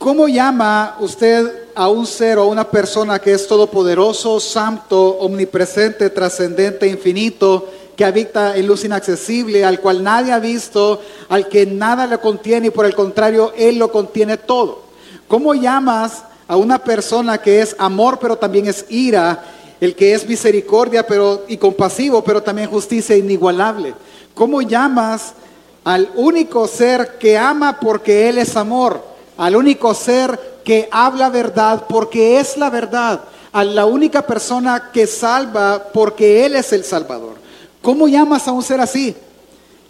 ¿Cómo 0.00 0.28
llama 0.28 0.96
usted 1.00 1.64
a 1.74 1.90
un 1.90 2.06
ser 2.06 2.38
o 2.38 2.44
a 2.44 2.46
una 2.46 2.70
persona 2.70 3.18
que 3.18 3.34
es 3.34 3.46
todopoderoso, 3.46 4.40
santo, 4.40 5.18
omnipresente, 5.18 6.08
trascendente, 6.08 6.86
infinito, 6.86 7.68
que 7.94 8.06
habita 8.06 8.56
en 8.56 8.66
luz 8.66 8.82
inaccesible, 8.82 9.62
al 9.62 9.78
cual 9.78 10.02
nadie 10.02 10.32
ha 10.32 10.38
visto, 10.38 11.02
al 11.28 11.48
que 11.48 11.66
nada 11.66 12.06
le 12.06 12.16
contiene 12.16 12.68
y 12.68 12.70
por 12.70 12.86
el 12.86 12.94
contrario, 12.94 13.52
Él 13.54 13.76
lo 13.76 13.92
contiene 13.92 14.38
todo? 14.38 14.84
¿Cómo 15.28 15.52
llamas 15.52 16.22
a 16.48 16.56
una 16.56 16.78
persona 16.78 17.36
que 17.36 17.60
es 17.60 17.76
amor 17.78 18.18
pero 18.18 18.38
también 18.38 18.68
es 18.68 18.86
ira, 18.88 19.44
el 19.82 19.94
que 19.94 20.14
es 20.14 20.26
misericordia 20.26 21.06
pero 21.06 21.44
y 21.46 21.58
compasivo, 21.58 22.24
pero 22.24 22.42
también 22.42 22.70
justicia 22.70 23.18
inigualable? 23.18 23.92
¿Cómo 24.32 24.62
llamas 24.62 25.34
al 25.84 26.08
único 26.14 26.66
ser 26.66 27.18
que 27.18 27.36
ama 27.36 27.78
porque 27.78 28.30
Él 28.30 28.38
es 28.38 28.56
amor? 28.56 29.10
Al 29.40 29.56
único 29.56 29.94
ser 29.94 30.60
que 30.62 30.86
habla 30.92 31.30
verdad 31.30 31.84
porque 31.88 32.38
es 32.38 32.58
la 32.58 32.68
verdad, 32.68 33.22
a 33.52 33.64
la 33.64 33.86
única 33.86 34.26
persona 34.26 34.90
que 34.92 35.06
salva 35.06 35.82
porque 35.94 36.44
Él 36.44 36.56
es 36.56 36.74
el 36.74 36.84
Salvador. 36.84 37.36
¿Cómo 37.80 38.06
llamas 38.06 38.46
a 38.46 38.52
un 38.52 38.62
ser 38.62 38.82
así? 38.82 39.16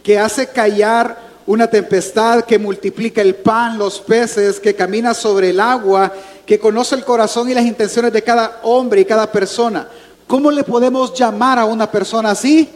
Que 0.05 0.21
hace 0.21 0.47
callar 0.51 1.19
una 1.47 1.67
tempestad, 1.67 2.45
que 2.45 2.61
multiplica 2.61 3.23
el 3.23 3.35
pan, 3.35 3.77
los 3.77 3.99
peces, 3.99 4.61
que 4.61 4.77
camina 4.77 5.15
sobre 5.15 5.51
el 5.51 5.59
agua, 5.59 6.13
que 6.47 6.61
conoce 6.61 6.95
el 6.95 7.05
corazón 7.05 7.51
y 7.51 7.55
las 7.55 7.67
intenciones 7.67 8.13
de 8.13 8.23
cada 8.23 8.61
hombre 8.63 9.01
y 9.01 9.05
cada 9.05 9.33
persona. 9.33 9.89
¿Cómo 10.29 10.53
le 10.53 10.63
podemos 10.63 11.13
llamar 11.13 11.59
a 11.59 11.65
una 11.65 11.91
persona 11.91 12.31
así? 12.31 12.71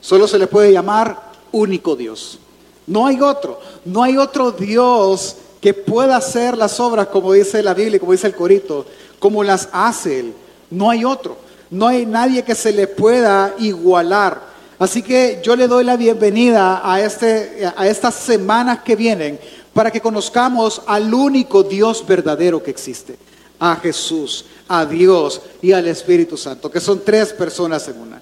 Solo 0.00 0.28
se 0.28 0.38
le 0.38 0.46
puede 0.46 0.72
llamar 0.72 1.20
único 1.50 1.96
Dios. 1.96 2.38
No 2.86 3.08
hay 3.08 3.20
otro. 3.20 3.58
No 3.84 4.04
hay 4.04 4.16
otro 4.16 4.52
Dios 4.52 5.38
que 5.62 5.72
pueda 5.72 6.16
hacer 6.16 6.58
las 6.58 6.80
obras, 6.80 7.06
como 7.06 7.32
dice 7.32 7.62
la 7.62 7.72
Biblia, 7.72 8.00
como 8.00 8.10
dice 8.10 8.26
el 8.26 8.34
corito, 8.34 8.84
como 9.20 9.44
las 9.44 9.68
hace 9.72 10.18
Él. 10.18 10.34
No 10.70 10.90
hay 10.90 11.04
otro. 11.04 11.38
No 11.70 11.86
hay 11.86 12.04
nadie 12.04 12.42
que 12.42 12.56
se 12.56 12.72
le 12.72 12.88
pueda 12.88 13.54
igualar. 13.60 14.42
Así 14.80 15.02
que 15.02 15.40
yo 15.40 15.54
le 15.54 15.68
doy 15.68 15.84
la 15.84 15.96
bienvenida 15.96 16.82
a, 16.82 17.00
este, 17.00 17.62
a 17.76 17.86
estas 17.86 18.16
semanas 18.16 18.80
que 18.80 18.96
vienen 18.96 19.38
para 19.72 19.92
que 19.92 20.00
conozcamos 20.00 20.82
al 20.84 21.14
único 21.14 21.62
Dios 21.62 22.04
verdadero 22.04 22.60
que 22.60 22.72
existe. 22.72 23.16
A 23.60 23.76
Jesús, 23.76 24.44
a 24.66 24.84
Dios 24.84 25.40
y 25.62 25.70
al 25.70 25.86
Espíritu 25.86 26.36
Santo, 26.36 26.72
que 26.72 26.80
son 26.80 27.02
tres 27.04 27.32
personas 27.32 27.86
en 27.86 28.00
una. 28.00 28.20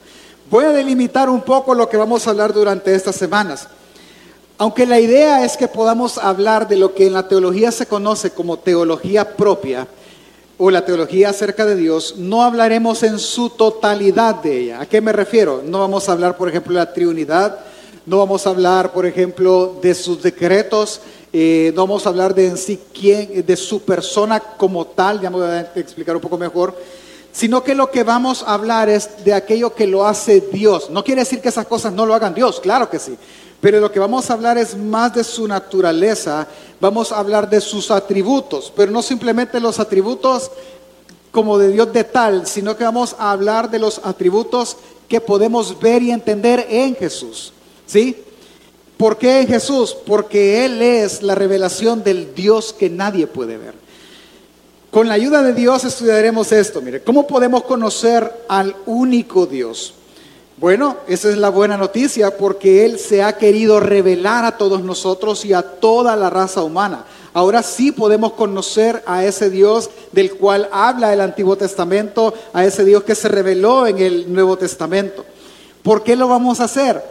Voy 0.51 0.67
a 0.67 0.73
delimitar 0.73 1.31
un 1.31 1.41
poco 1.41 1.75
lo 1.75 1.89
que 1.89 1.97
vamos 1.97 2.27
a 2.27 2.31
hablar 2.31 2.53
durante 2.53 2.95
estas 2.95 3.17
semanas. 3.17 3.67
Aunque 4.61 4.85
la 4.85 5.01
idea 5.01 5.43
es 5.43 5.57
que 5.57 5.69
podamos 5.69 6.19
hablar 6.19 6.69
de 6.69 6.77
lo 6.77 6.95
que 6.95 7.07
en 7.07 7.15
la 7.15 7.27
teología 7.27 7.73
se 7.73 7.87
conoce 7.87 8.33
como 8.33 8.59
teología 8.59 9.35
propia 9.35 9.89
o 10.59 10.71
la 10.71 10.85
teología 10.85 11.31
acerca 11.31 11.65
de 11.65 11.77
Dios, 11.77 12.17
no 12.19 12.43
hablaremos 12.43 13.03
en 13.03 13.19
su 13.19 13.49
totalidad 13.49 14.35
de 14.35 14.61
ella. 14.61 14.83
¿A 14.83 14.85
qué 14.85 15.01
me 15.01 15.15
refiero? 15.15 15.63
No 15.65 15.79
vamos 15.79 16.07
a 16.07 16.13
hablar, 16.13 16.37
por 16.37 16.51
ejemplo, 16.51 16.75
de 16.75 16.79
la 16.81 16.93
Trinidad, 16.93 17.59
no 18.05 18.19
vamos 18.19 18.47
a 18.47 18.51
hablar, 18.51 18.93
por 18.93 19.07
ejemplo, 19.07 19.79
de 19.81 19.95
sus 19.95 20.23
decretos, 20.23 21.01
eh, 21.33 21.73
no 21.75 21.87
vamos 21.87 22.05
a 22.05 22.11
hablar 22.11 22.35
de 22.35 22.49
en 22.49 22.59
sí 22.59 22.79
quién, 22.93 23.47
de 23.47 23.57
su 23.57 23.81
persona 23.81 24.41
como 24.41 24.89
tal, 24.89 25.23
ya 25.23 25.31
me 25.31 25.39
voy 25.39 25.47
a 25.47 25.73
explicar 25.75 26.17
un 26.17 26.21
poco 26.21 26.37
mejor, 26.37 26.77
sino 27.33 27.65
que 27.65 27.75
lo 27.75 27.91
que 27.91 28.03
vamos 28.03 28.43
a 28.47 28.53
hablar 28.53 28.91
es 28.91 29.25
de 29.25 29.33
aquello 29.33 29.75
que 29.75 29.87
lo 29.87 30.05
hace 30.05 30.43
Dios. 30.53 30.91
No 30.91 31.03
quiere 31.03 31.23
decir 31.23 31.41
que 31.41 31.49
esas 31.49 31.67
cosas 31.67 31.95
no 31.95 32.05
lo 32.05 32.15
hagan 32.15 32.35
Dios, 32.35 32.61
claro 32.61 32.91
que 32.91 32.99
sí, 32.99 33.17
pero 33.61 33.81
lo 33.81 33.93
que 33.93 33.99
vamos 33.99 34.31
a 34.31 34.35
hablar 34.35 34.57
es 34.57 34.77
más 34.77 35.15
de 35.15 35.23
su 35.23 35.47
naturaleza, 35.47 36.47
vamos 36.81 37.13
a 37.13 37.19
hablar 37.19 37.49
de 37.49 37.61
sus 37.61 37.91
atributos, 37.91 38.73
pero 38.75 38.91
no 38.91 39.03
simplemente 39.03 39.61
los 39.61 39.79
atributos 39.79 40.51
como 41.31 41.59
de 41.59 41.69
Dios 41.69 41.93
de 41.93 42.05
tal, 42.05 42.47
sino 42.47 42.77
que 42.77 42.85
vamos 42.85 43.15
a 43.19 43.31
hablar 43.31 43.71
de 43.71 43.79
los 43.79 44.01
atributos 44.03 44.77
que 45.09 45.21
podemos 45.21 45.79
ver 45.79 46.03
y 46.03 46.11
entender 46.11 46.67
en 46.71 46.97
Jesús. 46.97 47.53
¿Sí? 47.87 48.25
¿Por 48.97 49.19
qué 49.19 49.41
en 49.41 49.49
Jesús? 49.49 49.97
Porque 50.07 50.65
Él 50.65 50.83
es 50.83 51.23
la 51.23 51.35
revelación 51.35 52.03
del 52.03 52.35
Dios 52.35 52.73
que 52.73 52.91
nadie 52.91 53.27
puede 53.27 53.57
ver. 53.57 53.75
Con 54.91 55.09
la 55.09 55.15
ayuda 55.15 55.43
de 55.43 55.53
Dios 55.53 55.85
estudiaremos 55.85 56.51
esto. 56.53 56.81
Mire, 56.81 57.03
¿cómo 57.03 57.27
podemos 57.27 57.63
conocer 57.65 58.45
al 58.49 58.75
único 58.87 59.47
Dios? 59.47 59.95
Bueno, 60.61 60.99
esa 61.09 61.31
es 61.31 61.39
la 61.39 61.49
buena 61.49 61.79
noticia 61.79 62.37
porque 62.37 62.85
Él 62.85 62.99
se 62.99 63.23
ha 63.23 63.39
querido 63.39 63.81
revelar 63.81 64.45
a 64.45 64.59
todos 64.59 64.83
nosotros 64.83 65.47
y 65.47 65.55
a 65.55 65.63
toda 65.63 66.15
la 66.17 66.29
raza 66.29 66.63
humana. 66.63 67.07
Ahora 67.33 67.63
sí 67.63 67.93
podemos 67.93 68.35
conocer 68.35 69.03
a 69.07 69.25
ese 69.25 69.49
Dios 69.49 69.89
del 70.13 70.35
cual 70.35 70.69
habla 70.71 71.15
el 71.15 71.23
Antiguo 71.23 71.57
Testamento, 71.57 72.35
a 72.53 72.67
ese 72.67 72.85
Dios 72.85 73.05
que 73.05 73.15
se 73.15 73.29
reveló 73.29 73.87
en 73.87 74.01
el 74.01 74.31
Nuevo 74.31 74.59
Testamento. 74.59 75.25
¿Por 75.83 76.03
qué 76.03 76.15
lo 76.15 76.29
vamos 76.29 76.61
a 76.61 76.65
hacer? 76.65 77.03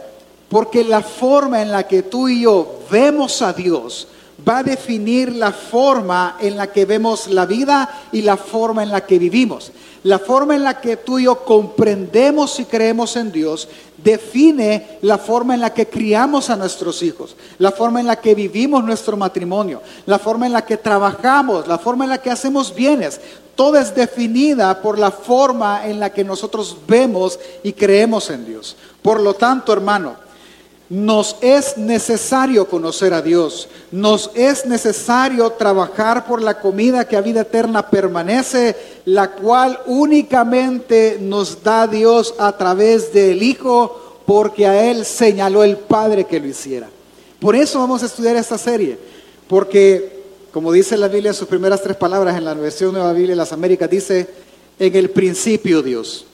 Porque 0.48 0.84
la 0.84 1.00
forma 1.00 1.60
en 1.60 1.72
la 1.72 1.88
que 1.88 2.04
tú 2.04 2.28
y 2.28 2.42
yo 2.42 2.78
vemos 2.88 3.42
a 3.42 3.52
Dios 3.52 4.06
va 4.48 4.58
a 4.58 4.62
definir 4.62 5.34
la 5.34 5.52
forma 5.52 6.36
en 6.40 6.56
la 6.56 6.72
que 6.72 6.84
vemos 6.84 7.28
la 7.28 7.46
vida 7.46 7.88
y 8.12 8.22
la 8.22 8.36
forma 8.36 8.82
en 8.82 8.90
la 8.90 9.04
que 9.04 9.18
vivimos. 9.18 9.72
La 10.02 10.18
forma 10.18 10.56
en 10.56 10.64
la 10.64 10.80
que 10.80 10.96
tú 10.96 11.18
y 11.18 11.24
yo 11.24 11.44
comprendemos 11.44 12.58
y 12.58 12.64
creemos 12.64 13.16
en 13.16 13.30
Dios 13.30 13.68
define 14.02 14.98
la 15.02 15.18
forma 15.18 15.54
en 15.54 15.60
la 15.60 15.74
que 15.74 15.88
criamos 15.88 16.48
a 16.48 16.56
nuestros 16.56 17.02
hijos, 17.02 17.36
la 17.58 17.70
forma 17.70 18.00
en 18.00 18.06
la 18.06 18.16
que 18.16 18.34
vivimos 18.34 18.82
nuestro 18.82 19.18
matrimonio, 19.18 19.82
la 20.06 20.18
forma 20.18 20.46
en 20.46 20.54
la 20.54 20.64
que 20.64 20.78
trabajamos, 20.78 21.68
la 21.68 21.78
forma 21.78 22.04
en 22.04 22.10
la 22.10 22.22
que 22.22 22.30
hacemos 22.30 22.74
bienes. 22.74 23.20
Toda 23.54 23.82
es 23.82 23.94
definida 23.94 24.80
por 24.80 24.98
la 24.98 25.10
forma 25.10 25.86
en 25.86 26.00
la 26.00 26.10
que 26.10 26.24
nosotros 26.24 26.78
vemos 26.88 27.38
y 27.62 27.74
creemos 27.74 28.30
en 28.30 28.46
Dios. 28.46 28.76
Por 29.02 29.20
lo 29.20 29.34
tanto, 29.34 29.70
hermano, 29.70 30.14
nos 30.90 31.36
es 31.40 31.78
necesario 31.78 32.66
conocer 32.66 33.14
a 33.14 33.22
Dios, 33.22 33.68
nos 33.92 34.28
es 34.34 34.66
necesario 34.66 35.48
trabajar 35.50 36.26
por 36.26 36.42
la 36.42 36.60
comida 36.60 37.06
que 37.06 37.16
a 37.16 37.20
vida 37.20 37.42
eterna 37.42 37.88
permanece, 37.88 38.76
la 39.04 39.30
cual 39.30 39.78
únicamente 39.86 41.18
nos 41.20 41.62
da 41.62 41.86
Dios 41.86 42.34
a 42.38 42.56
través 42.56 43.12
del 43.12 43.40
Hijo, 43.40 44.22
porque 44.26 44.66
a 44.66 44.90
Él 44.90 45.04
señaló 45.04 45.62
el 45.62 45.76
Padre 45.76 46.24
que 46.24 46.40
lo 46.40 46.48
hiciera. 46.48 46.88
Por 47.38 47.54
eso 47.54 47.78
vamos 47.78 48.02
a 48.02 48.06
estudiar 48.06 48.34
esta 48.34 48.58
serie, 48.58 48.98
porque 49.46 50.20
como 50.52 50.72
dice 50.72 50.96
la 50.96 51.06
Biblia 51.06 51.30
en 51.30 51.36
sus 51.36 51.46
primeras 51.46 51.82
tres 51.82 51.96
palabras 51.96 52.36
en 52.36 52.44
la 52.44 52.54
versión 52.54 52.92
Nueva 52.92 53.12
Biblia 53.12 53.30
de 53.30 53.36
las 53.36 53.52
Américas, 53.52 53.88
dice, 53.88 54.26
en 54.76 54.96
el 54.96 55.10
principio 55.10 55.82
Dios. 55.82 56.26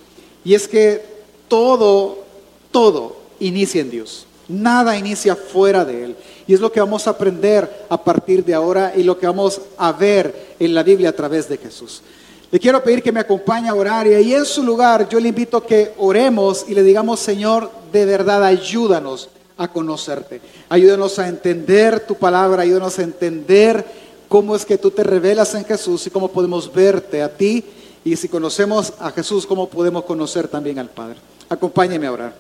Y 0.47 0.55
es 0.55 0.67
que 0.67 1.03
todo, 1.47 2.25
todo 2.71 3.19
inicia 3.39 3.83
en 3.83 3.91
Dios. 3.91 4.26
Nada 4.49 4.97
inicia 4.97 5.35
fuera 5.35 5.85
de 5.85 6.05
Él. 6.05 6.17
Y 6.47 6.55
es 6.55 6.61
lo 6.61 6.71
que 6.71 6.81
vamos 6.81 7.07
a 7.07 7.11
aprender 7.11 7.87
a 7.89 8.03
partir 8.03 8.45
de 8.45 8.55
ahora 8.55 8.93
y 8.97 9.03
lo 9.03 9.19
que 9.19 9.27
vamos 9.27 9.61
a 9.77 9.93
ver 9.93 10.55
en 10.59 10.75
la 10.75 10.83
Biblia 10.83 11.11
a 11.11 11.13
través 11.13 11.49
de 11.49 11.59
Jesús. 11.59 12.03
Le 12.51 12.61
quiero 12.61 12.83
pedir 12.83 13.03
que 13.03 13.11
me 13.11 13.21
acompañe 13.21 13.69
a 13.69 13.75
orar 13.75 14.07
y 14.07 14.33
en 14.33 14.45
su 14.45 14.63
lugar 14.63 15.09
yo 15.09 15.19
le 15.19 15.31
invito 15.31 15.57
a 15.57 15.67
que 15.67 15.93
oremos 15.99 16.65
y 16.69 16.75
le 16.75 16.85
digamos, 16.85 17.19
Señor, 17.19 17.71
de 17.93 18.05
verdad 18.05 18.45
ayúdanos 18.45 19.29
a 19.57 19.69
conocerte. 19.69 20.41
Ayúdanos 20.69 21.19
a 21.19 21.27
entender 21.27 22.01
tu 22.07 22.15
palabra, 22.15 22.63
ayúdanos 22.63 22.99
a 23.01 23.03
entender 23.03 23.85
cómo 24.29 24.55
es 24.55 24.65
que 24.65 24.79
tú 24.79 24.93
te 24.93 25.03
revelas 25.03 25.55
en 25.55 25.65
Jesús 25.65 26.07
y 26.07 26.11
cómo 26.11 26.29
podemos 26.29 26.73
verte 26.73 27.21
a 27.21 27.37
ti. 27.37 27.65
Y 28.05 28.15
si 28.15 28.29
conocemos 28.29 28.93
a 29.01 29.11
Jesús, 29.11 29.45
cómo 29.45 29.69
podemos 29.69 30.05
conocer 30.05 30.47
también 30.47 30.79
al 30.79 30.91
Padre. 30.91 31.19
Acompáñeme 31.49 32.07
a 32.07 32.13
orar. 32.13 32.35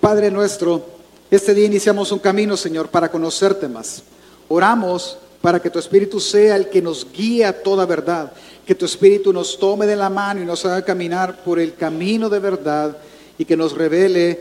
Padre 0.00 0.30
nuestro, 0.30 0.99
este 1.30 1.54
día 1.54 1.66
iniciamos 1.66 2.10
un 2.10 2.18
camino, 2.18 2.56
Señor, 2.56 2.88
para 2.88 3.10
conocerte 3.10 3.68
más. 3.68 4.02
Oramos 4.48 5.16
para 5.40 5.60
que 5.60 5.70
tu 5.70 5.78
Espíritu 5.78 6.20
sea 6.20 6.56
el 6.56 6.68
que 6.68 6.82
nos 6.82 7.06
guíe 7.12 7.44
a 7.44 7.62
toda 7.62 7.86
verdad, 7.86 8.32
que 8.66 8.74
tu 8.74 8.84
Espíritu 8.84 9.32
nos 9.32 9.58
tome 9.58 9.86
de 9.86 9.96
la 9.96 10.10
mano 10.10 10.42
y 10.42 10.44
nos 10.44 10.64
haga 10.64 10.84
caminar 10.84 11.42
por 11.44 11.58
el 11.58 11.74
camino 11.74 12.28
de 12.28 12.40
verdad 12.40 12.96
y 13.38 13.44
que 13.44 13.56
nos 13.56 13.76
revele 13.76 14.40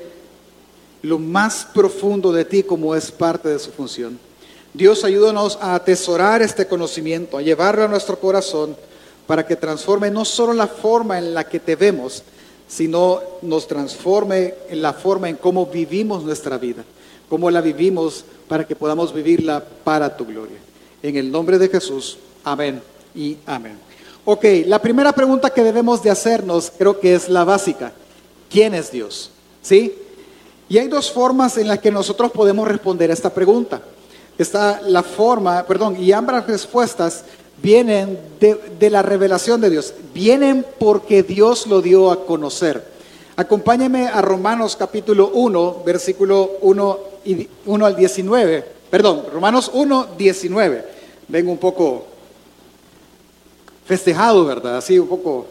lo 1.03 1.19
más 1.19 1.67
profundo 1.73 2.31
de 2.31 2.43
ti 2.43 2.63
como 2.63 2.95
es 2.95 3.11
parte 3.11 3.49
de 3.49 3.59
su 3.59 3.71
función. 3.71 4.19
Dios, 4.73 5.03
ayúdanos 5.03 5.57
a 5.61 5.75
atesorar 5.75 6.41
este 6.41 6.67
conocimiento, 6.67 7.37
a 7.37 7.41
llevarlo 7.41 7.85
a 7.85 7.87
nuestro 7.87 8.19
corazón 8.19 8.75
para 9.25 9.45
que 9.45 9.55
transforme 9.55 10.11
no 10.11 10.25
solo 10.25 10.53
la 10.53 10.67
forma 10.67 11.17
en 11.17 11.33
la 11.33 11.47
que 11.47 11.59
te 11.59 11.75
vemos, 11.75 12.23
sino 12.69 13.19
nos 13.41 13.67
transforme 13.67 14.53
en 14.69 14.81
la 14.81 14.93
forma 14.93 15.27
en 15.27 15.35
cómo 15.35 15.65
vivimos 15.65 16.23
nuestra 16.23 16.57
vida, 16.57 16.85
cómo 17.27 17.49
la 17.49 17.61
vivimos 17.61 18.23
para 18.47 18.65
que 18.65 18.75
podamos 18.75 19.11
vivirla 19.13 19.65
para 19.83 20.15
tu 20.15 20.25
gloria. 20.25 20.57
En 21.01 21.17
el 21.17 21.31
nombre 21.31 21.57
de 21.57 21.67
Jesús, 21.67 22.17
amén 22.43 22.81
y 23.15 23.37
amén. 23.47 23.77
Ok, 24.23 24.45
la 24.67 24.79
primera 24.79 25.11
pregunta 25.11 25.49
que 25.49 25.63
debemos 25.63 26.03
de 26.03 26.11
hacernos 26.11 26.71
creo 26.77 26.99
que 26.99 27.15
es 27.15 27.27
la 27.27 27.43
básica. 27.43 27.91
¿Quién 28.49 28.75
es 28.75 28.91
Dios? 28.91 29.31
¿Sí? 29.63 29.95
Y 30.69 30.77
hay 30.77 30.87
dos 30.87 31.11
formas 31.11 31.57
en 31.57 31.67
las 31.67 31.79
que 31.79 31.89
nosotros 31.89 32.31
podemos 32.31 32.67
responder 32.67 33.09
a 33.09 33.13
esta 33.13 33.33
pregunta. 33.33 33.81
Está 34.37 34.79
la 34.85 35.01
forma, 35.01 35.65
perdón, 35.65 35.97
y 35.99 36.11
ambas 36.11 36.45
respuestas 36.45 37.23
vienen 37.61 38.17
de, 38.39 38.89
la 38.89 39.01
revelación 39.01 39.61
de 39.61 39.69
Dios, 39.69 39.93
vienen 40.13 40.65
porque 40.79 41.23
Dios 41.23 41.67
lo 41.67 41.81
dio 41.81 42.11
a 42.11 42.25
conocer. 42.25 42.83
Acompáñeme 43.35 44.07
a 44.07 44.21
Romanos 44.21 44.75
capítulo 44.75 45.31
1, 45.33 45.83
versículo 45.85 46.51
1, 46.61 46.99
y 47.25 47.47
1 47.65 47.85
al 47.85 47.95
19. 47.95 48.65
Perdón, 48.89 49.25
Romanos 49.31 49.71
1, 49.73 50.07
19. 50.17 50.85
Vengo 51.27 51.51
un 51.51 51.57
poco 51.57 52.05
festejado, 53.85 54.45
¿verdad? 54.45 54.77
Así 54.77 54.99
un 54.99 55.07
poco 55.07 55.45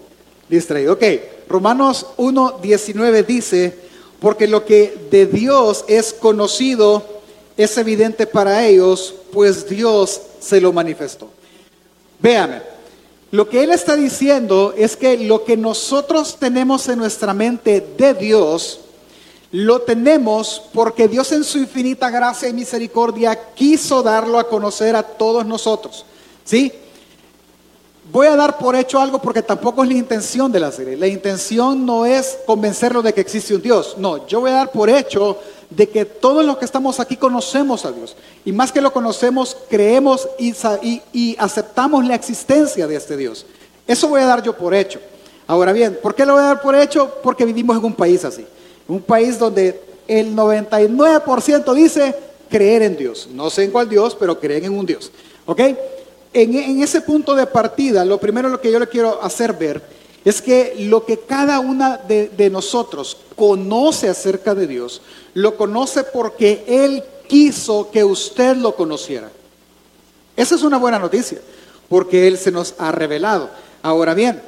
distraído. 0.48 0.94
Ok, 0.94 1.04
Romanos 1.48 2.06
1, 2.16 2.58
19 2.62 3.22
dice, 3.22 3.74
porque 4.20 4.46
lo 4.46 4.64
que 4.64 5.08
de 5.10 5.26
Dios 5.26 5.84
es 5.88 6.12
conocido 6.12 7.18
es 7.56 7.76
evidente 7.76 8.26
para 8.26 8.64
ellos, 8.64 9.14
pues 9.32 9.68
Dios 9.68 10.20
se 10.38 10.60
lo 10.60 10.72
manifestó. 10.72 11.28
Véame, 12.20 12.62
lo 13.30 13.48
que 13.48 13.62
él 13.62 13.70
está 13.70 13.94
diciendo 13.94 14.74
es 14.76 14.96
que 14.96 15.18
lo 15.18 15.44
que 15.44 15.56
nosotros 15.56 16.36
tenemos 16.38 16.88
en 16.88 16.98
nuestra 16.98 17.34
mente 17.34 17.86
de 17.96 18.14
Dios, 18.14 18.80
lo 19.50 19.82
tenemos 19.82 20.62
porque 20.72 21.08
Dios 21.08 21.32
en 21.32 21.44
su 21.44 21.58
infinita 21.58 22.10
gracia 22.10 22.48
y 22.48 22.52
misericordia 22.52 23.52
quiso 23.54 24.02
darlo 24.02 24.38
a 24.38 24.48
conocer 24.48 24.96
a 24.96 25.02
todos 25.02 25.46
nosotros. 25.46 26.04
¿Sí? 26.44 26.72
Voy 28.10 28.26
a 28.26 28.36
dar 28.36 28.56
por 28.56 28.74
hecho 28.74 28.98
algo 29.00 29.20
porque 29.20 29.42
tampoco 29.42 29.82
es 29.82 29.88
la 29.90 29.96
intención 29.96 30.50
de 30.50 30.60
la 30.60 30.72
serie. 30.72 30.96
La 30.96 31.06
intención 31.06 31.84
no 31.84 32.06
es 32.06 32.38
convencerlo 32.46 33.02
de 33.02 33.12
que 33.12 33.20
existe 33.20 33.54
un 33.54 33.60
Dios. 33.60 33.96
No, 33.98 34.26
yo 34.26 34.40
voy 34.40 34.50
a 34.50 34.54
dar 34.54 34.70
por 34.70 34.88
hecho 34.88 35.36
de 35.68 35.88
que 35.90 36.06
todos 36.06 36.42
los 36.42 36.56
que 36.56 36.64
estamos 36.64 37.00
aquí 37.00 37.16
conocemos 37.16 37.84
a 37.84 37.92
Dios. 37.92 38.16
Y 38.46 38.52
más 38.52 38.72
que 38.72 38.80
lo 38.80 38.94
conocemos, 38.94 39.58
creemos 39.68 40.26
y, 40.38 40.54
y, 41.12 41.36
aceptamos 41.38 42.06
la 42.06 42.14
existencia 42.14 42.86
de 42.86 42.96
este 42.96 43.14
Dios. 43.14 43.44
Eso 43.86 44.08
voy 44.08 44.22
a 44.22 44.26
dar 44.26 44.42
yo 44.42 44.56
por 44.56 44.74
hecho. 44.74 45.00
Ahora 45.46 45.72
bien, 45.72 45.98
¿por 46.02 46.14
qué 46.14 46.24
lo 46.24 46.32
voy 46.32 46.42
a 46.42 46.46
dar 46.46 46.62
por 46.62 46.74
hecho? 46.74 47.12
Porque 47.22 47.44
vivimos 47.44 47.76
en 47.76 47.84
un 47.84 47.94
país 47.94 48.24
así. 48.24 48.46
Un 48.86 49.02
país 49.02 49.38
donde 49.38 49.82
el 50.06 50.34
99% 50.34 51.74
dice 51.74 52.14
creer 52.48 52.80
en 52.82 52.96
Dios. 52.96 53.28
No 53.30 53.50
sé 53.50 53.64
en 53.64 53.70
cuál 53.70 53.86
Dios, 53.86 54.16
pero 54.18 54.40
creen 54.40 54.64
en 54.64 54.78
un 54.78 54.86
Dios. 54.86 55.12
¿Ok? 55.44 55.60
En, 56.32 56.82
ese 56.82 57.00
punto 57.00 57.34
de 57.34 57.46
partida, 57.46 58.04
lo 58.04 58.18
primero 58.18 58.48
lo 58.48 58.60
que 58.60 58.70
yo 58.70 58.78
le 58.78 58.88
quiero 58.88 59.22
hacer 59.22 59.54
ver 59.54 59.82
es 60.24 60.42
que 60.42 60.74
lo 60.80 61.06
que 61.06 61.20
cada 61.20 61.60
una 61.60 61.96
de, 61.96 62.28
de 62.28 62.50
nosotros 62.50 63.16
conoce 63.34 64.08
acerca 64.08 64.54
de 64.54 64.66
Dios, 64.66 65.00
lo 65.34 65.56
conoce 65.56 66.04
porque 66.04 66.64
Él 66.66 67.02
quiso 67.28 67.90
que 67.90 68.04
usted 68.04 68.56
lo 68.56 68.74
conociera. 68.74 69.30
Esa 70.36 70.54
es 70.54 70.62
una 70.62 70.76
buena 70.76 70.98
noticia, 70.98 71.38
porque 71.88 72.28
Él 72.28 72.38
se 72.38 72.50
nos 72.50 72.74
ha 72.78 72.92
revelado. 72.92 73.50
Ahora 73.82 74.14
bien, 74.14 74.42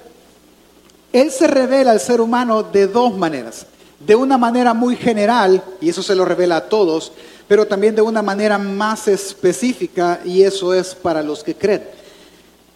Él 1.12 1.31
se 1.31 1.47
revela 1.47 1.93
al 1.93 2.00
ser 2.00 2.21
humano 2.21 2.62
de 2.62 2.87
dos 2.87 3.17
maneras. 3.17 3.67
De 3.99 4.15
una 4.17 4.38
manera 4.38 4.73
muy 4.73 4.97
general, 4.97 5.62
y 5.81 5.91
eso 5.91 6.03
se 6.03 6.15
lo 6.15 6.25
revela 6.25 6.56
a 6.56 6.69
todos, 6.69 7.12
pero 7.50 7.67
también 7.67 7.97
de 7.97 8.02
una 8.02 8.23
manera 8.23 8.58
más 8.58 9.08
específica 9.08 10.20
y 10.25 10.44
eso 10.44 10.73
es 10.73 10.94
para 10.94 11.20
los 11.20 11.43
que 11.43 11.56
creen. 11.56 11.82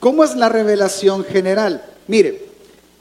¿Cómo 0.00 0.24
es 0.24 0.34
la 0.34 0.48
revelación 0.48 1.24
general? 1.24 1.84
Mire, 2.08 2.46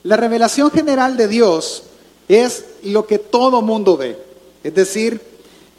la 0.03 0.15
revelación 0.15 0.69
general 0.69 1.17
de 1.17 1.27
Dios 1.27 1.85
es 2.27 2.63
lo 2.83 3.07
que 3.07 3.17
todo 3.17 3.63
mundo 3.63 3.97
ve. 3.97 4.19
Es 4.63 4.75
decir, 4.75 5.19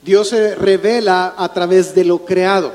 Dios 0.03 0.31
se 0.31 0.57
revela 0.57 1.33
a 1.39 1.53
través 1.53 1.95
de 1.95 2.03
lo 2.03 2.25
creado. 2.25 2.73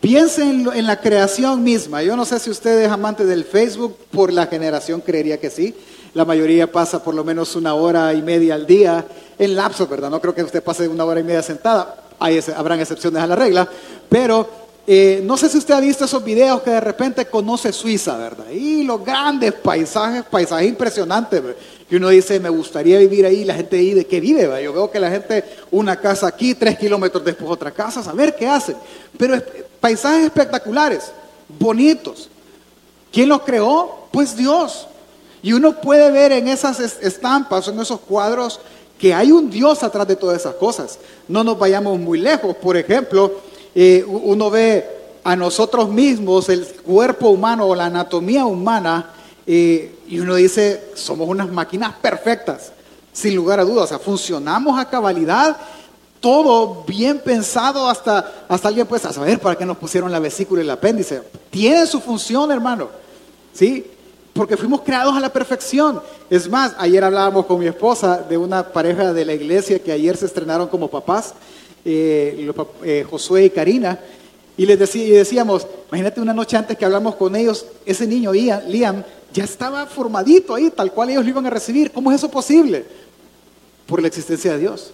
Piensen 0.00 0.66
en, 0.74 0.86
la 0.86 0.98
creación 0.98 1.62
misma. 1.62 2.02
Yo 2.02 2.16
no 2.16 2.24
sé 2.24 2.38
si 2.38 2.48
usted 2.48 2.84
es 2.84 2.90
amante 2.90 3.26
del 3.26 3.44
Facebook, 3.44 3.98
por 4.10 4.32
la 4.32 4.46
generación 4.46 5.02
creería 5.02 5.38
que 5.38 5.50
sí. 5.50 5.74
La 6.14 6.24
mayoría 6.24 6.72
pasa 6.72 7.04
por 7.04 7.14
lo 7.14 7.22
menos 7.22 7.54
una 7.54 7.74
hora 7.74 8.14
y 8.14 8.22
media 8.22 8.54
al 8.54 8.66
día 8.66 9.04
en 9.38 9.56
lapso, 9.56 9.86
¿verdad? 9.86 10.08
No 10.08 10.22
creo 10.22 10.34
que 10.34 10.42
usted 10.42 10.64
pase 10.64 10.88
una 10.88 11.04
hora 11.04 11.20
y 11.20 11.22
media 11.22 11.42
sentada 11.42 12.04
hay, 12.18 12.40
habrán 12.56 12.80
excepciones 12.80 13.22
a 13.22 13.26
la 13.26 13.36
regla, 13.36 13.68
pero 14.08 14.48
eh, 14.88 15.20
no 15.24 15.36
sé 15.36 15.48
si 15.48 15.58
usted 15.58 15.74
ha 15.74 15.80
visto 15.80 16.04
esos 16.04 16.22
videos 16.22 16.62
que 16.62 16.70
de 16.70 16.80
repente 16.80 17.26
conoce 17.26 17.72
Suiza, 17.72 18.16
¿verdad? 18.16 18.48
Y 18.52 18.84
los 18.84 19.04
grandes 19.04 19.52
paisajes, 19.52 20.22
paisajes 20.24 20.68
impresionantes, 20.68 21.42
que 21.88 21.96
uno 21.96 22.08
dice, 22.08 22.38
me 22.38 22.48
gustaría 22.48 22.98
vivir 23.00 23.26
ahí, 23.26 23.44
la 23.44 23.54
gente 23.54 23.78
ahí, 23.78 23.94
¿de 23.94 24.06
qué 24.06 24.20
vive? 24.20 24.42
Yo 24.62 24.72
veo 24.72 24.90
que 24.90 25.00
la 25.00 25.10
gente, 25.10 25.44
una 25.72 25.96
casa 26.00 26.28
aquí, 26.28 26.54
tres 26.54 26.78
kilómetros 26.78 27.24
después 27.24 27.50
otra 27.50 27.72
casa, 27.72 28.08
a 28.08 28.12
ver 28.12 28.36
qué 28.36 28.46
hacen. 28.46 28.76
Pero 29.18 29.42
paisajes 29.80 30.26
espectaculares, 30.26 31.10
bonitos. 31.48 32.28
¿Quién 33.12 33.28
los 33.28 33.42
creó? 33.42 34.06
Pues 34.12 34.36
Dios. 34.36 34.86
Y 35.42 35.52
uno 35.52 35.80
puede 35.80 36.10
ver 36.12 36.32
en 36.32 36.48
esas 36.48 36.78
estampas, 36.80 37.66
en 37.68 37.78
esos 37.80 38.00
cuadros, 38.00 38.60
que 38.98 39.12
hay 39.12 39.30
un 39.32 39.50
Dios 39.50 39.82
atrás 39.82 40.08
de 40.08 40.16
todas 40.16 40.38
esas 40.40 40.54
cosas. 40.54 40.98
No 41.28 41.44
nos 41.44 41.58
vayamos 41.58 41.98
muy 41.98 42.18
lejos. 42.18 42.56
Por 42.56 42.76
ejemplo, 42.76 43.40
eh, 43.74 44.04
uno 44.06 44.50
ve 44.50 44.86
a 45.22 45.36
nosotros 45.36 45.88
mismos, 45.88 46.48
el 46.48 46.64
cuerpo 46.66 47.28
humano 47.28 47.66
o 47.66 47.74
la 47.74 47.86
anatomía 47.86 48.46
humana, 48.46 49.10
eh, 49.46 49.94
y 50.08 50.18
uno 50.18 50.36
dice, 50.36 50.90
somos 50.94 51.28
unas 51.28 51.50
máquinas 51.50 51.94
perfectas, 52.00 52.72
sin 53.12 53.34
lugar 53.34 53.60
a 53.60 53.64
dudas. 53.64 53.84
O 53.84 53.88
sea, 53.88 53.98
funcionamos 53.98 54.78
a 54.78 54.88
cabalidad, 54.88 55.56
todo 56.20 56.84
bien 56.86 57.18
pensado, 57.18 57.88
hasta, 57.88 58.44
hasta 58.48 58.68
alguien 58.68 58.86
puede 58.86 59.02
saber 59.12 59.38
para 59.40 59.56
qué 59.56 59.66
nos 59.66 59.76
pusieron 59.76 60.10
la 60.10 60.20
vesícula 60.20 60.62
y 60.62 60.64
el 60.64 60.70
apéndice. 60.70 61.22
Tiene 61.50 61.86
su 61.86 62.00
función, 62.00 62.50
hermano. 62.50 62.88
¿Sí? 63.52 63.84
Porque 64.36 64.56
fuimos 64.56 64.82
creados 64.82 65.16
a 65.16 65.20
la 65.20 65.32
perfección. 65.32 66.00
Es 66.30 66.48
más, 66.48 66.74
ayer 66.78 67.02
hablábamos 67.02 67.46
con 67.46 67.58
mi 67.58 67.66
esposa 67.66 68.18
de 68.18 68.36
una 68.36 68.68
pareja 68.68 69.12
de 69.12 69.24
la 69.24 69.32
iglesia 69.32 69.78
que 69.78 69.92
ayer 69.92 70.16
se 70.16 70.26
estrenaron 70.26 70.68
como 70.68 70.88
papás, 70.88 71.34
eh, 71.84 72.52
eh, 72.84 73.06
Josué 73.08 73.46
y 73.46 73.50
Karina, 73.50 73.98
y 74.56 74.64
les 74.64 74.78
decíamos, 74.78 75.66
imagínate 75.88 76.20
una 76.20 76.32
noche 76.32 76.56
antes 76.56 76.78
que 76.78 76.84
hablamos 76.84 77.16
con 77.16 77.36
ellos, 77.36 77.66
ese 77.84 78.06
niño 78.06 78.32
Liam 78.32 79.04
ya 79.32 79.44
estaba 79.44 79.84
formadito 79.86 80.54
ahí, 80.54 80.70
tal 80.70 80.92
cual 80.92 81.10
ellos 81.10 81.24
lo 81.24 81.30
iban 81.30 81.46
a 81.46 81.50
recibir. 81.50 81.92
¿Cómo 81.92 82.10
es 82.10 82.16
eso 82.16 82.30
posible? 82.30 82.86
Por 83.86 84.00
la 84.00 84.08
existencia 84.08 84.52
de 84.52 84.58
Dios. 84.58 84.92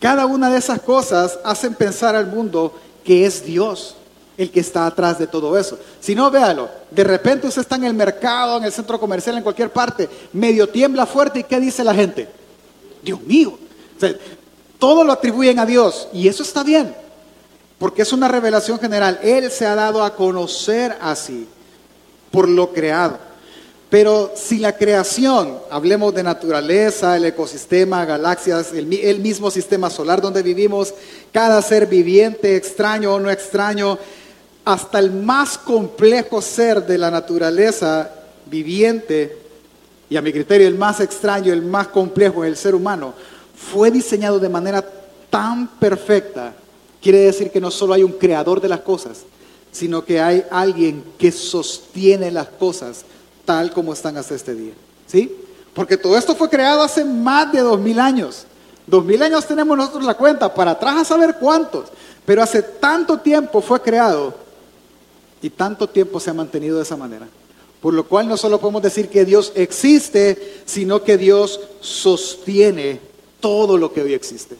Cada 0.00 0.24
una 0.24 0.50
de 0.50 0.58
esas 0.58 0.80
cosas 0.80 1.38
hacen 1.44 1.74
pensar 1.74 2.16
al 2.16 2.26
mundo 2.26 2.74
que 3.04 3.26
es 3.26 3.44
Dios 3.44 3.96
el 4.42 4.50
que 4.50 4.60
está 4.60 4.86
atrás 4.86 5.18
de 5.18 5.26
todo 5.26 5.56
eso. 5.58 5.78
Si 6.00 6.14
no, 6.14 6.30
véalo, 6.30 6.68
de 6.90 7.04
repente 7.04 7.46
usted 7.46 7.62
está 7.62 7.76
en 7.76 7.84
el 7.84 7.94
mercado, 7.94 8.58
en 8.58 8.64
el 8.64 8.72
centro 8.72 8.98
comercial, 9.00 9.36
en 9.36 9.42
cualquier 9.42 9.70
parte, 9.70 10.08
medio 10.32 10.68
tiembla 10.68 11.06
fuerte 11.06 11.40
y 11.40 11.44
¿qué 11.44 11.58
dice 11.58 11.82
la 11.84 11.94
gente? 11.94 12.28
Dios 13.02 13.20
mío. 13.22 13.58
todo 14.78 15.04
lo 15.04 15.12
atribuyen 15.12 15.58
a 15.58 15.66
Dios 15.66 16.08
y 16.12 16.28
eso 16.28 16.42
está 16.42 16.62
bien, 16.62 16.94
porque 17.78 18.02
es 18.02 18.12
una 18.12 18.28
revelación 18.28 18.78
general. 18.78 19.18
Él 19.22 19.50
se 19.50 19.66
ha 19.66 19.74
dado 19.74 20.02
a 20.02 20.14
conocer 20.14 20.96
así, 21.00 21.48
por 22.30 22.48
lo 22.48 22.72
creado. 22.72 23.18
Pero 23.92 24.32
si 24.34 24.58
la 24.58 24.74
creación, 24.74 25.58
hablemos 25.70 26.14
de 26.14 26.22
naturaleza, 26.22 27.14
el 27.14 27.26
ecosistema, 27.26 28.06
galaxias, 28.06 28.72
el 28.72 29.18
mismo 29.20 29.50
sistema 29.50 29.90
solar 29.90 30.22
donde 30.22 30.42
vivimos, 30.42 30.94
cada 31.30 31.60
ser 31.60 31.86
viviente, 31.86 32.56
extraño 32.56 33.12
o 33.12 33.20
no 33.20 33.30
extraño, 33.30 33.98
hasta 34.64 34.98
el 34.98 35.10
más 35.10 35.58
complejo 35.58 36.40
ser 36.40 36.86
de 36.86 36.98
la 36.98 37.10
naturaleza 37.10 38.10
viviente, 38.46 39.38
y 40.08 40.16
a 40.16 40.22
mi 40.22 40.32
criterio 40.32 40.68
el 40.68 40.76
más 40.76 41.00
extraño, 41.00 41.52
el 41.52 41.62
más 41.62 41.88
complejo, 41.88 42.44
el 42.44 42.56
ser 42.56 42.74
humano, 42.74 43.14
fue 43.56 43.90
diseñado 43.90 44.38
de 44.38 44.48
manera 44.48 44.84
tan 45.30 45.66
perfecta, 45.78 46.52
quiere 47.00 47.18
decir 47.20 47.50
que 47.50 47.60
no 47.60 47.70
solo 47.70 47.94
hay 47.94 48.02
un 48.02 48.12
creador 48.12 48.60
de 48.60 48.68
las 48.68 48.80
cosas, 48.80 49.22
sino 49.70 50.04
que 50.04 50.20
hay 50.20 50.44
alguien 50.50 51.02
que 51.18 51.32
sostiene 51.32 52.30
las 52.30 52.48
cosas 52.48 53.04
tal 53.44 53.72
como 53.72 53.92
están 53.92 54.16
hasta 54.16 54.34
este 54.34 54.54
día. 54.54 54.74
¿Sí? 55.06 55.34
Porque 55.74 55.96
todo 55.96 56.16
esto 56.16 56.34
fue 56.34 56.50
creado 56.50 56.82
hace 56.82 57.04
más 57.04 57.50
de 57.52 57.60
dos 57.60 57.80
mil 57.80 57.98
años. 57.98 58.44
Dos 58.86 59.04
mil 59.04 59.22
años 59.22 59.46
tenemos 59.46 59.76
nosotros 59.76 60.04
la 60.04 60.14
cuenta, 60.14 60.52
para 60.52 60.72
atrás 60.72 60.98
a 60.98 61.04
saber 61.04 61.36
cuántos. 61.40 61.88
Pero 62.26 62.42
hace 62.42 62.62
tanto 62.62 63.18
tiempo 63.18 63.62
fue 63.62 63.80
creado 63.80 64.41
y 65.42 65.50
tanto 65.50 65.88
tiempo 65.88 66.20
se 66.20 66.30
ha 66.30 66.34
mantenido 66.34 66.76
de 66.76 66.84
esa 66.84 66.96
manera. 66.96 67.28
Por 67.80 67.94
lo 67.94 68.04
cual 68.04 68.28
no 68.28 68.36
solo 68.36 68.60
podemos 68.60 68.80
decir 68.80 69.08
que 69.08 69.24
Dios 69.24 69.52
existe, 69.56 70.62
sino 70.64 71.02
que 71.02 71.18
Dios 71.18 71.60
sostiene 71.80 73.00
todo 73.40 73.76
lo 73.76 73.92
que 73.92 74.02
hoy 74.02 74.14
existe. 74.14 74.56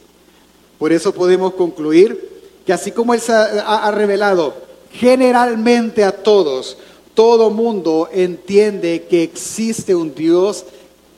Por 0.77 0.93
eso 0.93 1.15
podemos 1.15 1.55
concluir 1.55 2.43
que 2.67 2.73
así 2.73 2.91
como 2.91 3.15
Él 3.15 3.21
se 3.21 3.33
ha, 3.33 3.91
revelado 3.93 4.55
generalmente 4.91 6.03
a 6.03 6.11
todos, 6.11 6.77
todo 7.15 7.51
mundo 7.51 8.09
entiende 8.13 9.07
que 9.09 9.23
existe 9.23 9.95
un 9.95 10.13
Dios 10.13 10.65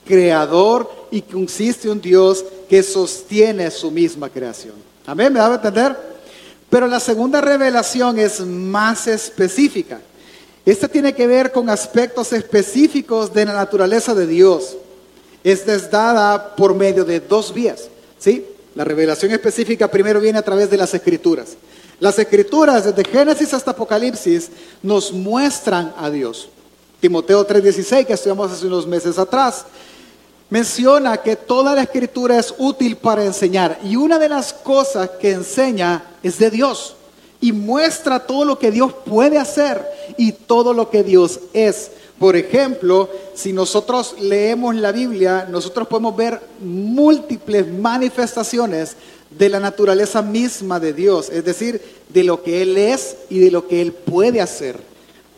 creador 0.06 0.90
y 1.11 1.23
que 1.23 1.42
existe 1.42 1.88
un 1.88 2.02
Dios 2.02 2.44
que 2.68 2.83
sostiene 2.83 3.71
su 3.71 3.90
misma 3.90 4.28
creación. 4.28 4.75
Amén, 5.06 5.33
¿me 5.33 5.38
da 5.38 5.52
a 5.52 5.54
entender? 5.54 6.13
Pero 6.75 6.88
la 6.88 6.99
segunda 6.99 7.40
revelación 7.40 8.19
es 8.19 8.40
más 8.40 9.07
específica. 9.07 10.00
Este 10.66 10.88
tiene 10.88 11.14
que 11.14 11.28
ver 11.28 11.52
con 11.52 11.71
aspectos 11.71 12.33
específicos 12.33 13.33
de 13.33 13.45
la 13.45 13.52
naturaleza 13.52 14.12
de 14.12 14.26
Dios. 14.26 14.76
Esta 15.45 15.73
es 15.73 15.88
dada 15.88 16.57
por 16.57 16.75
medio 16.75 17.04
de 17.04 17.21
dos 17.21 17.54
vías. 17.54 17.85
¿sí? 18.19 18.45
La 18.75 18.83
revelación 18.83 19.31
específica 19.31 19.88
primero 19.88 20.19
viene 20.19 20.40
a 20.40 20.43
través 20.43 20.69
de 20.69 20.76
las 20.76 20.93
escrituras. 20.93 21.57
Las 22.00 22.19
escrituras, 22.19 22.87
desde 22.87 23.09
Génesis 23.09 23.54
hasta 23.54 23.71
Apocalipsis, 23.71 24.50
nos 24.83 25.12
muestran 25.12 25.95
a 25.97 26.11
Dios. 26.11 26.49
Timoteo 26.99 27.47
3:16, 27.47 28.04
que 28.04 28.14
estudiamos 28.14 28.50
hace 28.50 28.66
unos 28.66 28.85
meses 28.85 29.16
atrás, 29.16 29.64
menciona 30.50 31.19
que 31.19 31.37
toda 31.37 31.73
la 31.73 31.83
escritura 31.83 32.37
es 32.37 32.52
útil 32.59 32.97
para 32.97 33.25
enseñar. 33.25 33.78
Y 33.85 33.95
una 33.95 34.19
de 34.19 34.28
las 34.28 34.52
cosas 34.52 35.11
que 35.21 35.31
enseña 35.31 36.11
es 36.25 36.38
de 36.38 36.50
Dios. 36.50 36.97
Y 37.40 37.52
muestra 37.52 38.26
todo 38.26 38.45
lo 38.45 38.59
que 38.59 38.73
Dios 38.73 38.93
puede 39.04 39.38
hacer 39.38 39.87
y 40.16 40.33
todo 40.33 40.73
lo 40.73 40.90
que 40.90 41.04
Dios 41.04 41.38
es. 41.52 41.90
Por 42.19 42.37
ejemplo, 42.37 43.09
si 43.35 43.52
nosotros 43.52 44.16
leemos 44.19 44.75
la 44.76 44.93
Biblia, 44.93 45.47
nosotros 45.50 45.87
podemos 45.87 46.16
ver 46.16 46.40
múltiples 46.61 47.71
manifestaciones 47.71 48.97
de 49.31 49.49
la 49.49 49.61
naturaleza 49.61 50.23
misma 50.23 50.78
de 50.81 50.93
Dios, 50.93 51.28
es 51.28 51.45
decir, 51.45 51.83
de 52.09 52.25
lo 52.25 52.43
que 52.43 52.62
Él 52.62 52.76
es 52.76 53.16
y 53.28 53.40
de 53.40 53.50
lo 53.50 53.66
que 53.66 53.83
Él 53.83 53.93
puede 53.93 54.40
hacer. 54.40 54.78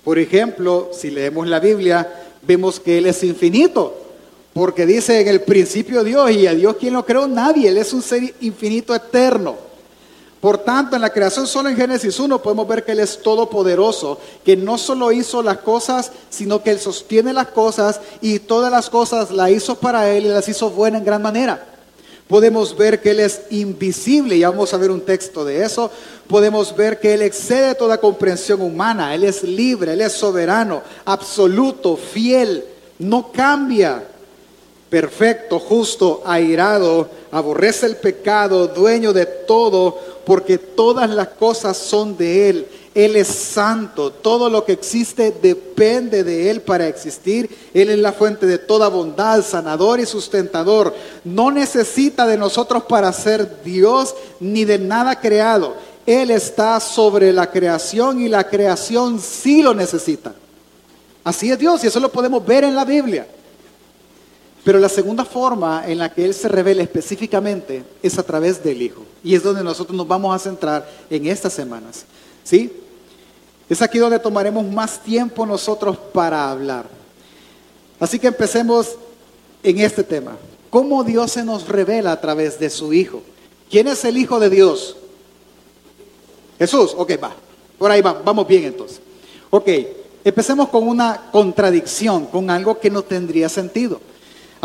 Por 0.04 0.18
ejemplo, 0.18 0.90
si 0.92 1.10
leemos 1.10 1.48
la 1.48 1.60
Biblia, 1.60 2.08
vemos 2.42 2.78
que 2.78 2.98
Él 2.98 3.06
es 3.06 3.24
infinito, 3.24 3.96
porque 4.52 4.86
dice 4.86 5.20
en 5.20 5.28
el 5.28 5.40
principio 5.40 6.04
Dios 6.04 6.30
y 6.30 6.46
a 6.46 6.54
Dios 6.54 6.76
quien 6.76 6.92
lo 6.92 7.04
creó, 7.04 7.26
nadie, 7.26 7.68
Él 7.68 7.78
es 7.78 7.92
un 7.92 8.02
ser 8.02 8.34
infinito 8.40 8.94
eterno. 8.94 9.56
Por 10.46 10.58
tanto, 10.58 10.94
en 10.94 11.02
la 11.02 11.12
creación 11.12 11.44
solo 11.48 11.68
en 11.68 11.76
Génesis 11.76 12.20
1 12.20 12.40
podemos 12.40 12.68
ver 12.68 12.84
que 12.84 12.92
Él 12.92 13.00
es 13.00 13.20
todopoderoso, 13.20 14.20
que 14.44 14.56
no 14.56 14.78
solo 14.78 15.10
hizo 15.10 15.42
las 15.42 15.58
cosas, 15.58 16.12
sino 16.30 16.62
que 16.62 16.70
Él 16.70 16.78
sostiene 16.78 17.32
las 17.32 17.48
cosas 17.48 18.00
y 18.20 18.38
todas 18.38 18.70
las 18.70 18.88
cosas 18.88 19.32
las 19.32 19.50
hizo 19.50 19.74
para 19.74 20.08
Él 20.08 20.26
y 20.26 20.28
las 20.28 20.48
hizo 20.48 20.70
buenas 20.70 21.00
en 21.00 21.04
gran 21.04 21.20
manera. 21.20 21.66
Podemos 22.28 22.76
ver 22.76 23.02
que 23.02 23.10
Él 23.10 23.18
es 23.18 23.40
invisible, 23.50 24.36
y 24.36 24.44
vamos 24.44 24.72
a 24.72 24.76
ver 24.76 24.92
un 24.92 25.00
texto 25.00 25.44
de 25.44 25.64
eso. 25.64 25.90
Podemos 26.28 26.76
ver 26.76 27.00
que 27.00 27.14
Él 27.14 27.22
excede 27.22 27.74
toda 27.74 27.98
comprensión 27.98 28.62
humana, 28.62 29.16
Él 29.16 29.24
es 29.24 29.42
libre, 29.42 29.94
Él 29.94 30.00
es 30.00 30.12
soberano, 30.12 30.80
absoluto, 31.06 31.96
fiel, 31.96 32.64
no 33.00 33.32
cambia 33.32 34.00
perfecto, 34.88 35.58
justo, 35.58 36.22
airado, 36.24 37.08
aborrece 37.32 37.86
el 37.86 37.96
pecado, 37.96 38.68
dueño 38.68 39.12
de 39.12 39.26
todo, 39.26 40.15
porque 40.26 40.58
todas 40.58 41.08
las 41.08 41.28
cosas 41.28 41.76
son 41.76 42.16
de 42.16 42.50
Él. 42.50 42.66
Él 42.96 43.14
es 43.14 43.28
santo, 43.28 44.10
todo 44.10 44.50
lo 44.50 44.64
que 44.64 44.72
existe 44.72 45.32
depende 45.40 46.24
de 46.24 46.50
Él 46.50 46.62
para 46.62 46.88
existir. 46.88 47.48
Él 47.72 47.90
es 47.90 47.98
la 47.98 48.12
fuente 48.12 48.44
de 48.44 48.58
toda 48.58 48.88
bondad, 48.88 49.42
sanador 49.42 50.00
y 50.00 50.06
sustentador. 50.06 50.92
No 51.24 51.52
necesita 51.52 52.26
de 52.26 52.36
nosotros 52.36 52.82
para 52.84 53.12
ser 53.12 53.62
Dios 53.62 54.16
ni 54.40 54.64
de 54.64 54.80
nada 54.80 55.20
creado. 55.20 55.74
Él 56.06 56.32
está 56.32 56.80
sobre 56.80 57.32
la 57.32 57.50
creación 57.50 58.20
y 58.20 58.28
la 58.28 58.48
creación 58.48 59.20
sí 59.20 59.62
lo 59.62 59.74
necesita. 59.74 60.34
Así 61.22 61.52
es 61.52 61.58
Dios 61.58 61.84
y 61.84 61.86
eso 61.86 62.00
lo 62.00 62.10
podemos 62.10 62.44
ver 62.44 62.64
en 62.64 62.74
la 62.74 62.84
Biblia. 62.84 63.28
Pero 64.66 64.80
la 64.80 64.88
segunda 64.88 65.24
forma 65.24 65.84
en 65.86 65.98
la 65.98 66.12
que 66.12 66.24
Él 66.24 66.34
se 66.34 66.48
revela 66.48 66.82
específicamente 66.82 67.84
es 68.02 68.18
a 68.18 68.24
través 68.24 68.64
del 68.64 68.82
Hijo. 68.82 69.00
Y 69.22 69.36
es 69.36 69.44
donde 69.44 69.62
nosotros 69.62 69.96
nos 69.96 70.08
vamos 70.08 70.34
a 70.34 70.40
centrar 70.40 70.90
en 71.08 71.28
estas 71.28 71.52
semanas. 71.52 72.04
¿Sí? 72.42 72.72
Es 73.68 73.80
aquí 73.80 73.98
donde 73.98 74.18
tomaremos 74.18 74.66
más 74.66 75.00
tiempo 75.00 75.46
nosotros 75.46 75.96
para 76.12 76.50
hablar. 76.50 76.88
Así 78.00 78.18
que 78.18 78.26
empecemos 78.26 78.96
en 79.62 79.78
este 79.78 80.02
tema. 80.02 80.36
¿Cómo 80.68 81.04
Dios 81.04 81.30
se 81.30 81.44
nos 81.44 81.68
revela 81.68 82.10
a 82.10 82.20
través 82.20 82.58
de 82.58 82.68
su 82.68 82.92
Hijo? 82.92 83.22
¿Quién 83.70 83.86
es 83.86 84.04
el 84.04 84.16
Hijo 84.16 84.40
de 84.40 84.50
Dios? 84.50 84.96
Jesús. 86.58 86.92
Ok, 86.96 87.12
va. 87.22 87.36
Por 87.78 87.88
ahí 87.88 88.02
va. 88.02 88.14
Vamos 88.14 88.48
bien 88.48 88.64
entonces. 88.64 89.00
Ok, 89.48 89.68
empecemos 90.24 90.70
con 90.70 90.88
una 90.88 91.30
contradicción, 91.30 92.26
con 92.26 92.50
algo 92.50 92.80
que 92.80 92.90
no 92.90 93.02
tendría 93.02 93.48
sentido. 93.48 94.00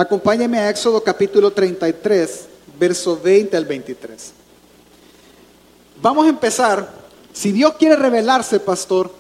Acompáñeme 0.02 0.58
a 0.58 0.72
Éxodo 0.72 1.04
capítulo 1.04 1.52
33, 1.54 2.48
verso 2.80 3.22
20 3.22 3.56
al 3.56 3.66
23. 3.66 4.34
Vamos 6.02 6.26
a 6.26 6.30
empezar, 6.30 6.92
si 7.32 7.52
Dios 7.52 7.76
quiere 7.78 7.96
revelarse, 7.96 8.60
pastor, 8.60 9.14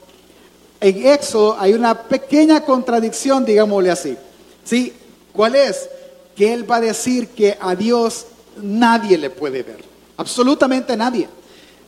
en 0.80 1.06
Éxodo 1.06 1.56
hay 1.60 1.76
una 1.76 1.94
pequeña 1.94 2.66
contradicción, 2.66 3.46
digámosle 3.46 3.92
así. 3.92 4.18
¿Sí? 4.64 4.92
¿Cuál 5.32 5.56
es? 5.56 5.88
Que 6.36 6.52
Él 6.52 6.70
va 6.70 6.78
a 6.78 6.82
decir 6.82 7.28
que 7.28 7.56
a 7.62 7.76
Dios 7.76 8.26
nadie 8.58 9.20
le 9.20 9.30
puede 9.30 9.62
ver, 9.62 9.84
absolutamente 10.18 10.98
nadie. 10.98 11.30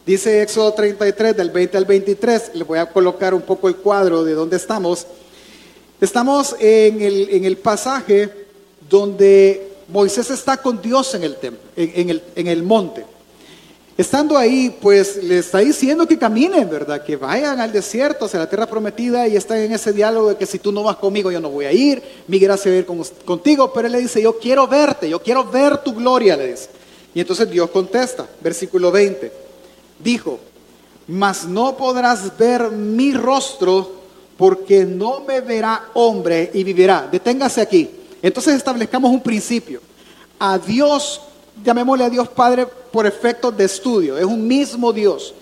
Dice 0.05 0.43
Éxodo 0.43 0.71
33, 0.71 1.35
del 1.35 1.49
20 1.49 1.77
al 1.77 1.85
23, 1.85 2.51
le 2.53 2.63
voy 2.63 2.77
a 2.77 2.85
colocar 2.85 3.33
un 3.33 3.41
poco 3.41 3.67
el 3.67 3.75
cuadro 3.75 4.23
de 4.23 4.35
dónde 4.35 4.57
estamos. 4.57 5.07
Estamos 5.99 6.55
en 6.59 7.01
el, 7.01 7.29
en 7.31 7.45
el 7.45 7.57
pasaje 7.57 8.42
donde 8.93 9.71
Moisés 9.87 10.29
está 10.29 10.57
con 10.57 10.79
Dios 10.79 11.15
en 11.15 11.23
el, 11.23 11.35
el, 11.75 12.21
en 12.35 12.47
el 12.47 12.61
monte. 12.61 13.03
Estando 13.97 14.37
ahí, 14.37 14.77
pues 14.79 15.17
le 15.23 15.39
está 15.39 15.59
diciendo 15.59 16.07
que 16.07 16.19
caminen, 16.19 16.69
¿verdad? 16.69 17.03
Que 17.03 17.15
vayan 17.15 17.59
al 17.59 17.71
desierto, 17.71 18.25
hacia 18.25 18.37
la 18.37 18.47
tierra 18.47 18.67
prometida, 18.67 19.27
y 19.27 19.35
están 19.35 19.57
en 19.57 19.71
ese 19.71 19.93
diálogo 19.93 20.29
de 20.29 20.35
que 20.35 20.45
si 20.45 20.59
tú 20.59 20.71
no 20.71 20.83
vas 20.83 20.97
conmigo, 20.97 21.31
yo 21.31 21.39
no 21.39 21.49
voy 21.49 21.65
a 21.65 21.71
ir, 21.71 22.03
mi 22.27 22.37
gracia 22.37 22.69
va 22.69 22.75
a 22.75 22.79
ir 22.81 22.85
contigo, 23.25 23.73
pero 23.73 23.87
él 23.87 23.93
le 23.93 23.99
dice, 23.99 24.21
yo 24.21 24.37
quiero 24.37 24.67
verte, 24.67 25.09
yo 25.09 25.19
quiero 25.19 25.43
ver 25.43 25.79
tu 25.79 25.95
gloria, 25.95 26.37
le 26.37 26.51
dice. 26.51 26.69
Y 27.15 27.19
entonces 27.19 27.49
Dios 27.49 27.71
contesta, 27.71 28.27
versículo 28.41 28.91
20, 28.91 29.31
dijo, 30.03 30.39
mas 31.07 31.45
no 31.45 31.75
podrás 31.75 32.37
ver 32.37 32.69
mi 32.69 33.11
rostro, 33.11 34.03
porque 34.37 34.85
no 34.85 35.21
me 35.21 35.41
verá 35.41 35.89
hombre 35.95 36.51
y 36.53 36.63
vivirá. 36.63 37.07
Deténgase 37.11 37.59
aquí. 37.59 38.02
Entonces 38.23 38.55
establezcamos 38.55 39.11
un 39.11 39.21
principio. 39.21 39.81
A 40.39 40.57
Dios, 40.57 41.21
llamémosle 41.63 42.05
a 42.05 42.09
Dios 42.09 42.29
Padre 42.29 42.65
por 42.65 43.05
efectos 43.05 43.55
de 43.55 43.65
estudio, 43.65 44.17
es 44.17 44.25
un 44.25 44.47
mismo 44.47 44.93
Dios. 44.93 45.35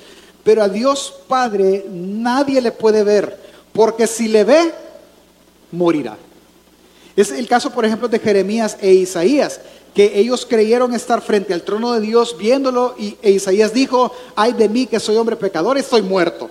Pero 0.43 0.63
a 0.63 0.67
Dios 0.67 1.13
Padre 1.27 1.85
nadie 1.87 2.59
le 2.59 2.71
puede 2.71 3.03
ver, 3.03 3.39
porque 3.71 4.07
si 4.07 4.27
le 4.27 4.43
ve, 4.43 4.73
morirá. 5.71 6.17
Es 7.15 7.31
el 7.31 7.47
caso, 7.47 7.69
por 7.69 7.85
ejemplo, 7.85 8.07
de 8.07 8.17
Jeremías 8.17 8.77
e 8.81 8.93
Isaías, 8.93 9.61
que 9.93 10.19
ellos 10.19 10.47
creyeron 10.49 10.95
estar 10.95 11.21
frente 11.21 11.53
al 11.53 11.61
trono 11.61 11.93
de 11.93 12.01
Dios 12.01 12.35
viéndolo 12.37 12.95
y 12.97 13.17
e 13.21 13.31
Isaías 13.31 13.73
dijo, 13.73 14.11
ay 14.35 14.53
de 14.53 14.69
mí 14.69 14.87
que 14.87 14.99
soy 14.99 15.17
hombre 15.17 15.35
pecador, 15.35 15.77
estoy 15.77 16.01
muerto. 16.01 16.49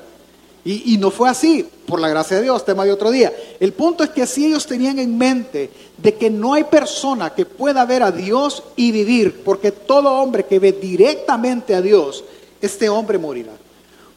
Y, 0.62 0.98
no 0.98 1.10
fue 1.10 1.30
así, 1.30 1.66
por 1.86 2.00
la 2.00 2.08
gracia 2.10 2.36
de 2.36 2.42
Dios, 2.42 2.66
tema 2.66 2.84
de 2.84 2.92
otro 2.92 3.10
día. 3.10 3.32
El 3.58 3.72
punto 3.72 4.04
es 4.04 4.10
que 4.10 4.26
si 4.26 4.46
ellos 4.46 4.66
tenían 4.66 4.98
en 4.98 5.16
mente 5.16 5.70
de 5.96 6.14
que 6.14 6.28
no 6.28 6.52
hay 6.52 6.64
persona 6.64 7.30
que 7.30 7.46
pueda 7.46 7.86
ver 7.86 8.02
a 8.02 8.12
Dios 8.12 8.62
y 8.76 8.92
vivir, 8.92 9.42
porque 9.42 9.72
todo 9.72 10.12
hombre 10.12 10.44
que 10.44 10.58
ve 10.58 10.72
directamente 10.72 11.74
a 11.74 11.80
Dios, 11.80 12.24
este 12.60 12.90
hombre 12.90 13.16
morirá. 13.16 13.52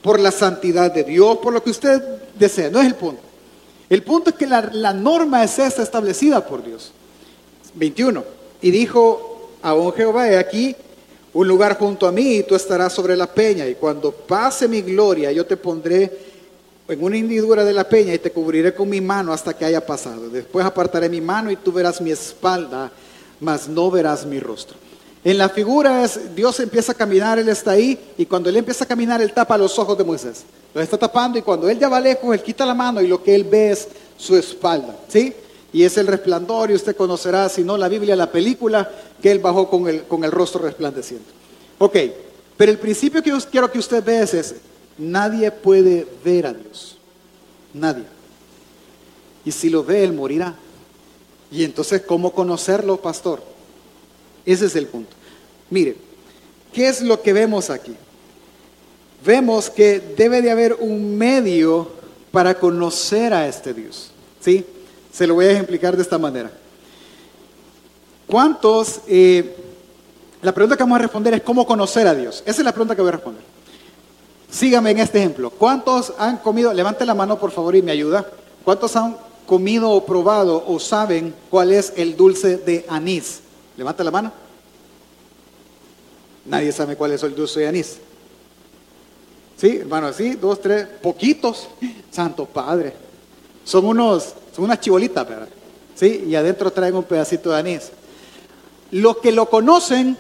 Por 0.02 0.20
la 0.20 0.32
santidad 0.32 0.92
de 0.92 1.06
Dios, 1.06 1.38
por 1.38 1.54
lo 1.54 1.64
que 1.64 1.70
usted 1.70 2.02
desea, 2.36 2.70
no 2.70 2.82
es 2.82 2.88
el 2.88 2.96
punto. 2.96 3.22
El 3.90 4.04
punto 4.04 4.32
es 4.32 4.36
que 4.36 4.46
la, 4.46 4.70
la 4.74 4.92
norma 4.92 5.46
es 5.46 5.58
esta 5.60 5.82
establecida 5.82 6.46
por 6.46 6.62
Dios. 6.62 6.92
21. 7.76 8.22
Y 8.62 8.72
dijo 8.72 9.50
a 9.62 9.74
un 9.74 9.94
Jehová, 9.94 10.30
he 10.30 10.38
aquí 10.38 10.76
un 11.34 11.48
lugar 11.48 11.78
junto 11.78 12.06
a 12.06 12.12
mí 12.12 12.38
y 12.38 12.44
tú 12.44 12.54
estarás 12.56 12.92
sobre 12.92 13.16
la 13.16 13.28
peña. 13.28 13.66
Y 13.66 13.76
cuando 13.76 14.12
pase 14.12 14.68
mi 14.68 14.82
gloria, 14.82 15.32
yo 15.32 15.46
te 15.46 15.58
pondré 15.58 16.33
en 16.88 17.04
una 17.04 17.18
hendidura 17.18 17.64
de 17.64 17.74
la 17.74 17.88
peña 17.88 18.14
y 18.14 18.20
te 18.20 18.32
cubriré 18.32 18.74
con 18.74 18.90
mi 18.90 19.00
mano 19.00 19.32
hasta 19.32 19.54
que 19.54 19.66
haya 19.66 19.86
pasado. 19.86 20.30
Después 20.30 20.66
apartaré 20.66 21.10
mi 21.10 21.22
mano 21.22 21.50
y 21.50 21.56
tú 21.56 21.72
verás 21.72 22.02
mi 22.02 22.12
espalda, 22.12 22.92
mas 23.40 23.68
no 23.68 23.90
verás 23.90 24.26
mi 24.26 24.40
rostro. 24.40 24.78
En 25.24 25.38
la 25.38 25.48
figura 25.48 26.04
es, 26.04 26.36
Dios 26.36 26.60
empieza 26.60 26.92
a 26.92 26.96
caminar, 26.96 27.40
Él 27.40 27.48
está 27.48 27.72
ahí, 27.72 27.98
y 28.18 28.26
cuando 28.26 28.50
Él 28.50 28.58
empieza 28.58 28.84
a 28.84 28.88
caminar, 28.88 29.22
Él 29.22 29.32
tapa 29.32 29.58
los 29.58 29.80
ojos 29.80 29.98
de 29.98 30.04
Moisés. 30.04 30.44
Lo 30.74 30.82
está 30.82 30.98
tapando 30.98 31.38
y 31.38 31.42
cuando 31.42 31.70
Él 31.70 31.80
ya 31.80 31.88
va 31.88 32.02
lejos, 32.02 32.34
Él 32.34 32.42
quita 32.42 32.66
la 32.66 32.74
mano 32.74 33.00
y 33.02 33.08
lo 33.08 33.24
que 33.24 33.34
Él 33.34 33.46
ve 33.46 33.72
es 33.72 33.88
su 34.18 34.36
espalda. 34.36 34.98
¿Sí? 35.08 35.34
Y 35.72 35.84
es 35.84 35.98
el 35.98 36.08
resplandor 36.08 36.72
y 36.72 36.74
usted 36.74 36.96
conocerá, 36.96 37.48
si 37.48 37.64
no 37.64 37.78
la 37.78 37.88
Biblia, 37.88 38.16
la 38.18 38.32
película, 38.32 38.92
que 39.22 39.32
Él 39.32 39.40
bajó 39.40 39.70
con 39.70 39.88
el, 39.88 40.04
con 40.04 40.26
el 40.26 40.32
rostro 40.32 40.62
resplandeciente. 40.62 41.26
Ok, 41.80 41.98
pero 42.58 42.72
el 42.72 42.78
principio 42.78 43.24
que 43.24 43.30
yo 43.30 43.38
quiero 43.50 43.72
que 43.72 43.80
usted 43.80 44.04
vea 44.04 44.24
es. 44.24 44.56
Nadie 44.98 45.52
puede 45.52 46.08
ver 46.24 46.48
a 46.48 46.54
Dios. 46.54 46.98
Nadie. 47.74 48.06
Y 49.46 49.52
si 49.52 49.70
lo 49.70 49.84
ve, 49.84 50.04
Él 50.04 50.14
morirá. 50.14 50.56
Y 51.52 51.64
entonces, 51.64 52.02
¿cómo 52.02 52.32
conocerlo, 52.32 52.98
pastor? 52.98 53.44
Ese 54.46 54.66
es 54.66 54.76
el 54.76 54.88
punto. 54.88 55.16
Mire, 55.70 55.96
¿qué 56.72 56.88
es 56.88 57.02
lo 57.02 57.22
que 57.22 57.34
vemos 57.34 57.70
aquí? 57.70 57.96
Vemos 59.26 59.70
que 59.70 60.00
debe 60.00 60.42
de 60.42 60.52
haber 60.52 60.74
un 60.80 61.18
medio 61.18 61.90
para 62.32 62.60
conocer 62.60 63.34
a 63.34 63.48
este 63.48 63.74
Dios. 63.74 64.12
¿Sí? 64.40 64.66
Se 65.12 65.28
lo 65.28 65.36
voy 65.36 65.46
a 65.46 65.52
ejemplificar 65.52 65.96
de 65.96 66.02
esta 66.02 66.18
manera. 66.18 66.52
¿Cuántos? 68.28 69.02
Eh, 69.08 69.56
la 70.42 70.52
pregunta 70.52 70.76
que 70.76 70.84
vamos 70.84 70.98
a 70.98 71.04
responder 71.04 71.36
es 71.36 71.42
cómo 71.44 71.66
conocer 71.66 72.08
a 72.08 72.16
Dios. 72.16 72.42
Esa 72.46 72.62
es 72.62 72.66
la 72.66 72.72
pregunta 72.72 72.96
que 72.96 73.02
voy 73.02 73.10
a 73.10 73.14
responder. 73.14 73.53
Sígame 74.54 74.92
en 74.92 75.00
este 75.00 75.18
ejemplo. 75.18 75.50
¿Cuántos 75.50 76.14
han 76.20 76.38
comido? 76.38 76.72
Levante 76.72 77.08
la 77.08 77.16
mano 77.16 77.40
por 77.40 77.50
favor 77.50 77.76
y 77.76 77.82
me 77.82 77.92
ayuda. 77.92 78.30
¿Cuántos 78.64 78.96
han 78.96 79.18
comido 79.48 79.90
o 79.90 80.06
probado 80.06 80.64
o 80.68 80.80
saben 80.80 81.34
cuál 81.50 81.74
es 81.74 81.92
el 81.96 82.16
dulce 82.16 82.58
de 82.58 82.86
anís? 82.88 83.40
Levante 83.76 84.04
la 84.04 84.12
mano. 84.12 84.32
Nadie 86.46 86.72
sabe 86.72 86.96
cuál 86.96 87.14
es 87.14 87.24
el 87.24 87.34
dulce 87.34 87.62
de 87.62 87.68
anís. 87.68 87.98
Sí, 89.58 89.78
hermano, 89.78 90.06
así, 90.06 90.36
dos, 90.36 90.62
tres, 90.62 90.86
poquitos. 91.02 91.68
Santo 92.12 92.46
Padre. 92.46 92.94
Son 93.64 93.84
unos, 93.84 94.36
son 94.56 94.66
unas 94.66 94.80
chibolitas, 94.80 95.28
¿verdad? 95.28 95.50
Sí, 95.96 96.26
y 96.28 96.36
adentro 96.36 96.70
traen 96.70 96.96
un 96.96 97.06
pedacito 97.06 97.50
de 97.50 97.58
anís. 97.58 97.92
Los 98.92 99.18
que 99.18 99.32
lo 99.32 99.50
conocen 99.50 100.16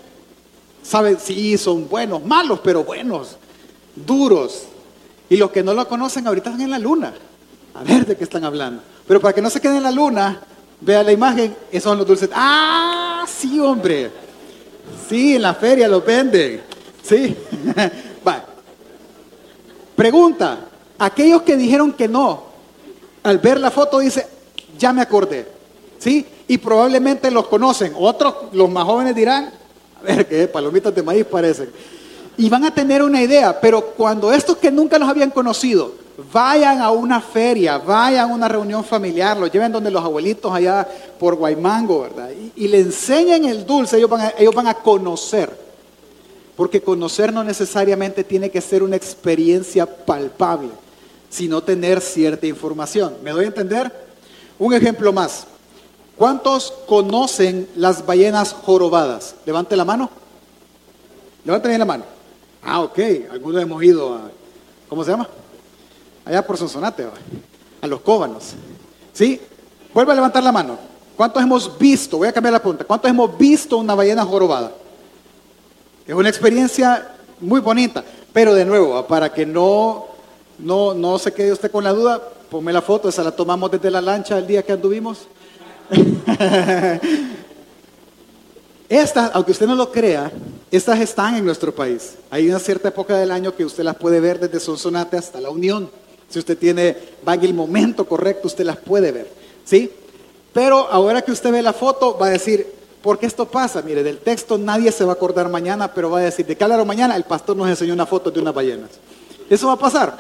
saben, 0.82 1.20
sí, 1.20 1.56
son 1.60 1.88
buenos, 1.88 2.26
malos, 2.26 2.62
pero 2.64 2.84
buenos, 2.84 3.38
duros. 3.96 4.64
Y 5.30 5.38
los 5.38 5.52
que 5.52 5.64
no 5.64 5.74
lo 5.74 5.88
conocen 5.88 6.28
ahorita 6.28 6.50
están 6.50 6.62
en 6.62 6.72
la 6.72 6.80
luna. 6.80 7.14
A 7.74 7.84
ver 7.84 8.06
de 8.06 8.16
qué 8.16 8.24
están 8.24 8.44
hablando. 8.44 8.84
Pero 9.08 9.20
para 9.20 9.34
que 9.34 9.42
no 9.42 9.50
se 9.50 9.60
queden 9.60 9.78
en 9.78 9.84
la 9.84 9.92
luna, 9.92 10.42
vea 10.80 11.04
la 11.04 11.12
imagen, 11.12 11.56
esos 11.72 11.84
son 11.84 11.98
los 11.98 12.08
dulces. 12.08 12.30
Ah, 12.34 13.26
sí, 13.28 13.60
hombre. 13.60 14.12
Sí, 15.10 15.36
en 15.36 15.42
la 15.42 15.54
feria 15.54 15.88
los 15.88 16.06
venden. 16.06 16.62
Sí. 17.02 17.36
Va. 18.28 18.46
Pregunta, 19.96 20.66
aquellos 20.98 21.42
que 21.44 21.56
dijeron 21.56 21.94
que 21.94 22.08
no, 22.08 22.44
al 23.24 23.40
ver 23.40 23.60
la 23.60 23.72
foto 23.72 24.00
dice, 24.00 24.28
ya 24.78 24.94
me 24.94 25.02
acordé. 25.02 25.48
¿Sí? 26.00 26.26
Y 26.48 26.58
probablemente 26.58 27.32
los 27.32 27.48
conocen. 27.48 27.94
Otros, 27.98 28.36
los 28.52 28.70
más 28.70 28.84
jóvenes 28.84 29.16
dirán, 29.16 29.52
a 30.00 30.04
ver, 30.04 30.28
qué 30.28 30.48
palomitas 30.48 30.94
de 30.94 31.02
maíz 31.02 31.26
parecen. 31.26 31.72
Y 32.38 32.50
van 32.50 32.66
a 32.66 32.74
tener 32.74 33.02
una 33.04 33.22
idea, 33.22 33.60
pero 33.60 33.82
cuando 33.82 34.32
estos 34.34 34.58
que 34.58 34.72
nunca 34.72 34.98
los 34.98 35.08
habían 35.08 35.30
conocido 35.30 36.04
vayan 36.32 36.82
a 36.82 36.92
una 36.92 37.22
feria, 37.22 37.78
vayan 37.78 38.30
a 38.30 38.34
una 38.34 38.48
reunión 38.48 38.84
familiar, 38.84 39.38
los 39.38 39.52
lleven 39.52 39.72
donde 39.72 39.92
los 39.92 40.04
abuelitos 40.04 40.54
allá 40.54 40.88
por 41.20 41.36
Guaymango, 41.36 42.02
¿verdad? 42.02 42.30
Y, 42.56 42.68
le 42.68 42.80
enseñen 42.80 43.46
el 43.46 43.66
dulce, 43.66 43.98
ellos 43.98 44.10
van, 44.56 44.68
a 44.68 44.74
conocer. 44.76 45.64
Porque 46.56 46.82
conocer 46.82 47.34
no 47.34 47.44
necesariamente 47.44 48.24
tiene 48.24 48.52
que 48.52 48.62
ser 48.62 48.84
una 48.84 48.96
experiencia 48.96 49.88
palpable, 49.88 50.70
sino 51.30 51.64
tener 51.64 52.00
cierta 52.00 52.46
información. 52.46 53.16
¿Me 53.24 53.32
doy 53.32 53.46
a 53.46 53.48
entender? 53.48 53.92
Un 54.60 54.74
ejemplo 54.74 55.12
más. 55.12 55.48
¿Cuántos 56.16 56.72
conocen 56.86 57.68
las 57.76 58.06
ballenas 58.06 58.54
jorobadas? 58.54 59.34
Levante 59.48 59.76
la 59.76 59.84
mano. 59.84 60.12
Levante 61.44 61.68
bien 61.68 61.80
la 61.80 61.86
mano. 61.86 62.04
Ah, 62.66 62.82
ok. 62.82 63.00
Algunos 63.32 63.62
hemos 63.62 63.84
ido 63.84 64.14
a, 64.14 64.32
¿cómo 64.88 65.04
se 65.04 65.12
llama? 65.12 65.28
Allá 66.26 66.46
por 66.46 66.58
Sonsonate, 66.58 67.08
a 67.82 67.88
los 67.88 68.02
cóbanos. 68.02 68.54
¿Sí? 69.12 69.42
Vuelve 69.94 70.14
a 70.14 70.16
levantar 70.16 70.44
la 70.44 70.52
mano. 70.52 70.78
¿Cuántos 71.16 71.44
hemos 71.44 71.78
visto? 71.78 72.18
Voy 72.18 72.28
a 72.28 72.34
cambiar 72.34 72.54
la 72.54 72.60
pregunta. 72.60 72.86
¿Cuántos 72.86 73.10
hemos 73.10 73.38
visto 73.38 73.78
una 73.78 73.94
ballena 73.94 74.26
jorobada? 74.26 74.72
Es 76.08 76.16
una 76.16 76.30
experiencia 76.30 77.16
muy 77.40 77.60
bonita. 77.60 78.04
Pero 78.32 78.54
de 78.54 78.66
nuevo, 78.66 79.06
para 79.06 79.32
que 79.32 79.46
no, 79.46 80.08
no, 80.58 80.94
no 80.94 81.20
se 81.20 81.32
quede 81.32 81.52
usted 81.52 81.70
con 81.70 81.84
la 81.84 81.94
duda, 81.94 82.22
ponme 82.50 82.74
la 82.74 82.82
foto, 82.82 83.10
esa 83.10 83.24
la 83.24 83.32
tomamos 83.32 83.70
desde 83.70 83.92
la 83.92 84.02
lancha 84.02 84.38
el 84.38 84.48
día 84.48 84.64
que 84.64 84.72
anduvimos. 84.72 85.28
Estas, 88.90 89.32
aunque 89.34 89.52
usted 89.52 89.68
no 89.68 89.76
lo 89.76 89.92
crea, 89.92 90.32
estas 90.78 91.00
están 91.00 91.36
en 91.36 91.46
nuestro 91.46 91.74
país. 91.74 92.16
Hay 92.32 92.50
una 92.50 92.60
cierta 92.60 92.88
época 92.88 93.16
del 93.18 93.32
año 93.32 93.56
que 93.56 93.64
usted 93.64 93.84
las 93.84 93.96
puede 93.96 94.20
ver 94.20 94.40
desde 94.40 94.60
Sonsonate 94.60 95.18
hasta 95.18 95.40
la 95.40 95.50
Unión. 95.50 95.90
Si 96.30 96.40
usted 96.40 96.58
tiene, 96.58 96.98
va 97.28 97.36
en 97.36 97.44
el 97.44 97.54
momento 97.54 98.06
correcto, 98.06 98.48
usted 98.48 98.66
las 98.66 98.78
puede 98.78 99.12
ver. 99.12 99.30
¿Sí? 99.64 99.92
Pero 100.52 100.88
ahora 100.90 101.22
que 101.22 101.32
usted 101.32 101.52
ve 101.52 101.62
la 101.62 101.74
foto, 101.74 102.18
va 102.18 102.28
a 102.28 102.32
decir, 102.32 102.66
¿por 103.02 103.20
qué 103.20 103.28
esto 103.28 103.48
pasa? 103.48 103.82
Mire, 103.82 104.04
del 104.04 104.18
texto 104.18 104.58
nadie 104.58 104.92
se 104.92 105.04
va 105.04 105.12
a 105.12 105.16
acordar 105.16 105.48
mañana, 105.50 105.94
pero 105.94 106.10
va 106.10 106.20
a 106.20 106.24
decir, 106.24 106.46
¿de 106.46 106.56
qué 106.56 106.68
mañana? 106.68 107.16
El 107.16 107.24
pastor 107.24 107.56
nos 107.56 107.70
enseñó 107.70 107.94
una 107.94 108.06
foto 108.06 108.32
de 108.32 108.40
unas 108.40 108.54
ballenas. 108.54 108.90
Eso 109.50 109.68
va 109.68 109.74
a 109.74 109.80
pasar. 109.80 110.18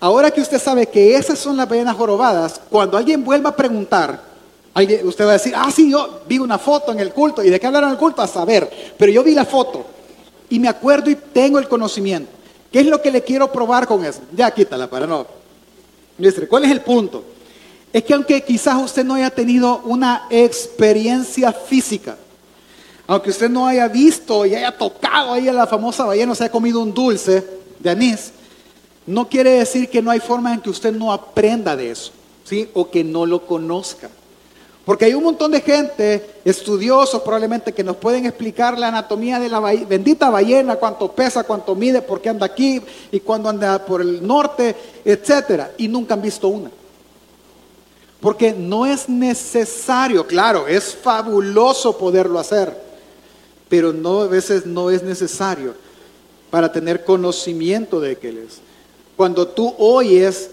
Ahora 0.00 0.30
que 0.30 0.40
usted 0.40 0.58
sabe 0.58 0.86
que 0.86 1.16
esas 1.16 1.38
son 1.38 1.56
las 1.56 1.68
ballenas 1.68 1.96
jorobadas, 1.96 2.60
cuando 2.70 2.96
alguien 2.96 3.24
vuelva 3.24 3.50
a 3.50 3.56
preguntar, 3.56 4.29
usted 4.74 5.24
va 5.24 5.30
a 5.30 5.34
decir, 5.34 5.52
ah, 5.56 5.70
sí, 5.70 5.90
yo 5.90 6.20
vi 6.28 6.38
una 6.38 6.58
foto 6.58 6.92
en 6.92 7.00
el 7.00 7.12
culto. 7.12 7.42
¿Y 7.42 7.50
de 7.50 7.58
qué 7.58 7.66
hablaron 7.66 7.90
en 7.90 7.94
el 7.94 7.98
culto? 7.98 8.22
A 8.22 8.26
saber. 8.26 8.94
Pero 8.96 9.12
yo 9.12 9.22
vi 9.22 9.34
la 9.34 9.44
foto. 9.44 9.84
Y 10.48 10.58
me 10.58 10.68
acuerdo 10.68 11.10
y 11.10 11.16
tengo 11.16 11.58
el 11.58 11.68
conocimiento. 11.68 12.30
¿Qué 12.72 12.80
es 12.80 12.86
lo 12.86 13.02
que 13.02 13.10
le 13.10 13.22
quiero 13.22 13.50
probar 13.50 13.86
con 13.86 14.04
eso? 14.04 14.20
Ya 14.32 14.50
quítala 14.50 14.88
para 14.88 15.06
no. 15.06 15.26
¿Cuál 16.48 16.64
es 16.64 16.70
el 16.70 16.82
punto? 16.82 17.24
Es 17.92 18.04
que 18.04 18.14
aunque 18.14 18.42
quizás 18.42 18.80
usted 18.82 19.04
no 19.04 19.14
haya 19.14 19.30
tenido 19.30 19.80
una 19.84 20.26
experiencia 20.30 21.52
física, 21.52 22.16
aunque 23.06 23.30
usted 23.30 23.50
no 23.50 23.66
haya 23.66 23.88
visto 23.88 24.46
y 24.46 24.54
haya 24.54 24.76
tocado 24.76 25.32
ahí 25.32 25.48
a 25.48 25.52
la 25.52 25.66
famosa 25.66 26.04
ballena, 26.04 26.30
o 26.30 26.34
se 26.34 26.44
haya 26.44 26.52
comido 26.52 26.80
un 26.80 26.94
dulce 26.94 27.44
de 27.80 27.90
anís, 27.90 28.32
no 29.06 29.28
quiere 29.28 29.50
decir 29.50 29.88
que 29.88 30.00
no 30.00 30.12
hay 30.12 30.20
forma 30.20 30.54
en 30.54 30.60
que 30.60 30.70
usted 30.70 30.92
no 30.92 31.12
aprenda 31.12 31.74
de 31.74 31.90
eso, 31.90 32.12
¿sí? 32.44 32.68
O 32.74 32.88
que 32.88 33.02
no 33.02 33.26
lo 33.26 33.44
conozca. 33.44 34.08
Porque 34.84 35.04
hay 35.04 35.14
un 35.14 35.24
montón 35.24 35.52
de 35.52 35.60
gente, 35.60 36.40
estudiosos 36.44 37.22
probablemente, 37.22 37.72
que 37.72 37.84
nos 37.84 37.96
pueden 37.96 38.24
explicar 38.24 38.78
la 38.78 38.88
anatomía 38.88 39.38
de 39.38 39.48
la 39.48 39.60
bendita 39.60 40.30
ballena, 40.30 40.76
cuánto 40.76 41.12
pesa, 41.12 41.44
cuánto 41.44 41.74
mide, 41.74 42.00
por 42.00 42.20
qué 42.20 42.30
anda 42.30 42.46
aquí 42.46 42.80
y 43.12 43.20
cuándo 43.20 43.48
anda 43.48 43.84
por 43.84 44.00
el 44.00 44.26
norte, 44.26 44.74
etcétera, 45.04 45.72
y 45.76 45.86
nunca 45.86 46.14
han 46.14 46.22
visto 46.22 46.48
una. 46.48 46.70
Porque 48.20 48.52
no 48.52 48.86
es 48.86 49.08
necesario, 49.08 50.26
claro, 50.26 50.66
es 50.66 50.94
fabuloso 50.94 51.96
poderlo 51.96 52.38
hacer, 52.38 52.74
pero 53.68 53.92
no 53.92 54.22
a 54.22 54.26
veces 54.26 54.66
no 54.66 54.90
es 54.90 55.02
necesario 55.02 55.74
para 56.50 56.72
tener 56.72 57.04
conocimiento 57.04 58.00
de 58.00 58.16
qué 58.16 58.30
es. 58.30 58.60
Cuando 59.16 59.46
tú 59.46 59.74
oyes 59.78 60.50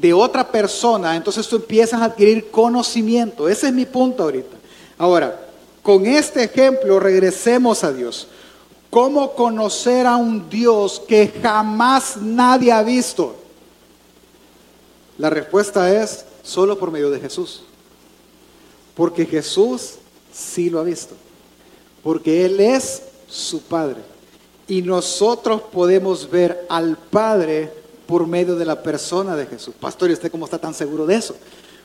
de 0.00 0.12
otra 0.12 0.50
persona, 0.50 1.16
entonces 1.16 1.46
tú 1.48 1.56
empiezas 1.56 2.00
a 2.00 2.06
adquirir 2.06 2.50
conocimiento. 2.50 3.48
Ese 3.48 3.68
es 3.68 3.72
mi 3.72 3.86
punto 3.86 4.22
ahorita. 4.24 4.56
Ahora, 4.98 5.40
con 5.82 6.06
este 6.06 6.44
ejemplo 6.44 6.98
regresemos 7.00 7.84
a 7.84 7.92
Dios. 7.92 8.28
¿Cómo 8.90 9.32
conocer 9.34 10.06
a 10.06 10.16
un 10.16 10.48
Dios 10.48 11.02
que 11.06 11.32
jamás 11.42 12.16
nadie 12.16 12.72
ha 12.72 12.82
visto? 12.82 13.36
La 15.18 15.30
respuesta 15.30 15.92
es 15.92 16.24
solo 16.42 16.78
por 16.78 16.90
medio 16.90 17.10
de 17.10 17.20
Jesús. 17.20 17.62
Porque 18.94 19.26
Jesús 19.26 19.94
sí 20.32 20.70
lo 20.70 20.80
ha 20.80 20.84
visto. 20.84 21.14
Porque 22.02 22.44
Él 22.46 22.60
es 22.60 23.02
su 23.28 23.62
Padre. 23.62 24.00
Y 24.68 24.82
nosotros 24.82 25.62
podemos 25.72 26.30
ver 26.30 26.66
al 26.68 26.96
Padre 26.96 27.72
por 28.06 28.26
medio 28.26 28.56
de 28.56 28.64
la 28.64 28.82
persona 28.82 29.36
de 29.36 29.46
Jesús. 29.46 29.74
Pastor, 29.78 30.10
¿y 30.10 30.12
usted 30.14 30.30
cómo 30.30 30.44
está 30.44 30.58
tan 30.58 30.74
seguro 30.74 31.06
de 31.06 31.16
eso? 31.16 31.34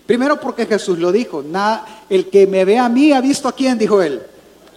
Primero 0.06 0.40
porque 0.40 0.66
Jesús 0.66 1.00
lo 1.00 1.12
dijo, 1.12 1.44
nada, 1.44 2.04
el 2.10 2.30
que 2.30 2.48
me 2.48 2.66
ve 2.66 2.78
a 2.78 2.90
mí 2.90 3.12
ha 3.12 3.22
visto 3.22 3.48
a 3.48 3.54
quién, 3.54 3.78
dijo 3.78 4.02
él, 4.02 4.22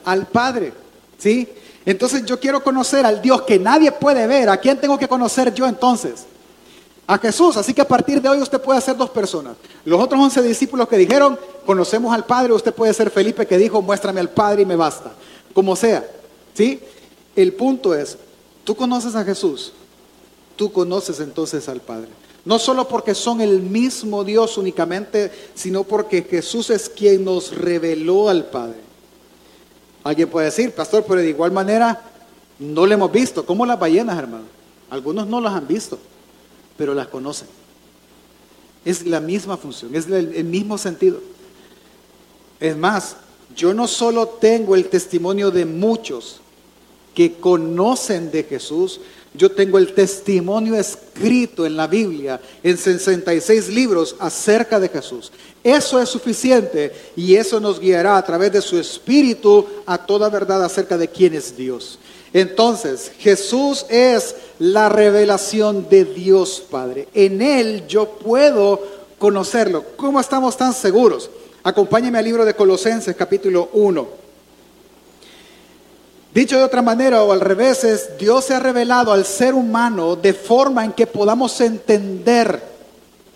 al 0.05 0.27
Padre, 0.27 0.73
¿sí? 1.19 1.49
Entonces 1.87 2.25
yo 2.25 2.39
quiero 2.39 2.63
conocer 2.63 3.05
al 3.05 3.21
Dios 3.21 3.43
que 3.43 3.59
nadie 3.59 3.93
puede 3.93 4.27
ver, 4.27 4.49
¿a 4.49 4.57
quién 4.57 4.81
tengo 4.81 4.99
que 4.99 5.09
conocer 5.09 5.53
yo 5.53 5.67
entonces? 5.67 6.27
A 7.07 7.19
Jesús, 7.19 7.57
así 7.57 7.75
que 7.75 7.83
a 7.83 7.89
partir 7.89 8.21
de 8.23 8.29
hoy 8.29 8.41
usted 8.41 8.61
puede 8.61 8.81
ser 8.81 8.97
dos 8.97 9.11
personas. 9.11 9.57
Los 9.85 10.01
otros 10.01 10.21
once 10.21 10.41
discípulos 10.41 10.89
que 10.89 10.97
dijeron, 10.97 11.39
conocemos 11.67 12.15
al 12.15 12.25
Padre, 12.25 12.53
usted 12.53 12.73
puede 12.73 12.95
ser 12.95 13.11
Felipe 13.11 13.47
que 13.47 13.59
dijo, 13.59 13.83
muéstrame 13.83 14.21
al 14.21 14.31
Padre 14.31 14.63
y 14.63 14.67
me 14.67 14.77
basta, 14.77 15.13
como 15.53 15.77
sea, 15.77 16.07
¿sí? 16.55 16.81
El 17.37 17.53
punto 17.55 17.95
es, 17.95 18.17
tú 18.63 18.75
conoces 18.75 19.15
a 19.17 19.25
Jesús, 19.25 19.73
tú 20.57 20.73
conoces 20.73 21.21
entonces 21.21 21.69
al 21.69 21.81
Padre. 21.81 22.09
No 22.45 22.59
solo 22.59 22.87
porque 22.87 23.15
son 23.15 23.41
el 23.41 23.61
mismo 23.61 24.23
Dios 24.25 24.59
únicamente, 24.59 25.31
sino 25.55 25.85
porque 25.85 26.23
Jesús 26.23 26.71
es 26.71 26.89
quien 26.89 27.25
nos 27.25 27.57
reveló 27.57 28.29
al 28.29 28.47
Padre. 28.47 28.77
Alguien 30.03 30.29
puede 30.29 30.47
decir, 30.47 30.73
pastor, 30.73 31.05
pero 31.09 31.21
de 31.21 31.31
igual 31.31 31.53
manera 31.53 32.03
no 32.59 32.85
le 32.85 32.95
hemos 32.95 33.11
visto, 33.11 33.47
como 33.47 33.65
las 33.65 33.79
ballenas, 33.79 34.19
hermano. 34.19 34.45
Algunos 34.91 35.27
no 35.27 35.41
las 35.41 35.55
han 35.55 35.67
visto, 35.67 35.99
pero 36.77 36.95
las 36.95 37.09
conocen. 37.09 37.49
Es 38.85 39.07
la 39.07 39.21
misma 39.21 39.57
función, 39.57 39.95
es 39.95 40.07
el 40.07 40.45
mismo 40.45 40.77
sentido. 40.77 41.21
Es 42.61 42.77
más, 42.77 43.17
yo 43.57 43.73
no 43.73 43.89
solo 43.89 44.29
tengo 44.29 44.75
el 44.75 44.91
testimonio 44.91 45.51
de 45.51 45.65
muchos, 45.65 46.41
que 47.15 47.35
conocen 47.35 48.31
de 48.31 48.43
Jesús. 48.43 49.01
Yo 49.37 49.51
tengo 49.51 49.79
el 49.79 49.93
testimonio 49.95 50.77
escrito 50.77 51.67
en 51.67 51.77
la 51.77 51.89
Biblia, 51.89 52.41
en 52.63 52.79
66 52.79 53.69
libros 53.69 54.15
acerca 54.21 54.79
de 54.79 54.89
Jesús. 54.89 55.33
Eso 55.65 56.01
es 56.01 56.09
suficiente 56.09 56.93
y 57.17 57.35
eso 57.35 57.59
nos 57.59 57.81
guiará 57.81 58.17
a 58.17 58.25
través 58.25 58.53
de 58.53 58.63
su 58.63 58.79
espíritu 58.79 59.67
a 59.87 59.99
toda 59.99 60.29
verdad 60.29 60.65
acerca 60.65 60.97
de 60.97 61.09
quién 61.09 61.35
es 61.35 61.57
Dios. 61.57 61.99
Entonces, 62.33 63.11
Jesús 63.19 63.87
es 63.89 64.37
la 64.61 64.89
revelación 64.89 65.89
de 65.89 66.05
Dios 66.05 66.63
Padre. 66.71 67.09
En 67.13 67.43
Él 67.43 67.89
yo 67.89 68.11
puedo 68.11 68.81
conocerlo. 69.19 69.85
¿Cómo 69.97 70.21
estamos 70.21 70.57
tan 70.57 70.73
seguros? 70.73 71.29
Acompáñeme 71.65 72.19
al 72.19 72.25
libro 72.25 72.45
de 72.45 72.55
Colosenses 72.55 73.17
capítulo 73.17 73.71
1. 73.73 74.24
Dicho 76.35 76.59
de 76.59 76.65
otra 76.65 76.83
manera 76.83 77.23
o 77.23 77.31
al 77.31 77.41
revés, 77.41 77.85
es 77.85 78.19
Dios 78.19 78.47
se 78.47 78.55
ha 78.55 78.59
revelado 78.59 79.13
al 79.13 79.25
ser 79.25 79.55
humano 79.55 80.17
de 80.17 80.35
forma 80.35 80.85
en 80.85 80.93
que 80.93 81.07
podamos 81.07 81.61
entender 81.61 82.61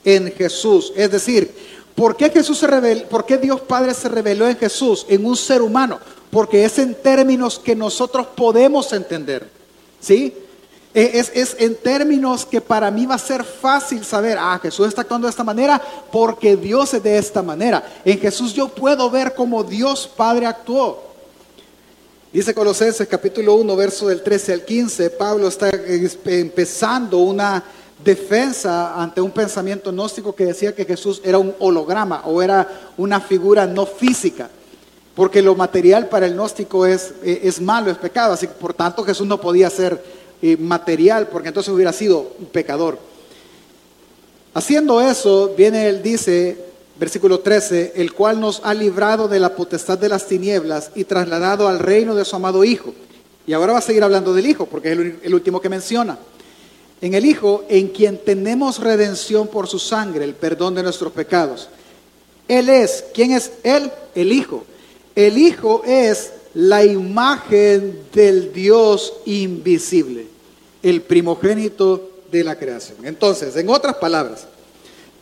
en 0.05 0.33
Jesús. 0.33 0.93
Es 0.97 1.09
decir, 1.09 1.55
¿por 1.95 2.17
qué, 2.17 2.29
Jesús 2.29 2.59
se 2.59 2.67
reveló, 2.67 3.07
¿por 3.07 3.25
qué 3.25 3.39
Dios 3.39 3.61
Padre 3.61 3.95
se 3.95 4.09
reveló 4.09 4.49
en 4.49 4.57
Jesús, 4.57 5.07
en 5.09 5.25
un 5.25 5.37
ser 5.37 5.63
humano? 5.63 6.01
Porque 6.29 6.65
es 6.65 6.77
en 6.81 6.97
términos 6.97 7.61
que 7.61 7.77
nosotros 7.77 8.27
podemos 8.35 8.93
entender. 8.93 9.49
¿Sí? 10.01 10.35
E, 10.93 11.21
es, 11.21 11.31
es, 11.33 11.57
en 11.61 11.77
términos 11.77 12.45
que 12.45 12.61
para 12.61 12.91
mí 12.91 13.07
va 13.07 13.15
a 13.15 13.19
ser 13.19 13.45
fácil 13.45 14.05
saber, 14.05 14.37
ah, 14.41 14.59
Jesús 14.61 14.89
está 14.89 15.03
actuando 15.03 15.29
de 15.29 15.31
esta 15.31 15.45
manera 15.45 15.81
porque 16.11 16.57
Dios 16.57 16.95
es 16.95 17.03
de 17.05 17.17
esta 17.17 17.43
manera. 17.43 18.01
En 18.05 18.19
Jesús 18.19 18.55
yo 18.55 18.67
puedo 18.67 19.09
ver 19.09 19.37
cómo 19.37 19.63
Dios 19.63 20.11
Padre 20.17 20.47
actuó. 20.47 21.08
Dice 22.31 22.53
Colosenses 22.53 23.09
capítulo 23.09 23.55
1, 23.55 23.75
verso 23.75 24.09
del 24.09 24.21
13 24.21 24.53
al 24.53 24.63
15, 24.63 25.09
Pablo 25.11 25.49
está 25.49 25.71
empezando 26.27 27.21
una 27.21 27.65
defensa 28.05 29.01
ante 29.03 29.23
un 29.23 29.31
pensamiento 29.31 29.91
gnóstico 29.91 30.35
que 30.35 30.45
decía 30.45 30.75
que 30.75 30.85
Jesús 30.85 31.23
era 31.25 31.39
un 31.39 31.55
holograma 31.59 32.21
o 32.27 32.43
era 32.43 32.93
una 32.99 33.19
figura 33.23 33.67
no 33.67 33.87
física, 33.87 34.51
porque 35.15 35.41
lo 35.41 35.55
material 35.55 36.11
para 36.11 36.27
el 36.27 36.35
gnóstico 36.35 36.85
es, 36.85 37.15
eh, 37.23 37.41
es 37.45 37.63
malo, 37.63 37.91
es 37.91 37.97
pecado, 37.97 38.35
así 38.35 38.47
que 38.47 38.53
por 38.53 38.75
tanto 38.75 39.05
Jesús 39.05 39.27
no 39.27 39.41
podía 39.41 39.71
ser 39.71 40.05
eh, 40.43 40.59
material, 40.59 41.29
porque 41.29 41.49
entonces 41.49 41.73
hubiera 41.73 41.95
sido 41.95 42.35
un 42.39 42.47
pecador. 42.47 42.99
Haciendo 44.53 45.01
eso, 45.01 45.55
viene 45.57 45.89
él, 45.89 46.03
dice, 46.03 46.68
versículo 46.99 47.41
13, 47.41 47.93
el 47.97 48.13
cual 48.13 48.41
nos 48.41 48.61
ha 48.65 48.75
librado 48.75 49.29
de 49.29 49.39
la 49.39 49.55
potestad 49.55 49.99
de 49.99 50.09
las 50.09 50.27
tinieblas 50.27 50.91
y 50.95 51.05
trasladado 51.05 51.69
al 51.69 51.79
reino 51.79 52.15
de 52.15 52.25
su 52.25 52.37
amado 52.37 52.65
Hijo. 52.65 52.95
Y 53.47 53.53
ahora 53.53 53.75
va 53.75 53.79
a 53.79 53.83
seguir 53.83 54.03
hablando 54.03 54.35
del 54.35 54.47
Hijo, 54.47 54.67
porque 54.67 54.93
es 54.93 54.99
el, 55.23 55.35
último 55.35 55.61
que 55.61 55.69
menciona. 55.69 56.19
En 57.01 57.15
el 57.15 57.25
Hijo, 57.25 57.65
en 57.69 57.89
quien 57.89 58.19
tenemos 58.19 58.81
redención 58.81 59.49
por 59.49 59.69
su 59.69 59.79
sangre, 59.79 60.25
el 60.25 60.35
perdón 60.35 60.75
de 60.75 60.83
nuestros 60.83 61.13
pecados. 61.13 61.69
Él 62.49 62.69
es, 62.69 63.05
¿quién 63.15 63.33
es 63.33 63.53
Él? 63.63 63.91
El 64.15 64.33
Hijo. 64.33 64.65
El 65.15 65.39
Hijo 65.39 65.83
es 65.87 66.33
la 66.55 66.85
imagen 66.85 68.01
del 68.13 68.53
Dios 68.53 69.13
invisible, 69.27 70.27
el 70.83 71.03
primogénito 71.03 72.11
de 72.33 72.43
la 72.43 72.57
creación. 72.57 72.99
Entonces, 73.05 73.55
en 73.57 73.69
otras 73.69 73.97
palabras, 73.97 74.47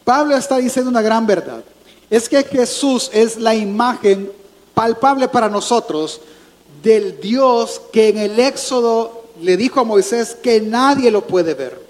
Pablo 0.06 0.36
está 0.36 0.58
diciendo 0.58 0.88
una 0.88 1.02
gran 1.02 1.26
verdad. 1.26 1.64
Es 2.08 2.28
que 2.28 2.44
Jesús 2.44 3.10
es 3.12 3.38
la 3.38 3.56
imagen 3.56 4.30
palpable 4.72 5.26
para 5.26 5.48
nosotros 5.48 6.20
del 6.80 7.20
Dios 7.20 7.82
que 7.92 8.10
en 8.10 8.18
el 8.18 8.38
Éxodo 8.38 9.24
le 9.42 9.56
dijo 9.56 9.80
a 9.80 9.84
Moisés 9.84 10.36
que 10.40 10.60
nadie 10.60 11.10
lo 11.10 11.26
puede 11.26 11.54
ver. 11.54 11.80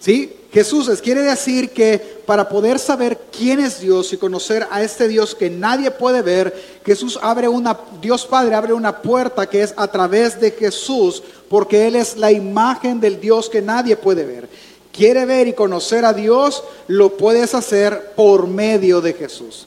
¿Sí? 0.00 0.34
Jesús 0.52 0.88
es, 0.88 1.00
quiere 1.00 1.22
decir 1.22 1.70
que 1.70 2.22
para 2.26 2.48
poder 2.48 2.80
saber 2.80 3.16
quién 3.30 3.60
es 3.60 3.78
Dios 3.78 4.12
y 4.12 4.16
conocer 4.16 4.66
a 4.68 4.82
este 4.82 5.06
Dios 5.06 5.36
que 5.36 5.48
nadie 5.48 5.92
puede 5.92 6.22
ver, 6.22 6.80
Jesús 6.84 7.16
abre 7.22 7.46
una, 7.46 7.78
Dios 8.00 8.26
Padre 8.26 8.56
abre 8.56 8.72
una 8.72 9.00
puerta 9.00 9.48
que 9.48 9.62
es 9.62 9.72
a 9.76 9.86
través 9.86 10.40
de 10.40 10.50
Jesús, 10.50 11.22
porque 11.48 11.86
Él 11.86 11.94
es 11.94 12.16
la 12.16 12.32
imagen 12.32 13.00
del 13.00 13.20
Dios 13.20 13.48
que 13.48 13.62
nadie 13.62 13.96
puede 13.96 14.24
ver 14.24 14.48
quiere 14.92 15.24
ver 15.24 15.48
y 15.48 15.54
conocer 15.54 16.04
a 16.04 16.12
Dios, 16.12 16.62
lo 16.86 17.16
puedes 17.16 17.54
hacer 17.54 18.12
por 18.14 18.46
medio 18.46 19.00
de 19.00 19.14
Jesús. 19.14 19.66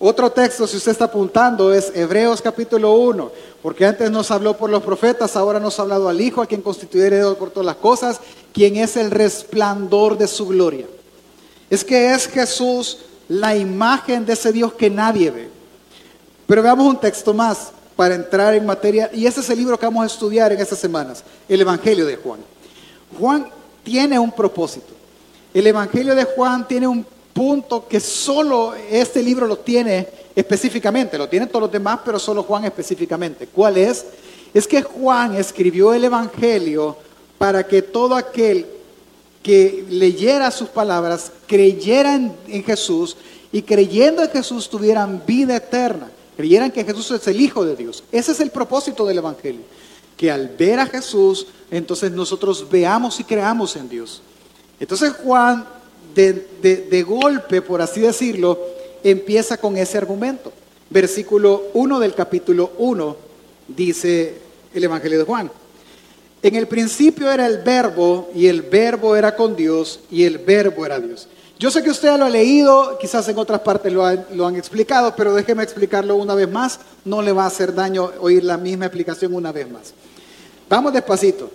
Otro 0.00 0.30
texto, 0.30 0.66
si 0.66 0.76
usted 0.76 0.92
está 0.92 1.06
apuntando, 1.06 1.74
es 1.74 1.90
Hebreos 1.94 2.40
capítulo 2.40 2.92
1, 2.94 3.32
porque 3.60 3.84
antes 3.84 4.10
nos 4.10 4.30
habló 4.30 4.56
por 4.56 4.70
los 4.70 4.82
profetas, 4.82 5.34
ahora 5.36 5.58
nos 5.58 5.78
ha 5.78 5.82
hablado 5.82 6.08
al 6.08 6.20
Hijo, 6.20 6.40
a 6.40 6.46
quien 6.46 6.62
constituye 6.62 7.06
heredero 7.06 7.36
por 7.36 7.50
todas 7.50 7.66
las 7.66 7.76
cosas, 7.76 8.20
quien 8.52 8.76
es 8.76 8.96
el 8.96 9.10
resplandor 9.10 10.16
de 10.16 10.28
su 10.28 10.46
gloria. 10.46 10.86
Es 11.68 11.84
que 11.84 12.12
es 12.12 12.28
Jesús 12.28 12.98
la 13.28 13.56
imagen 13.56 14.24
de 14.24 14.34
ese 14.34 14.52
Dios 14.52 14.72
que 14.72 14.88
nadie 14.88 15.32
ve. 15.32 15.48
Pero 16.46 16.62
veamos 16.62 16.86
un 16.86 17.00
texto 17.00 17.34
más 17.34 17.72
para 17.96 18.14
entrar 18.14 18.54
en 18.54 18.64
materia, 18.64 19.10
y 19.12 19.26
ese 19.26 19.40
es 19.40 19.50
el 19.50 19.58
libro 19.58 19.76
que 19.76 19.86
vamos 19.86 20.04
a 20.04 20.06
estudiar 20.06 20.52
en 20.52 20.60
estas 20.60 20.78
semanas, 20.78 21.24
el 21.48 21.60
Evangelio 21.60 22.06
de 22.06 22.16
Juan. 22.16 22.38
Juan 23.18 23.57
tiene 23.88 24.18
un 24.18 24.32
propósito. 24.32 24.92
El 25.54 25.66
Evangelio 25.66 26.14
de 26.14 26.24
Juan 26.24 26.68
tiene 26.68 26.86
un 26.86 27.06
punto 27.32 27.88
que 27.88 28.00
solo 28.00 28.74
este 28.90 29.22
libro 29.22 29.46
lo 29.46 29.56
tiene 29.56 30.06
específicamente, 30.36 31.16
lo 31.16 31.26
tienen 31.26 31.48
todos 31.48 31.62
los 31.62 31.72
demás, 31.72 32.00
pero 32.04 32.18
solo 32.18 32.42
Juan 32.42 32.66
específicamente. 32.66 33.46
¿Cuál 33.46 33.78
es? 33.78 34.04
Es 34.52 34.66
que 34.66 34.82
Juan 34.82 35.36
escribió 35.36 35.94
el 35.94 36.04
Evangelio 36.04 36.98
para 37.38 37.66
que 37.66 37.80
todo 37.80 38.14
aquel 38.14 38.66
que 39.42 39.86
leyera 39.88 40.50
sus 40.50 40.68
palabras 40.68 41.32
creyera 41.46 42.14
en, 42.14 42.36
en 42.46 42.62
Jesús 42.64 43.16
y 43.50 43.62
creyendo 43.62 44.22
en 44.22 44.28
Jesús 44.28 44.68
tuvieran 44.68 45.22
vida 45.26 45.56
eterna, 45.56 46.10
creyeran 46.36 46.70
que 46.70 46.84
Jesús 46.84 47.10
es 47.12 47.26
el 47.26 47.40
Hijo 47.40 47.64
de 47.64 47.74
Dios. 47.74 48.04
Ese 48.12 48.32
es 48.32 48.40
el 48.40 48.50
propósito 48.50 49.06
del 49.06 49.16
Evangelio 49.16 49.62
que 50.18 50.30
al 50.30 50.48
ver 50.48 50.80
a 50.80 50.86
Jesús, 50.86 51.46
entonces 51.70 52.10
nosotros 52.10 52.68
veamos 52.68 53.20
y 53.20 53.24
creamos 53.24 53.76
en 53.76 53.88
Dios. 53.88 54.20
Entonces 54.80 55.12
Juan, 55.12 55.64
de, 56.14 57.04
golpe, 57.06 57.62
por 57.62 57.80
así 57.80 58.00
decirlo, 58.00 58.58
empieza 59.04 59.56
con 59.56 59.76
ese 59.76 59.96
argumento. 59.96 60.52
Versículo 60.90 61.68
1 61.74 62.00
del 62.00 62.14
capítulo 62.14 62.72
1 62.78 63.16
dice 63.68 64.38
el 64.74 64.84
Evangelio 64.84 65.18
de 65.18 65.24
Juan. 65.24 65.50
En 66.42 66.54
el 66.56 66.66
principio 66.66 67.30
era 67.30 67.46
el 67.46 67.58
verbo 67.58 68.30
y 68.34 68.46
el 68.48 68.62
verbo 68.62 69.14
era 69.14 69.36
con 69.36 69.54
Dios 69.54 70.00
y 70.10 70.24
el 70.24 70.38
verbo 70.38 70.84
era 70.84 70.98
Dios. 70.98 71.28
Yo 71.60 71.70
sé 71.70 71.82
que 71.82 71.90
usted 71.90 72.16
lo 72.16 72.24
ha 72.24 72.30
leído, 72.30 72.98
quizás 73.00 73.28
en 73.28 73.38
otras 73.38 73.60
partes 73.60 73.92
lo, 73.92 74.04
lo, 74.32 74.46
han 74.46 74.54
explicado, 74.54 75.14
pero 75.16 75.34
déjeme 75.34 75.64
explicarlo 75.64 76.14
una 76.14 76.36
vez 76.36 76.48
más. 76.48 76.78
No 77.04 77.20
le 77.20 77.32
va 77.32 77.44
a 77.44 77.48
hacer 77.48 77.74
daño 77.74 78.12
oír 78.20 78.44
la 78.44 78.56
misma 78.56 78.86
explicación 78.86 79.34
una 79.34 79.50
vez 79.50 79.68
más. 79.68 79.92
Vamos 80.68 80.92
despacito. 80.92 81.50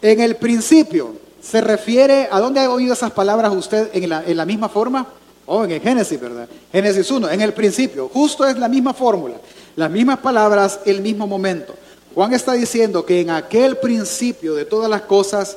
En 0.00 0.20
el 0.20 0.36
principio 0.36 1.14
se 1.42 1.60
refiere, 1.60 2.28
¿a 2.30 2.40
dónde 2.40 2.60
ha 2.60 2.70
oído 2.70 2.94
esas 2.94 3.12
palabras 3.12 3.52
usted 3.52 3.90
en 3.92 4.36
la, 4.36 4.44
misma 4.44 4.68
forma? 4.68 5.06
Oh, 5.46 5.64
en 5.64 5.72
el 5.72 5.80
Génesis, 5.80 6.20
¿verdad? 6.20 6.48
Génesis 6.72 7.10
1, 7.10 7.30
en 7.30 7.40
el 7.40 7.52
principio. 7.52 8.08
Justo 8.08 8.46
es 8.46 8.58
la 8.58 8.68
misma 8.68 8.94
fórmula. 8.94 9.36
Las 9.76 9.90
mismas 9.90 10.18
palabras, 10.18 10.80
el 10.84 11.00
mismo 11.00 11.26
momento. 11.26 11.74
Juan 12.14 12.32
está 12.32 12.52
diciendo 12.52 13.04
que 13.04 13.20
en 13.20 13.30
aquel 13.30 13.76
principio 13.76 14.54
de 14.54 14.64
todas 14.64 14.90
las 14.90 15.02
cosas 15.02 15.56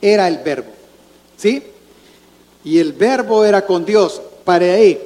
era 0.00 0.28
el 0.28 0.38
verbo. 0.38 0.70
¿Sí? 1.36 1.62
Y 2.64 2.78
el 2.78 2.92
verbo 2.92 3.44
era 3.44 3.64
con 3.64 3.84
Dios. 3.84 4.20
Para 4.44 4.66
ahí. 4.66 5.00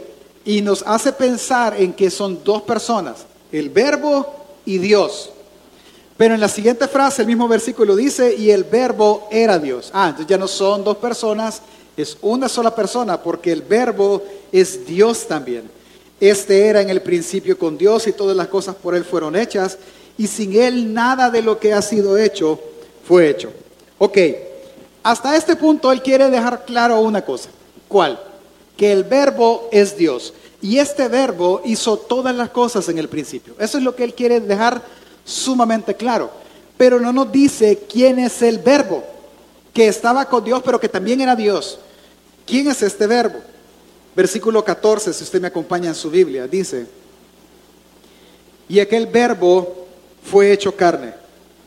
Y 0.44 0.60
nos 0.60 0.82
hace 0.86 1.12
pensar 1.12 1.80
en 1.80 1.92
que 1.92 2.10
son 2.10 2.42
dos 2.44 2.62
personas. 2.62 3.24
El 3.50 3.70
verbo 3.70 4.34
y 4.64 4.78
Dios. 4.78 5.30
Pero 6.22 6.36
en 6.36 6.40
la 6.40 6.48
siguiente 6.48 6.86
frase, 6.86 7.22
el 7.22 7.26
mismo 7.26 7.48
versículo 7.48 7.96
dice, 7.96 8.32
y 8.36 8.52
el 8.52 8.62
verbo 8.62 9.26
era 9.28 9.58
Dios. 9.58 9.90
Ah, 9.92 10.06
entonces 10.06 10.28
ya 10.28 10.38
no 10.38 10.46
son 10.46 10.84
dos 10.84 10.98
personas, 10.98 11.60
es 11.96 12.16
una 12.22 12.48
sola 12.48 12.72
persona, 12.72 13.20
porque 13.20 13.50
el 13.50 13.62
verbo 13.62 14.22
es 14.52 14.86
Dios 14.86 15.26
también. 15.26 15.68
Este 16.20 16.68
era 16.68 16.80
en 16.80 16.90
el 16.90 17.02
principio 17.02 17.58
con 17.58 17.76
Dios 17.76 18.06
y 18.06 18.12
todas 18.12 18.36
las 18.36 18.46
cosas 18.46 18.76
por 18.76 18.94
Él 18.94 19.04
fueron 19.04 19.34
hechas, 19.34 19.78
y 20.16 20.28
sin 20.28 20.54
Él 20.54 20.94
nada 20.94 21.28
de 21.28 21.42
lo 21.42 21.58
que 21.58 21.72
ha 21.72 21.82
sido 21.82 22.16
hecho 22.16 22.60
fue 23.04 23.28
hecho. 23.28 23.52
Ok, 23.98 24.18
hasta 25.02 25.34
este 25.34 25.56
punto 25.56 25.90
Él 25.90 26.02
quiere 26.02 26.30
dejar 26.30 26.64
claro 26.64 27.00
una 27.00 27.24
cosa. 27.24 27.50
¿Cuál? 27.88 28.16
Que 28.76 28.92
el 28.92 29.02
verbo 29.02 29.68
es 29.72 29.96
Dios. 29.96 30.34
Y 30.60 30.78
este 30.78 31.08
verbo 31.08 31.62
hizo 31.64 31.96
todas 31.96 32.32
las 32.32 32.50
cosas 32.50 32.88
en 32.88 32.98
el 32.98 33.08
principio. 33.08 33.56
Eso 33.58 33.78
es 33.78 33.82
lo 33.82 33.96
que 33.96 34.04
Él 34.04 34.14
quiere 34.14 34.38
dejar 34.38 35.01
sumamente 35.24 35.94
claro. 35.94 36.30
Pero 36.76 37.00
no 37.00 37.12
nos 37.12 37.30
dice 37.30 37.84
quién 37.90 38.18
es 38.18 38.42
el 38.42 38.58
verbo, 38.58 39.04
que 39.72 39.86
estaba 39.86 40.24
con 40.26 40.44
Dios, 40.44 40.62
pero 40.64 40.80
que 40.80 40.88
también 40.88 41.20
era 41.20 41.36
Dios. 41.36 41.78
¿Quién 42.46 42.68
es 42.68 42.82
este 42.82 43.06
verbo? 43.06 43.40
Versículo 44.14 44.64
14, 44.64 45.12
si 45.12 45.24
usted 45.24 45.40
me 45.40 45.48
acompaña 45.48 45.88
en 45.88 45.94
su 45.94 46.10
Biblia, 46.10 46.46
dice, 46.46 46.86
y 48.68 48.80
aquel 48.80 49.06
verbo 49.06 49.86
fue 50.22 50.52
hecho 50.52 50.74
carne 50.74 51.14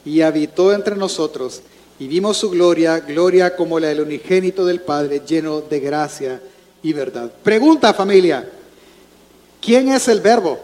y 0.03 0.21
habitó 0.21 0.73
entre 0.73 0.95
nosotros 0.95 1.61
y 1.97 2.07
vimos 2.07 2.37
su 2.37 2.49
gloria, 2.49 2.99
gloria 2.99 3.55
como 3.55 3.79
la 3.79 3.87
del 3.87 4.01
unigénito 4.01 4.65
del 4.65 4.81
Padre, 4.81 5.21
lleno 5.25 5.61
de 5.61 5.79
gracia 5.79 6.41
y 6.83 6.93
verdad. 6.93 7.31
Pregunta 7.43 7.93
familia, 7.93 8.47
¿quién 9.61 9.89
es 9.89 10.07
el 10.07 10.21
verbo? 10.21 10.59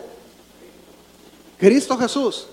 Cristo 1.57 1.97
Jesús, 1.97 2.47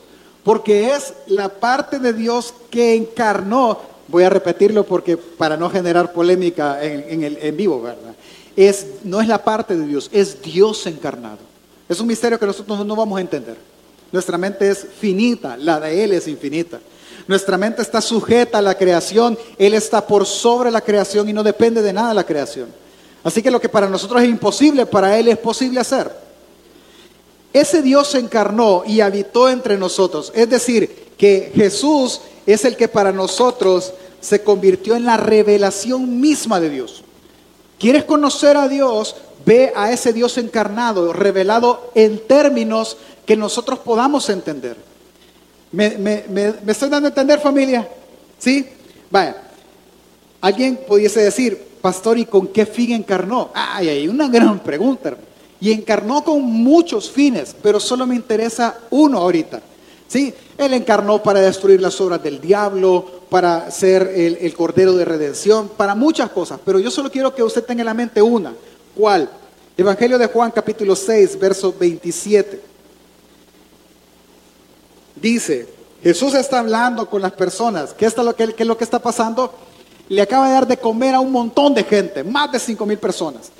porque 0.48 0.94
es 0.94 1.12
la 1.26 1.50
parte 1.50 1.98
de 1.98 2.14
Dios 2.14 2.54
que 2.70 2.94
encarnó, 2.94 3.78
voy 4.06 4.24
a 4.24 4.30
repetirlo 4.30 4.82
porque 4.82 5.18
para 5.18 5.58
no 5.58 5.68
generar 5.68 6.14
polémica 6.14 6.82
en, 6.82 7.22
el, 7.22 7.36
en 7.42 7.54
vivo, 7.54 7.82
¿verdad? 7.82 8.14
Es, 8.56 8.86
no 9.04 9.20
es 9.20 9.28
la 9.28 9.44
parte 9.44 9.76
de 9.76 9.86
Dios, 9.86 10.08
es 10.10 10.40
Dios 10.40 10.86
encarnado. 10.86 11.36
Es 11.86 12.00
un 12.00 12.06
misterio 12.06 12.38
que 12.38 12.46
nosotros 12.46 12.86
no 12.86 12.96
vamos 12.96 13.18
a 13.18 13.20
entender. 13.20 13.58
Nuestra 14.10 14.38
mente 14.38 14.70
es 14.70 14.86
finita, 14.98 15.54
la 15.58 15.80
de 15.80 16.02
Él 16.02 16.12
es 16.14 16.26
infinita. 16.26 16.80
Nuestra 17.26 17.58
mente 17.58 17.82
está 17.82 18.00
sujeta 18.00 18.56
a 18.56 18.62
la 18.62 18.74
creación, 18.74 19.38
Él 19.58 19.74
está 19.74 20.06
por 20.06 20.24
sobre 20.24 20.70
la 20.70 20.80
creación 20.80 21.28
y 21.28 21.34
no 21.34 21.42
depende 21.42 21.82
de 21.82 21.92
nada 21.92 22.08
de 22.08 22.14
la 22.14 22.24
creación. 22.24 22.70
Así 23.22 23.42
que 23.42 23.50
lo 23.50 23.60
que 23.60 23.68
para 23.68 23.86
nosotros 23.86 24.22
es 24.22 24.30
imposible, 24.30 24.86
para 24.86 25.18
Él 25.18 25.28
es 25.28 25.36
posible 25.36 25.78
hacer. 25.78 26.10
Ese 27.52 27.82
Dios 27.82 28.08
se 28.08 28.18
encarnó 28.18 28.82
y 28.86 29.00
habitó 29.00 29.48
entre 29.48 29.78
nosotros. 29.78 30.32
Es 30.34 30.50
decir, 30.50 31.08
que 31.16 31.50
Jesús 31.54 32.20
es 32.46 32.64
el 32.64 32.76
que 32.76 32.88
para 32.88 33.12
nosotros 33.12 33.92
se 34.20 34.42
convirtió 34.42 34.96
en 34.96 35.04
la 35.04 35.16
revelación 35.16 36.20
misma 36.20 36.60
de 36.60 36.70
Dios. 36.70 37.02
¿Quieres 37.78 38.04
conocer 38.04 38.56
a 38.56 38.68
Dios? 38.68 39.16
Ve 39.44 39.72
a 39.76 39.92
ese 39.92 40.12
Dios 40.12 40.36
encarnado, 40.38 41.12
revelado 41.12 41.90
en 41.94 42.26
términos 42.26 42.96
que 43.24 43.36
nosotros 43.36 43.78
podamos 43.78 44.28
entender. 44.30 44.76
¿Me, 45.70 46.24
estoy 46.66 46.88
dando 46.88 47.06
a 47.06 47.10
entender, 47.10 47.40
familia? 47.40 47.88
¿Sí? 48.38 48.66
Vaya. 49.10 49.36
Alguien 50.40 50.80
pudiese 50.86 51.20
decir, 51.20 51.68
pastor, 51.80 52.18
¿y 52.18 52.24
con 52.24 52.48
qué 52.48 52.66
fin 52.66 52.92
encarnó? 52.92 53.50
Ay, 53.54 53.88
hay 53.88 54.08
una 54.08 54.28
gran 54.28 54.60
pregunta. 54.60 55.16
Y 55.60 55.72
encarnó 55.72 56.22
con 56.22 56.42
muchos 56.42 57.10
fines, 57.10 57.54
pero 57.62 57.80
solo 57.80 58.06
me 58.06 58.14
interesa 58.14 58.78
uno 58.90 59.18
ahorita. 59.18 59.60
¿Sí? 60.06 60.32
Él 60.56 60.72
encarnó 60.72 61.22
para 61.22 61.40
destruir 61.40 61.80
las 61.80 62.00
obras 62.00 62.22
del 62.22 62.40
diablo, 62.40 63.22
para 63.28 63.70
ser 63.70 64.10
el, 64.14 64.38
el, 64.40 64.54
cordero 64.54 64.94
de 64.94 65.04
redención, 65.04 65.68
para 65.76 65.94
muchas 65.94 66.30
cosas. 66.30 66.58
Pero 66.64 66.78
yo 66.78 66.90
solo 66.90 67.10
quiero 67.10 67.34
que 67.34 67.42
usted 67.42 67.64
tenga 67.64 67.82
en 67.82 67.86
la 67.86 67.94
mente 67.94 68.22
una. 68.22 68.54
¿Cuál? 68.96 69.28
Evangelio 69.76 70.18
de 70.18 70.26
Juan 70.26 70.50
capítulo 70.50 70.96
6, 70.96 71.38
verso 71.38 71.74
27. 71.78 72.60
Dice, 75.14 75.68
Jesús 76.02 76.34
está 76.34 76.60
hablando 76.60 77.08
con 77.08 77.22
las 77.22 77.32
personas. 77.32 77.92
¿Qué, 77.94 78.06
está 78.06 78.22
lo 78.22 78.34
que, 78.34 78.54
qué 78.54 78.62
es 78.62 78.66
lo 78.66 78.78
que 78.78 78.84
está 78.84 78.98
pasando? 78.98 79.52
Le 80.08 80.22
acaba 80.22 80.46
de 80.46 80.52
dar 80.54 80.66
de 80.66 80.76
comer 80.76 81.14
a 81.14 81.20
un 81.20 81.30
montón 81.32 81.74
de 81.74 81.84
gente, 81.84 82.24
más 82.24 82.50
de 82.50 82.58
5 82.58 82.86
mil 82.86 82.98
personas. 82.98 83.50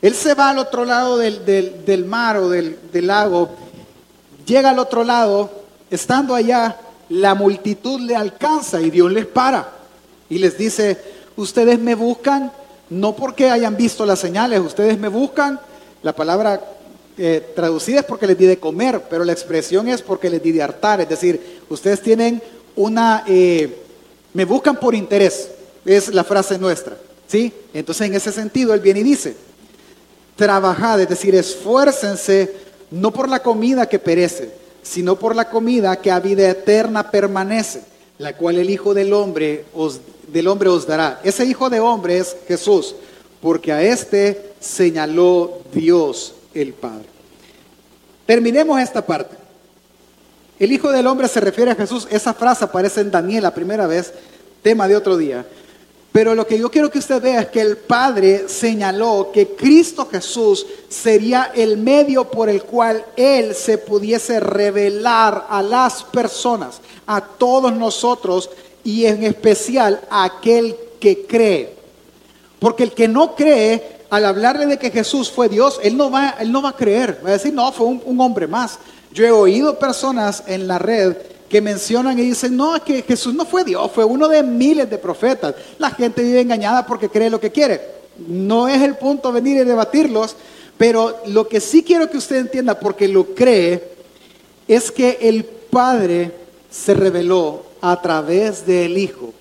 Él 0.00 0.14
se 0.14 0.34
va 0.34 0.50
al 0.50 0.58
otro 0.58 0.84
lado 0.84 1.18
del, 1.18 2.04
mar 2.06 2.36
o 2.36 2.48
del, 2.48 2.78
lago, 2.92 3.50
llega 4.46 4.70
al 4.70 4.78
otro 4.78 5.02
lado, 5.02 5.50
estando 5.90 6.34
allá, 6.34 6.76
la 7.08 7.34
multitud 7.34 8.00
le 8.00 8.14
alcanza 8.14 8.80
y 8.80 8.90
Dios 8.90 9.10
les 9.10 9.26
para 9.26 9.68
y 10.28 10.38
les 10.38 10.56
dice, 10.56 10.98
ustedes 11.36 11.78
me 11.78 11.94
buscan 11.94 12.52
no 12.90 13.16
porque 13.16 13.50
hayan 13.50 13.76
visto 13.76 14.06
las 14.06 14.18
señales, 14.18 14.60
ustedes 14.60 14.98
me 14.98 15.08
buscan, 15.08 15.60
la 16.02 16.14
palabra 16.14 16.60
eh, 17.16 17.52
traducida 17.54 18.00
es 18.00 18.06
porque 18.06 18.26
les 18.26 18.38
di 18.38 18.46
de 18.46 18.58
comer, 18.58 19.02
pero 19.10 19.24
la 19.24 19.32
expresión 19.32 19.88
es 19.88 20.00
porque 20.00 20.30
les 20.30 20.42
di 20.42 20.52
de 20.52 20.62
hartar, 20.62 21.00
es 21.00 21.08
decir, 21.08 21.60
ustedes 21.68 22.00
tienen 22.00 22.40
una, 22.76 23.24
eh, 23.26 23.82
me 24.32 24.44
buscan 24.44 24.76
por 24.76 24.94
interés, 24.94 25.50
es 25.84 26.14
la 26.14 26.24
frase 26.24 26.58
nuestra, 26.58 26.96
¿sí? 27.26 27.52
Entonces 27.74 28.06
en 28.06 28.14
ese 28.14 28.30
sentido 28.32 28.72
él 28.72 28.80
viene 28.80 29.00
y 29.00 29.04
dice, 29.04 29.47
trabajad, 30.38 31.00
es 31.00 31.08
decir, 31.08 31.34
esfuércense 31.34 32.54
no 32.92 33.12
por 33.12 33.28
la 33.28 33.40
comida 33.40 33.86
que 33.86 33.98
perece, 33.98 34.50
sino 34.82 35.16
por 35.16 35.34
la 35.34 35.50
comida 35.50 35.96
que 35.96 36.12
a 36.12 36.20
vida 36.20 36.48
eterna 36.48 37.10
permanece, 37.10 37.82
la 38.18 38.36
cual 38.36 38.56
el 38.56 38.70
Hijo 38.70 38.94
del 38.94 39.12
Hombre 39.12 39.66
os, 39.74 40.00
del 40.28 40.46
hombre 40.46 40.68
os 40.68 40.86
dará. 40.86 41.20
Ese 41.24 41.44
Hijo 41.44 41.68
de 41.68 41.80
Hombre 41.80 42.18
es 42.18 42.36
Jesús, 42.46 42.94
porque 43.42 43.72
a 43.72 43.82
este 43.82 44.52
señaló 44.60 45.58
Dios 45.74 46.34
el 46.54 46.72
Padre. 46.72 47.06
Terminemos 48.24 48.80
esta 48.80 49.04
parte. 49.04 49.36
El 50.58 50.70
Hijo 50.70 50.90
del 50.92 51.06
Hombre 51.08 51.26
se 51.26 51.40
refiere 51.40 51.72
a 51.72 51.76
Jesús. 51.76 52.06
Esa 52.10 52.32
frase 52.32 52.64
aparece 52.64 53.00
en 53.00 53.10
Daniel 53.10 53.42
la 53.42 53.54
primera 53.54 53.88
vez, 53.88 54.12
tema 54.62 54.86
de 54.86 54.96
otro 54.96 55.16
día. 55.16 55.44
Pero 56.12 56.34
lo 56.34 56.46
que 56.46 56.58
yo 56.58 56.70
quiero 56.70 56.90
que 56.90 56.98
usted 56.98 57.20
vea 57.20 57.42
es 57.42 57.48
que 57.48 57.60
el 57.60 57.76
Padre 57.76 58.48
señaló 58.48 59.30
que 59.32 59.48
Cristo 59.54 60.08
Jesús 60.10 60.66
sería 60.88 61.52
el 61.54 61.76
medio 61.76 62.24
por 62.24 62.48
el 62.48 62.62
cual 62.62 63.04
Él 63.16 63.54
se 63.54 63.78
pudiese 63.78 64.40
revelar 64.40 65.46
a 65.48 65.62
las 65.62 66.02
personas, 66.04 66.80
a 67.06 67.20
todos 67.20 67.72
nosotros 67.74 68.50
y 68.82 69.04
en 69.04 69.22
especial 69.24 70.00
a 70.10 70.24
aquel 70.24 70.74
que 70.98 71.26
cree. 71.26 71.76
Porque 72.58 72.84
el 72.84 72.92
que 72.92 73.06
no 73.06 73.34
cree, 73.36 73.98
al 74.10 74.24
hablarle 74.24 74.66
de 74.66 74.78
que 74.78 74.90
Jesús 74.90 75.30
fue 75.30 75.48
Dios, 75.48 75.78
él 75.82 75.96
no 75.96 76.10
va, 76.10 76.36
él 76.40 76.50
no 76.50 76.62
va 76.62 76.70
a 76.70 76.76
creer. 76.76 77.20
Va 77.24 77.28
a 77.30 77.32
decir, 77.32 77.52
no, 77.52 77.70
fue 77.70 77.86
un, 77.86 78.02
un 78.04 78.20
hombre 78.20 78.46
más. 78.46 78.78
Yo 79.12 79.24
he 79.24 79.30
oído 79.30 79.78
personas 79.78 80.42
en 80.46 80.66
la 80.66 80.78
red 80.78 81.16
que 81.48 81.60
mencionan 81.60 82.18
y 82.18 82.22
dicen, 82.22 82.56
no, 82.56 82.76
es 82.76 82.82
que 82.82 83.02
Jesús 83.02 83.34
no 83.34 83.44
fue 83.44 83.64
Dios, 83.64 83.90
fue 83.92 84.04
uno 84.04 84.28
de 84.28 84.42
miles 84.42 84.88
de 84.90 84.98
profetas. 84.98 85.54
La 85.78 85.90
gente 85.90 86.22
vive 86.22 86.40
engañada 86.40 86.86
porque 86.86 87.08
cree 87.08 87.30
lo 87.30 87.40
que 87.40 87.50
quiere. 87.50 87.80
No 88.26 88.68
es 88.68 88.82
el 88.82 88.96
punto 88.96 89.32
venir 89.32 89.56
y 89.56 89.64
debatirlos, 89.64 90.36
pero 90.76 91.16
lo 91.26 91.48
que 91.48 91.60
sí 91.60 91.82
quiero 91.82 92.10
que 92.10 92.18
usted 92.18 92.36
entienda, 92.36 92.78
porque 92.78 93.08
lo 93.08 93.34
cree, 93.34 93.92
es 94.66 94.90
que 94.90 95.18
el 95.22 95.44
Padre 95.44 96.32
se 96.70 96.94
reveló 96.94 97.64
a 97.80 98.00
través 98.00 98.66
del 98.66 98.98
Hijo. 98.98 99.32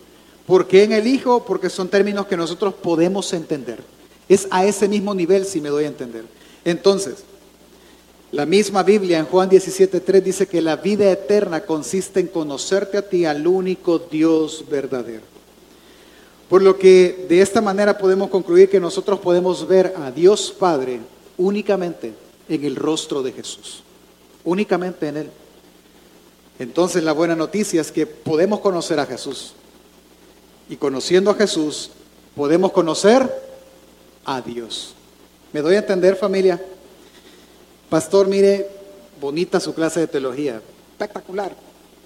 ¿Por 0.45 0.67
qué 0.67 0.83
en 0.83 0.93
el 0.93 1.07
Hijo? 1.07 1.43
Porque 1.43 1.69
son 1.69 1.89
términos 1.89 2.27
que 2.27 2.37
nosotros 2.37 2.73
podemos 2.73 3.33
entender. 3.33 3.83
Es 4.29 4.47
a 4.49 4.65
ese 4.65 4.87
mismo 4.87 5.13
nivel 5.13 5.45
si 5.45 5.59
me 5.59 5.69
doy 5.69 5.83
a 5.83 5.87
entender. 5.87 6.25
Entonces, 6.63 7.23
la 8.37 8.45
misma 8.45 8.83
Biblia 8.83 9.17
en 9.17 9.25
Juan 9.25 9.49
17.3 9.49 10.21
dice 10.21 10.45
que 10.45 10.61
la 10.61 10.75
vida 10.75 11.09
eterna 11.09 11.61
consiste 11.61 12.19
en 12.19 12.27
conocerte 12.27 12.99
a 12.99 13.01
ti, 13.01 13.25
al 13.25 13.47
único 13.47 13.97
Dios 13.97 14.63
verdadero. 14.69 15.23
Por 16.47 16.61
lo 16.61 16.77
que 16.77 17.25
de 17.27 17.41
esta 17.41 17.61
manera 17.61 17.97
podemos 17.97 18.29
concluir 18.29 18.69
que 18.69 18.79
nosotros 18.79 19.19
podemos 19.21 19.67
ver 19.67 19.91
a 19.97 20.11
Dios 20.11 20.51
Padre 20.55 20.99
únicamente 21.35 22.13
en 22.47 22.63
el 22.63 22.75
rostro 22.75 23.23
de 23.23 23.31
Jesús, 23.31 23.81
únicamente 24.43 25.07
en 25.07 25.17
Él. 25.17 25.29
Entonces 26.59 27.03
la 27.03 27.13
buena 27.13 27.35
noticia 27.35 27.81
es 27.81 27.91
que 27.91 28.05
podemos 28.05 28.59
conocer 28.59 28.99
a 28.99 29.07
Jesús. 29.07 29.53
Y 30.69 30.75
conociendo 30.75 31.31
a 31.31 31.33
Jesús, 31.33 31.89
podemos 32.35 32.71
conocer 32.71 33.27
a 34.25 34.41
Dios. 34.41 34.93
¿Me 35.53 35.63
doy 35.63 35.73
a 35.73 35.79
entender 35.79 36.15
familia? 36.15 36.61
Pastor, 37.89 38.27
mire, 38.27 38.67
bonita 39.19 39.59
su 39.59 39.73
clase 39.73 40.01
de 40.01 40.07
teología, 40.07 40.61
espectacular. 40.91 41.55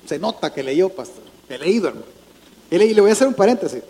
Se 0.06 0.20
nota 0.20 0.54
que 0.54 0.64
leyó, 0.64 0.90
pastor, 0.90 1.24
he 1.50 1.58
leído, 1.58 1.88
hermano. 1.88 2.06
Y 2.70 2.78
le 2.78 3.02
voy 3.02 3.10
a 3.10 3.14
hacer 3.14 3.28
un 3.28 3.34
paréntesis. 3.34 3.82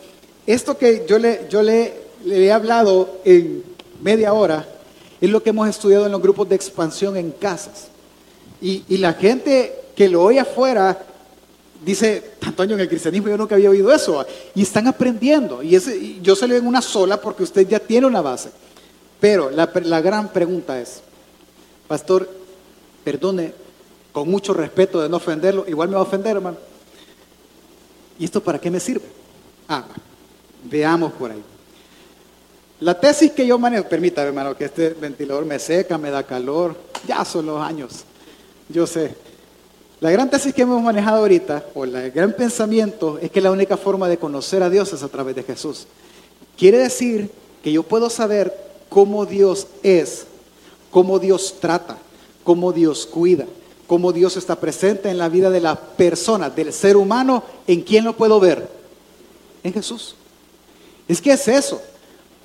Esto 0.48 0.78
que 0.78 1.06
yo 1.08 1.20
le, 1.20 1.94
he 2.26 2.52
hablado 2.52 3.20
en 3.26 3.64
media 4.02 4.34
hora 4.34 4.66
es 5.20 5.30
lo 5.30 5.44
que 5.44 5.52
hemos 5.52 5.70
estudiado 5.70 6.06
en 6.06 6.12
los 6.12 6.22
grupos 6.22 6.50
de 6.50 6.56
expansión 6.56 7.18
en 7.18 7.32
casas. 7.32 7.90
Y, 8.62 8.98
la 8.98 9.14
gente 9.14 9.74
que 9.96 10.08
lo 10.08 10.24
oye 10.24 10.40
afuera 10.40 10.98
dice, 11.84 12.32
Antonio, 12.42 12.76
en 12.76 12.82
el 12.82 12.90
cristianismo 12.90 13.30
yo 13.30 13.38
nunca 13.38 13.56
había 13.56 13.70
oído 13.70 13.92
eso. 13.92 14.26
Y 14.56 14.62
están 14.64 14.88
aprendiendo. 14.88 15.62
Y, 15.62 16.20
yo 16.22 16.36
se 16.36 16.48
lo 16.48 16.56
en 16.56 16.66
una 16.66 16.82
sola 16.82 17.20
porque 17.20 17.44
usted 17.44 17.68
ya 17.68 17.80
tiene 17.80 18.08
una 18.08 18.22
base. 18.22 18.50
Pero 19.20 19.52
la 19.52 20.02
gran 20.02 20.30
pregunta 20.30 20.80
es, 20.80 21.04
Pastor, 21.92 22.26
perdone, 23.04 23.54
con 24.14 24.30
mucho 24.32 24.54
respeto 24.54 25.02
de 25.02 25.10
no 25.10 25.18
ofenderlo, 25.18 25.66
igual 25.68 25.90
me 25.90 25.96
va 25.96 26.00
a 26.00 26.04
ofender, 26.04 26.38
hermano. 26.38 26.56
¿Y 28.18 28.24
esto 28.24 28.42
para 28.42 28.60
qué 28.60 28.72
me 28.72 28.80
sirve? 28.80 29.04
Ah, 29.68 29.84
veamos 30.64 31.12
por 31.12 31.32
ahí. 31.32 31.44
La 32.80 32.98
tesis 32.98 33.34
que 33.34 33.46
yo 33.46 33.60
manejo, 33.60 33.90
permítame, 33.90 34.30
hermano, 34.30 34.56
que 34.56 34.64
este 34.64 34.92
ventilador 34.92 35.44
me 35.44 35.60
seca, 35.60 35.98
me 35.98 36.10
da 36.10 36.24
calor, 36.24 36.78
ya 37.06 37.26
son 37.26 37.48
los 37.48 37.62
años, 37.62 38.06
yo 38.70 38.88
sé. 38.88 39.14
La 40.00 40.12
gran 40.12 40.30
tesis 40.30 40.54
que 40.54 40.62
hemos 40.62 40.82
manejado 40.82 41.18
ahorita, 41.18 41.66
o 41.74 41.84
el 41.84 42.10
gran 42.12 42.32
pensamiento, 42.32 43.20
es 43.22 43.30
que 43.32 43.42
la 43.42 43.52
única 43.52 43.76
forma 43.76 44.08
de 44.08 44.18
conocer 44.18 44.64
a 44.64 44.70
Dios 44.70 44.94
es 44.94 45.04
a 45.04 45.10
través 45.10 45.36
de 45.36 45.44
Jesús. 45.44 45.88
Quiere 46.58 46.78
decir 46.78 47.30
que 47.62 47.74
yo 47.74 47.84
puedo 47.84 48.10
saber 48.10 48.56
cómo 48.88 49.26
Dios 49.26 49.68
es 49.84 50.28
cómo 50.92 51.18
Dios 51.18 51.56
trata, 51.60 51.98
cómo 52.44 52.72
Dios 52.72 53.08
cuida, 53.08 53.46
cómo 53.88 54.12
Dios 54.12 54.38
está 54.38 54.58
presente 54.58 55.10
en 55.10 55.18
la 55.18 55.30
vida 55.30 55.50
de 55.50 55.62
la 55.62 55.80
persona, 55.80 56.50
del 56.50 56.72
ser 56.72 56.98
humano, 56.98 57.44
¿en 57.66 57.82
quién 57.82 58.06
lo 58.06 58.16
puedo 58.16 58.40
ver? 58.40 58.70
En 59.64 59.74
Jesús. 59.74 60.16
Es 61.08 61.22
que 61.22 61.32
es 61.32 61.48
eso. 61.48 61.82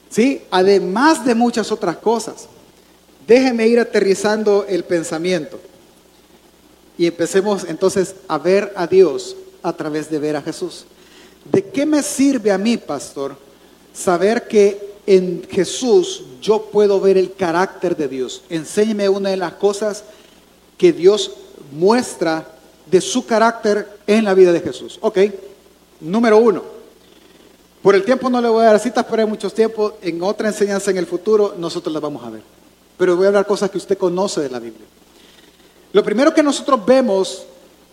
¿Sí? 0.08 0.42
Además 0.50 1.24
de 1.24 1.34
muchas 1.34 1.70
otras 1.70 1.96
cosas. 1.98 2.48
Déjeme 3.26 3.66
ir 3.66 3.80
aterrizando 3.80 4.64
el 4.68 4.84
pensamiento. 4.84 5.60
Y 6.96 7.06
empecemos 7.06 7.64
entonces 7.64 8.14
a 8.28 8.38
ver 8.38 8.72
a 8.76 8.86
Dios 8.86 9.36
a 9.62 9.72
través 9.72 10.08
de 10.10 10.18
ver 10.18 10.36
a 10.36 10.42
Jesús. 10.42 10.86
¿De 11.44 11.64
qué 11.64 11.84
me 11.84 12.02
sirve 12.02 12.50
a 12.50 12.58
mí, 12.58 12.76
pastor, 12.76 13.36
saber 13.92 14.48
que 14.48 14.95
en 15.06 15.46
Jesús 15.50 16.24
yo 16.40 16.62
puedo 16.66 17.00
ver 17.00 17.16
el 17.16 17.34
carácter 17.34 17.96
de 17.96 18.08
Dios? 18.08 18.42
Enséñeme 18.48 19.08
una 19.08 19.30
de 19.30 19.36
las 19.36 19.54
cosas 19.54 20.04
que 20.76 20.92
Dios 20.92 21.32
muestra 21.72 22.48
de 22.86 23.00
su 23.00 23.26
carácter 23.26 23.98
en 24.06 24.24
la 24.24 24.34
vida 24.34 24.52
de 24.52 24.60
Jesús. 24.60 24.98
Ok, 25.00 25.18
número 26.00 26.38
uno. 26.38 26.62
Por 27.82 27.94
el 27.94 28.04
tiempo 28.04 28.28
no 28.28 28.40
le 28.40 28.48
voy 28.48 28.62
a 28.64 28.68
dar 28.70 28.80
citas, 28.80 29.06
pero 29.08 29.22
hay 29.22 29.28
muchos 29.28 29.54
tiempos. 29.54 29.94
En 30.02 30.22
otra 30.22 30.48
enseñanza 30.48 30.90
en 30.90 30.96
el 30.96 31.06
futuro 31.06 31.54
nosotros 31.56 31.92
las 31.92 32.02
vamos 32.02 32.24
a 32.24 32.30
ver. 32.30 32.42
Pero 32.96 33.16
voy 33.16 33.26
a 33.26 33.28
hablar 33.28 33.46
cosas 33.46 33.70
que 33.70 33.78
usted 33.78 33.98
conoce 33.98 34.40
de 34.40 34.50
la 34.50 34.58
Biblia. 34.58 34.86
Lo 35.92 36.02
primero 36.02 36.34
que 36.34 36.42
nosotros 36.42 36.84
vemos 36.84 37.44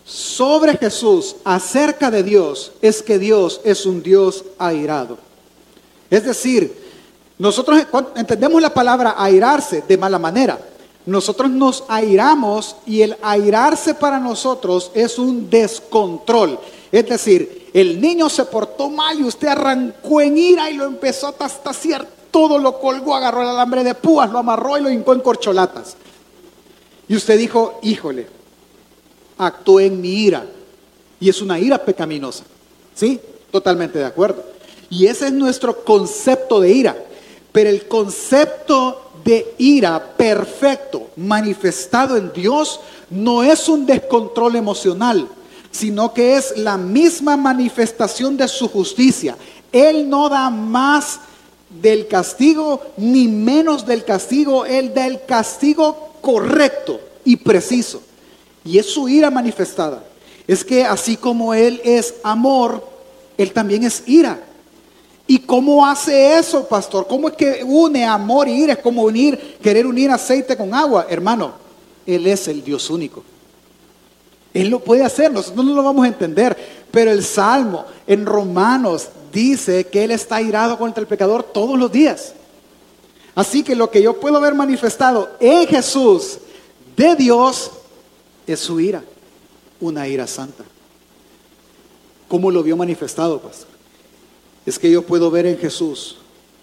sobre 0.04 0.76
Jesús 0.76 1.36
acerca 1.44 2.10
de 2.10 2.22
Dios 2.22 2.72
es 2.82 3.02
que 3.02 3.18
Dios 3.18 3.60
es 3.64 3.86
un 3.86 4.02
Dios 4.02 4.44
airado. 4.58 5.18
Es 6.10 6.24
decir, 6.24 6.83
nosotros 7.38 7.86
entendemos 8.16 8.62
la 8.62 8.72
palabra 8.72 9.14
airarse 9.18 9.82
de 9.86 9.98
mala 9.98 10.18
manera. 10.18 10.58
Nosotros 11.06 11.50
nos 11.50 11.84
airamos 11.88 12.76
y 12.86 13.02
el 13.02 13.16
airarse 13.22 13.94
para 13.94 14.18
nosotros 14.18 14.90
es 14.94 15.18
un 15.18 15.50
descontrol. 15.50 16.58
Es 16.90 17.06
decir, 17.08 17.70
el 17.74 18.00
niño 18.00 18.28
se 18.28 18.44
portó 18.44 18.88
mal 18.88 19.18
y 19.18 19.24
usted 19.24 19.48
arrancó 19.48 20.20
en 20.20 20.38
ira 20.38 20.70
y 20.70 20.74
lo 20.74 20.84
empezó 20.84 21.26
a 21.26 21.32
tastaciar 21.32 22.06
todo, 22.30 22.58
lo 22.58 22.80
colgó, 22.80 23.14
agarró 23.14 23.42
el 23.42 23.48
alambre 23.48 23.84
de 23.84 23.94
púas, 23.94 24.30
lo 24.30 24.38
amarró 24.38 24.78
y 24.78 24.82
lo 24.82 24.90
hincó 24.90 25.12
en 25.12 25.20
corcholatas. 25.20 25.96
Y 27.08 27.16
usted 27.16 27.38
dijo, 27.38 27.78
híjole, 27.82 28.26
actué 29.36 29.86
en 29.86 30.00
mi 30.00 30.08
ira. 30.08 30.46
Y 31.20 31.28
es 31.28 31.42
una 31.42 31.58
ira 31.58 31.78
pecaminosa. 31.78 32.44
¿Sí? 32.94 33.20
Totalmente 33.50 33.98
de 33.98 34.04
acuerdo. 34.04 34.44
Y 34.88 35.06
ese 35.06 35.26
es 35.26 35.32
nuestro 35.32 35.84
concepto 35.84 36.60
de 36.60 36.72
ira. 36.72 36.96
Pero 37.54 37.70
el 37.70 37.86
concepto 37.86 39.12
de 39.24 39.54
ira 39.58 40.16
perfecto 40.16 41.10
manifestado 41.14 42.16
en 42.16 42.32
Dios 42.32 42.80
no 43.10 43.44
es 43.44 43.68
un 43.68 43.86
descontrol 43.86 44.56
emocional, 44.56 45.28
sino 45.70 46.12
que 46.12 46.36
es 46.36 46.58
la 46.58 46.76
misma 46.76 47.36
manifestación 47.36 48.36
de 48.36 48.48
su 48.48 48.66
justicia. 48.66 49.36
Él 49.70 50.10
no 50.10 50.28
da 50.28 50.50
más 50.50 51.20
del 51.70 52.08
castigo 52.08 52.82
ni 52.96 53.28
menos 53.28 53.86
del 53.86 54.04
castigo, 54.04 54.66
Él 54.66 54.92
da 54.92 55.06
el 55.06 55.24
castigo 55.24 56.14
correcto 56.20 57.00
y 57.24 57.36
preciso. 57.36 58.02
Y 58.64 58.78
es 58.78 58.86
su 58.86 59.08
ira 59.08 59.30
manifestada. 59.30 60.02
Es 60.48 60.64
que 60.64 60.84
así 60.84 61.16
como 61.16 61.54
Él 61.54 61.80
es 61.84 62.16
amor, 62.24 62.84
Él 63.38 63.52
también 63.52 63.84
es 63.84 64.02
ira. 64.08 64.42
¿Y 65.26 65.38
cómo 65.38 65.86
hace 65.86 66.38
eso, 66.38 66.66
pastor? 66.68 67.06
¿Cómo 67.06 67.28
es 67.28 67.34
que 67.34 67.64
une 67.64 68.04
amor 68.04 68.46
y 68.46 68.62
ira? 68.62 68.74
Es 68.74 68.78
como 68.80 69.02
unir, 69.02 69.58
querer 69.62 69.86
unir 69.86 70.10
aceite 70.10 70.56
con 70.56 70.74
agua. 70.74 71.06
Hermano, 71.08 71.54
Él 72.04 72.26
es 72.26 72.46
el 72.48 72.62
Dios 72.62 72.90
único. 72.90 73.24
Él 74.52 74.68
lo 74.68 74.80
puede 74.80 75.02
hacer, 75.02 75.32
nosotros 75.32 75.64
no 75.64 75.74
lo 75.74 75.82
vamos 75.82 76.04
a 76.04 76.08
entender. 76.08 76.56
Pero 76.90 77.10
el 77.10 77.24
Salmo 77.24 77.86
en 78.06 78.26
Romanos 78.26 79.08
dice 79.32 79.86
que 79.86 80.04
Él 80.04 80.10
está 80.10 80.42
irado 80.42 80.78
contra 80.78 81.00
el 81.00 81.06
pecador 81.06 81.42
todos 81.42 81.78
los 81.78 81.90
días. 81.90 82.34
Así 83.34 83.64
que 83.64 83.74
lo 83.74 83.90
que 83.90 84.02
yo 84.02 84.20
puedo 84.20 84.40
ver 84.40 84.54
manifestado 84.54 85.36
en 85.40 85.66
Jesús 85.66 86.38
de 86.96 87.16
Dios 87.16 87.72
es 88.46 88.60
su 88.60 88.78
ira, 88.78 89.02
una 89.80 90.06
ira 90.06 90.26
santa. 90.26 90.64
¿Cómo 92.28 92.50
lo 92.50 92.62
vio 92.62 92.76
manifestado, 92.76 93.40
pastor? 93.40 93.73
Es 94.66 94.78
que 94.78 94.90
yo 94.90 95.02
puedo 95.02 95.30
ver 95.30 95.46
en 95.46 95.58
Jesús 95.58 96.16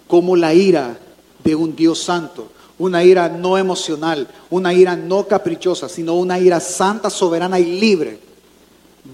como 0.07 0.35
la 0.35 0.53
ira 0.53 0.99
de 1.43 1.55
un 1.55 1.75
Dios 1.75 1.99
santo, 1.99 2.49
una 2.77 3.03
ira 3.03 3.29
no 3.29 3.57
emocional, 3.57 4.27
una 4.49 4.73
ira 4.73 4.95
no 4.95 5.27
caprichosa, 5.27 5.87
sino 5.87 6.15
una 6.15 6.39
ira 6.39 6.59
santa, 6.59 7.09
soberana 7.09 7.59
y 7.59 7.79
libre, 7.79 8.19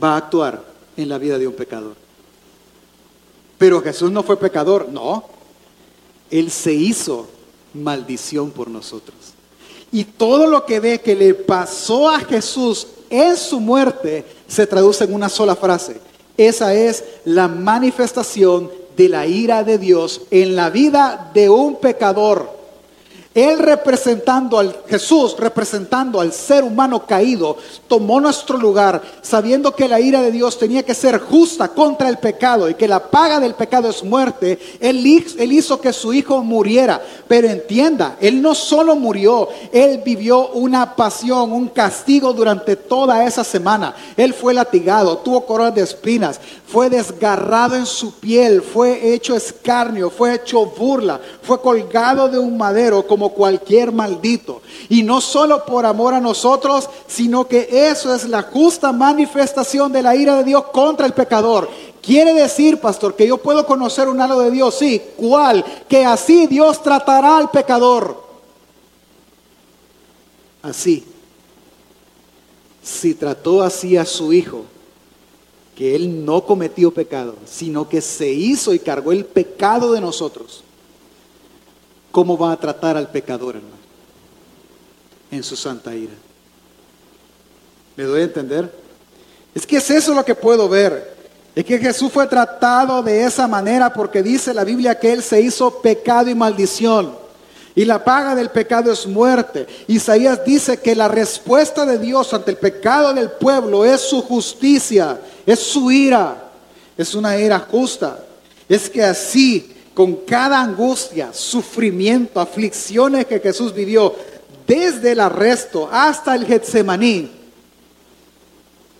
va 0.01 0.13
a 0.13 0.17
actuar 0.17 0.63
en 0.95 1.09
la 1.09 1.17
vida 1.17 1.37
de 1.37 1.47
un 1.47 1.53
pecador. 1.53 1.95
Pero 3.57 3.81
Jesús 3.81 4.11
no 4.11 4.23
fue 4.23 4.37
pecador, 4.37 4.87
no. 4.89 5.23
Él 6.29 6.51
se 6.51 6.73
hizo 6.73 7.27
maldición 7.73 8.51
por 8.51 8.69
nosotros. 8.69 9.15
Y 9.91 10.03
todo 10.03 10.47
lo 10.47 10.65
que 10.65 10.79
ve 10.79 10.99
que 11.01 11.15
le 11.15 11.33
pasó 11.33 12.09
a 12.09 12.19
Jesús 12.19 12.87
en 13.09 13.37
su 13.37 13.59
muerte 13.59 14.25
se 14.47 14.67
traduce 14.67 15.05
en 15.05 15.13
una 15.13 15.29
sola 15.29 15.55
frase. 15.55 15.99
Esa 16.37 16.73
es 16.73 17.03
la 17.25 17.47
manifestación 17.47 18.69
de 18.97 19.07
la 19.07 19.27
ira 19.27 19.63
de 19.63 19.77
Dios 19.77 20.21
en 20.31 20.55
la 20.55 20.71
vida 20.71 21.29
de 21.33 21.49
un 21.49 21.75
pecador. 21.75 22.57
Él 23.37 23.59
representando 23.59 24.57
al 24.57 24.75
Jesús, 24.89 25.35
representando 25.37 26.19
al 26.19 26.33
ser 26.33 26.63
humano 26.63 27.05
caído, 27.05 27.55
tomó 27.87 28.19
nuestro 28.19 28.57
lugar, 28.57 28.99
sabiendo 29.21 29.75
que 29.75 29.87
la 29.87 29.99
ira 29.99 30.23
de 30.23 30.31
Dios 30.31 30.57
tenía 30.57 30.81
que 30.81 30.95
ser 30.95 31.19
justa 31.19 31.67
contra 31.67 32.09
el 32.09 32.17
pecado 32.17 32.67
y 32.67 32.73
que 32.73 32.87
la 32.87 33.11
paga 33.11 33.39
del 33.39 33.53
pecado 33.53 33.91
es 33.91 34.03
muerte. 34.03 34.57
Él, 34.79 35.05
él 35.37 35.51
hizo 35.51 35.79
que 35.79 35.93
su 35.93 36.13
hijo 36.13 36.41
muriera. 36.41 36.99
Pero 37.27 37.47
entienda, 37.47 38.17
Él 38.19 38.41
no 38.41 38.55
solo 38.55 38.95
murió, 38.95 39.49
Él 39.71 40.01
vivió 40.03 40.47
una 40.53 40.95
pasión, 40.95 41.51
un 41.51 41.67
castigo 41.67 42.33
durante 42.33 42.75
toda 42.75 43.23
esa 43.23 43.43
semana. 43.43 43.93
Él 44.15 44.33
fue 44.33 44.55
latigado, 44.55 45.19
tuvo 45.19 45.45
coronas 45.45 45.75
de 45.75 45.83
espinas, 45.83 46.41
fue 46.67 46.89
desgarrado 46.89 47.77
en 47.77 47.85
su 47.85 48.15
piel, 48.15 48.61
fue 48.61 49.13
hecho 49.13 49.35
escarnio, 49.35 50.09
fue 50.09 50.35
hecho 50.35 50.65
burla, 50.65 51.19
fue 51.41 51.61
colgado 51.61 52.27
de 52.27 52.37
un 52.37 52.57
madero 52.57 53.07
como 53.07 53.29
cualquier 53.29 53.93
maldito. 53.93 54.61
Y 54.89 55.01
no 55.01 55.21
solo 55.21 55.63
por 55.63 55.85
amor 55.85 56.13
a 56.13 56.19
nosotros, 56.19 56.89
sino 57.07 57.47
que 57.47 57.69
eso 57.71 58.13
es 58.13 58.27
la 58.27 58.41
justa 58.43 58.91
manifestación 58.91 59.93
de 59.93 60.01
la 60.01 60.17
ira 60.17 60.35
de 60.35 60.43
Dios 60.43 60.65
contra 60.73 61.05
el 61.05 61.13
pecador. 61.13 61.69
Quiere 62.01 62.33
decir, 62.33 62.81
pastor, 62.81 63.15
que 63.15 63.27
yo 63.27 63.37
puedo 63.37 63.65
conocer 63.65 64.09
un 64.09 64.19
algo 64.19 64.41
de 64.41 64.51
Dios, 64.51 64.75
sí, 64.75 65.01
¿cuál? 65.15 65.63
Que 65.87 66.05
así 66.05 66.47
Dios 66.47 66.83
tratará 66.83 67.37
al 67.37 67.49
pecador. 67.49 68.23
Así. 70.61 71.05
Si 72.83 73.13
trató 73.13 73.61
así 73.61 73.95
a 73.95 74.05
su 74.05 74.33
hijo, 74.33 74.65
que 75.77 75.95
él 75.95 76.25
no 76.25 76.43
cometió 76.43 76.91
pecado, 76.91 77.35
sino 77.45 77.87
que 77.87 78.01
se 78.01 78.27
hizo 78.29 78.73
y 78.73 78.79
cargó 78.79 79.11
el 79.11 79.25
pecado 79.25 79.93
de 79.93 80.01
nosotros 80.01 80.63
cómo 82.11 82.35
va 82.35 82.51
a 82.51 82.57
tratar 82.57 82.97
al 82.97 83.11
pecador, 83.11 83.57
hermano, 83.57 83.75
en 85.29 85.43
su 85.43 85.55
santa 85.55 85.93
ira. 85.93 86.15
¿Me 87.95 88.05
doy 88.05 88.21
a 88.21 88.23
entender? 88.23 88.73
Es 89.53 89.67
que 89.67 89.77
es 89.77 89.87
eso 89.91 90.15
lo 90.15 90.25
que 90.25 90.33
puedo 90.33 90.67
ver. 90.67 91.15
Es 91.53 91.63
que 91.63 91.77
Jesús 91.77 92.11
fue 92.11 92.25
tratado 92.25 93.03
de 93.03 93.23
esa 93.23 93.47
manera 93.47 93.93
porque 93.93 94.23
dice 94.23 94.55
la 94.55 94.63
Biblia 94.63 94.99
que 94.99 95.13
Él 95.13 95.21
se 95.21 95.41
hizo 95.41 95.79
pecado 95.79 96.27
y 96.27 96.33
maldición. 96.33 97.15
Y 97.75 97.85
la 97.85 98.03
paga 98.03 98.33
del 98.33 98.49
pecado 98.49 98.91
es 98.91 99.05
muerte. 99.05 99.67
Isaías 99.87 100.43
dice 100.43 100.77
que 100.77 100.95
la 100.95 101.07
respuesta 101.07 101.85
de 101.85 101.99
Dios 101.99 102.33
ante 102.33 102.49
el 102.49 102.57
pecado 102.57 103.13
del 103.13 103.29
pueblo 103.29 103.85
es 103.85 104.01
su 104.01 104.23
justicia, 104.23 105.19
es 105.47 105.59
su 105.59 105.89
ira. 105.89 106.51
Es 106.95 107.15
una 107.15 107.39
ira 107.39 107.59
justa. 107.59 108.23
Es 108.69 108.89
que 108.89 109.03
así 109.03 109.73
con 109.97 110.17
cada 110.17 110.61
angustia, 110.61 111.33
sufrimiento, 111.33 112.39
aflicciones 112.39 113.25
que 113.25 113.39
Jesús 113.39 113.73
vivió, 113.73 114.13
desde 114.67 115.13
el 115.13 115.19
arresto 115.19 115.89
hasta 115.91 116.35
el 116.35 116.45
Getsemaní, 116.45 117.31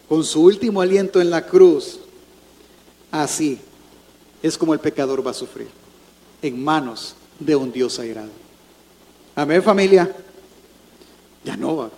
con 0.10 0.24
su 0.24 0.42
último 0.42 0.82
aliento 0.82 1.22
en 1.22 1.30
la 1.30 1.46
cruz, 1.46 2.00
así 3.12 3.60
es 4.42 4.58
como 4.58 4.74
el 4.74 4.80
pecador 4.80 5.26
va 5.26 5.32
a 5.32 5.36
sufrir, 5.36 5.68
en 6.42 6.64
manos 6.64 7.16
de 7.38 7.56
un 7.56 7.72
Dios 7.72 8.00
airado. 8.00 8.32
Amén 9.36 9.62
familia, 9.62 10.12
ya 11.44 11.56
no 11.56 11.76
va. 11.76 11.92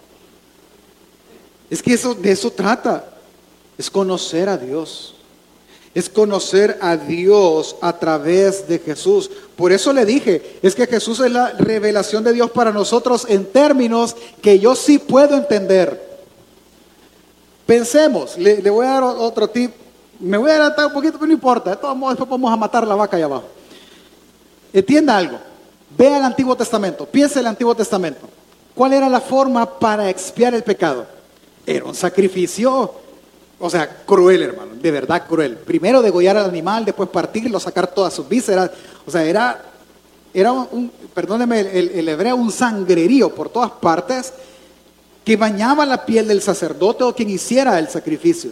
Es 1.69 1.81
que 1.81 1.93
eso, 1.93 2.15
de 2.15 2.31
eso 2.31 2.51
trata, 2.51 3.18
es 3.79 3.89
conocer 3.89 4.47
a 4.47 4.57
Dios 4.57 5.15
es 5.93 6.09
conocer 6.09 6.77
a 6.81 6.97
Dios 6.97 7.75
a 7.81 7.97
través 7.97 8.67
de 8.67 8.79
Jesús. 8.79 9.29
Por 9.55 9.71
eso 9.71 9.91
le 9.91 10.05
dije, 10.05 10.59
es 10.61 10.75
que 10.75 10.87
Jesús 10.87 11.19
es 11.19 11.31
la 11.31 11.51
revelación 11.51 12.23
de 12.23 12.33
Dios 12.33 12.51
para 12.51 12.71
nosotros 12.71 13.25
en 13.27 13.45
términos 13.45 14.15
que 14.41 14.59
yo 14.59 14.75
sí 14.75 14.99
puedo 14.99 15.35
entender. 15.35 16.07
Pensemos, 17.65 18.37
le, 18.37 18.61
voy 18.69 18.85
a 18.85 18.91
dar 18.91 19.03
otro 19.03 19.49
tip. 19.49 19.71
Me 20.19 20.37
voy 20.37 20.49
a 20.49 20.53
adelantar 20.53 20.87
un 20.87 20.93
poquito, 20.93 21.13
pero 21.13 21.27
no 21.27 21.33
importa. 21.33 21.71
De 21.71 21.77
todos 21.77 21.95
modos, 21.95 22.15
después 22.15 22.29
vamos 22.29 22.51
a 22.51 22.57
matar 22.57 22.85
la 22.85 22.95
vaca 22.95 23.17
allá 23.17 23.25
abajo. 23.25 23.45
Entienda 24.71 25.17
algo. 25.17 25.39
Vea 25.97 26.17
el 26.17 26.23
Antiguo 26.23 26.55
Testamento. 26.55 27.05
Piense 27.05 27.39
el 27.39 27.47
Antiguo 27.47 27.73
Testamento. 27.73 28.27
¿Cuál 28.75 28.93
era 28.93 29.09
la 29.09 29.21
forma 29.21 29.79
para 29.79 30.09
expiar 30.09 30.53
el 30.53 30.63
pecado? 30.63 31.05
Era 31.65 31.85
un 31.85 31.95
sacrificio, 31.95 32.93
o 33.59 33.69
sea, 33.69 34.03
cruel, 34.05 34.41
hermano, 34.41 34.71
de 34.75 34.91
verdad 34.91 35.27
cruel. 35.27 35.57
Primero 35.57 36.01
degollar 36.01 36.37
al 36.37 36.49
animal, 36.49 36.85
después 36.85 37.09
partirlo, 37.09 37.59
sacar 37.59 37.93
todas 37.93 38.13
sus 38.13 38.27
vísceras. 38.27 38.71
O 39.05 39.11
sea, 39.11 39.25
era, 39.25 39.61
era 40.33 40.53
un, 40.53 40.89
perdóneme 41.13 41.59
el, 41.59 42.07
hebreo, 42.07 42.37
un 42.37 42.51
sangrerío 42.51 43.35
por 43.35 43.49
todas 43.49 43.71
partes 43.71 44.33
que 45.25 45.35
bañaba 45.35 45.85
la 45.85 46.05
piel 46.05 46.27
del 46.29 46.41
sacerdote 46.41 47.03
o 47.03 47.13
quien 47.13 47.29
hiciera 47.29 47.77
el 47.77 47.89
sacrificio. 47.89 48.51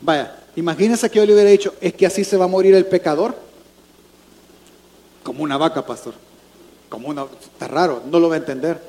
Vaya, 0.00 0.38
imagínense 0.54 1.10
que 1.10 1.18
yo 1.18 1.26
le 1.26 1.34
hubiera 1.34 1.50
dicho, 1.50 1.74
es 1.80 1.94
que 1.94 2.06
así 2.06 2.22
se 2.22 2.36
va 2.36 2.44
a 2.44 2.48
morir 2.48 2.74
el 2.74 2.86
pecador. 2.86 3.36
Como 5.24 5.42
una 5.42 5.56
vaca, 5.56 5.84
pastor. 5.84 6.14
Como 6.88 7.08
una, 7.08 7.24
está 7.24 7.66
raro, 7.66 8.02
no 8.06 8.20
lo 8.20 8.28
va 8.28 8.36
a 8.36 8.38
entender. 8.38 8.80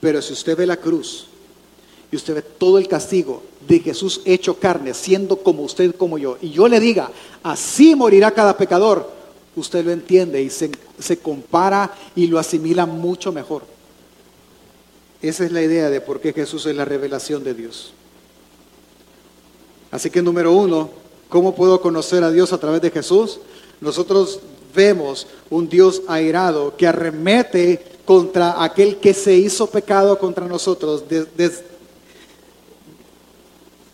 Pero 0.00 0.20
si 0.20 0.32
usted 0.32 0.56
ve 0.56 0.66
la 0.66 0.78
cruz 0.78 1.28
y 2.10 2.16
usted 2.16 2.34
ve 2.34 2.42
todo 2.42 2.76
el 2.78 2.88
castigo 2.88 3.49
de 3.66 3.80
Jesús 3.80 4.22
hecho 4.24 4.58
carne, 4.58 4.94
siendo 4.94 5.36
como 5.36 5.62
usted, 5.62 5.94
como 5.94 6.18
yo, 6.18 6.38
y 6.40 6.50
yo 6.50 6.68
le 6.68 6.80
diga, 6.80 7.10
así 7.42 7.94
morirá 7.94 8.30
cada 8.32 8.56
pecador, 8.56 9.10
usted 9.56 9.84
lo 9.84 9.90
entiende 9.90 10.42
y 10.42 10.50
se, 10.50 10.70
se 10.98 11.18
compara 11.18 11.94
y 12.14 12.26
lo 12.26 12.38
asimila 12.38 12.86
mucho 12.86 13.32
mejor. 13.32 13.62
Esa 15.22 15.44
es 15.44 15.52
la 15.52 15.62
idea 15.62 15.90
de 15.90 16.00
por 16.00 16.20
qué 16.20 16.32
Jesús 16.32 16.64
es 16.66 16.74
la 16.74 16.84
revelación 16.84 17.44
de 17.44 17.54
Dios. 17.54 17.92
Así 19.90 20.08
que 20.08 20.22
número 20.22 20.52
uno, 20.52 20.90
¿cómo 21.28 21.54
puedo 21.54 21.80
conocer 21.80 22.24
a 22.24 22.30
Dios 22.30 22.52
a 22.52 22.58
través 22.58 22.80
de 22.80 22.90
Jesús? 22.90 23.40
Nosotros 23.80 24.40
vemos 24.74 25.26
un 25.50 25.68
Dios 25.68 26.02
airado 26.06 26.76
que 26.76 26.86
arremete 26.86 27.84
contra 28.04 28.62
aquel 28.62 28.96
que 28.96 29.14
se 29.14 29.34
hizo 29.34 29.66
pecado 29.68 30.18
contra 30.18 30.46
nosotros, 30.46 31.04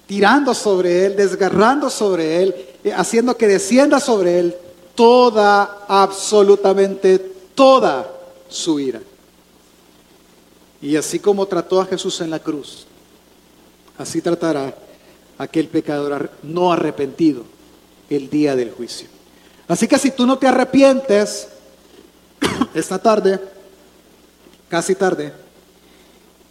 tirando 0.06 0.54
sobre 0.54 1.06
él, 1.06 1.16
desgarrando 1.16 1.90
sobre 1.90 2.42
él, 2.42 2.54
eh, 2.84 2.92
haciendo 2.92 3.36
que 3.36 3.46
descienda 3.46 4.00
sobre 4.00 4.38
él 4.38 4.56
toda, 4.94 5.84
absolutamente 5.88 7.18
toda 7.54 8.10
su 8.48 8.78
ira. 8.80 9.00
Y 10.80 10.96
así 10.96 11.18
como 11.18 11.46
trató 11.46 11.80
a 11.80 11.86
Jesús 11.86 12.20
en 12.20 12.30
la 12.30 12.38
cruz, 12.38 12.86
así 13.98 14.20
tratará 14.20 14.74
aquel 15.38 15.68
pecador 15.68 16.30
no 16.42 16.72
arrepentido 16.72 17.44
el 18.08 18.30
día 18.30 18.54
del 18.54 18.70
juicio. 18.70 19.08
Así 19.68 19.88
que 19.88 19.98
si 19.98 20.12
tú 20.12 20.26
no 20.26 20.38
te 20.38 20.46
arrepientes 20.46 21.48
esta 22.74 22.98
tarde, 22.98 23.40
casi 24.68 24.94
tarde, 24.94 25.32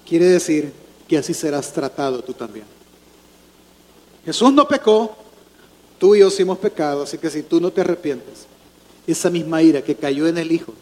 quiere 0.05 0.25
decir 0.25 0.73
que 1.07 1.17
así 1.17 1.33
serás 1.33 1.71
tratado 1.71 2.21
tú 2.21 2.33
también. 2.33 2.74
Jesús 4.25 4.51
no 4.51 4.67
pecó, 4.67 5.15
tú 5.99 6.15
y 6.15 6.19
yo 6.19 6.29
sí 6.29 6.41
hemos 6.41 6.57
pecado, 6.57 7.03
así 7.03 7.17
que 7.17 7.29
si 7.29 7.43
tú 7.43 7.61
no 7.61 7.71
te 7.71 7.81
arrepientes, 7.81 8.47
esa 9.05 9.29
misma 9.29 9.61
ira 9.61 9.81
que 9.83 9.95
cayó 9.95 10.27
en 10.27 10.37
el 10.37 10.51
Hijo 10.51 10.73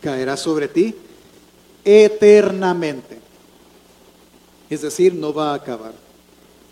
caerá 0.00 0.36
sobre 0.36 0.68
ti 0.68 0.94
eternamente. 1.84 3.18
Es 4.70 4.82
decir, 4.82 5.14
no 5.14 5.32
va 5.32 5.52
a 5.52 5.54
acabar. 5.54 5.92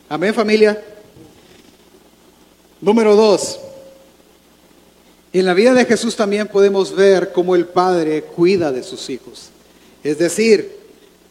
Amén 0.08 0.34
familia. 0.34 0.82
Número 2.80 3.16
dos. 3.16 3.58
En 5.32 5.46
la 5.46 5.54
vida 5.54 5.74
de 5.74 5.84
Jesús 5.84 6.14
también 6.14 6.46
podemos 6.46 6.94
ver 6.94 7.32
cómo 7.32 7.56
el 7.56 7.66
Padre 7.66 8.22
cuida 8.22 8.70
de 8.70 8.82
sus 8.82 9.10
hijos. 9.10 9.50
Es 10.04 10.18
decir, 10.18 10.83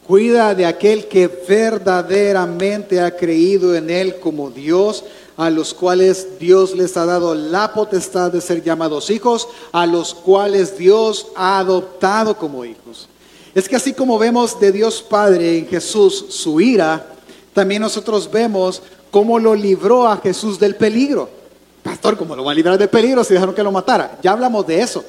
cuida 0.08 0.54
de 0.54 0.66
aquel 0.66 1.08
que 1.08 1.28
verdaderamente 1.28 3.02
ha 3.02 3.16
creído 3.16 3.76
en 3.76 3.90
Él 3.90 4.20
como 4.20 4.50
Dios, 4.50 5.04
a 5.38 5.50
los 5.50 5.74
cuales 5.74 6.40
Dios 6.40 6.76
les 6.76 6.96
ha 6.98 7.06
dado 7.06 7.34
la 7.34 7.74
potestad 7.74 8.32
de 8.32 8.42
ser 8.42 8.64
llamados 8.64 9.10
hijos, 9.10 9.48
a 9.72 9.86
los 9.86 10.14
cuales 10.14 10.78
Dios 10.78 11.28
ha 11.36 11.60
adoptado 11.60 12.38
como 12.38 12.66
hijos. 12.66 13.08
Es 13.56 13.70
que 13.70 13.76
así 13.76 13.94
como 13.94 14.20
vemos 14.20 14.60
de 14.60 14.72
Dios 14.72 15.02
Padre 15.02 15.58
en 15.58 15.68
Jesús 15.68 16.26
su 16.30 16.60
ira, 16.60 17.08
también 17.54 17.82
nosotros 17.82 18.30
vemos 18.32 18.82
cómo 19.12 19.38
lo 19.40 19.54
libró 19.54 20.08
a 20.08 20.18
Jesús 20.18 20.60
del 20.60 20.76
peligro. 20.76 21.30
Pastor, 21.84 22.18
¿cómo 22.18 22.36
lo 22.36 22.44
va 22.44 22.52
a 22.52 22.56
librar 22.56 22.78
de 22.78 22.88
peligro 22.88 23.24
si 23.24 23.34
dejaron 23.34 23.54
que 23.54 23.64
lo 23.64 23.72
matara? 23.72 24.18
Ya 24.24 24.32
hablamos 24.32 24.66
de 24.66 24.82
eso. 24.82 25.04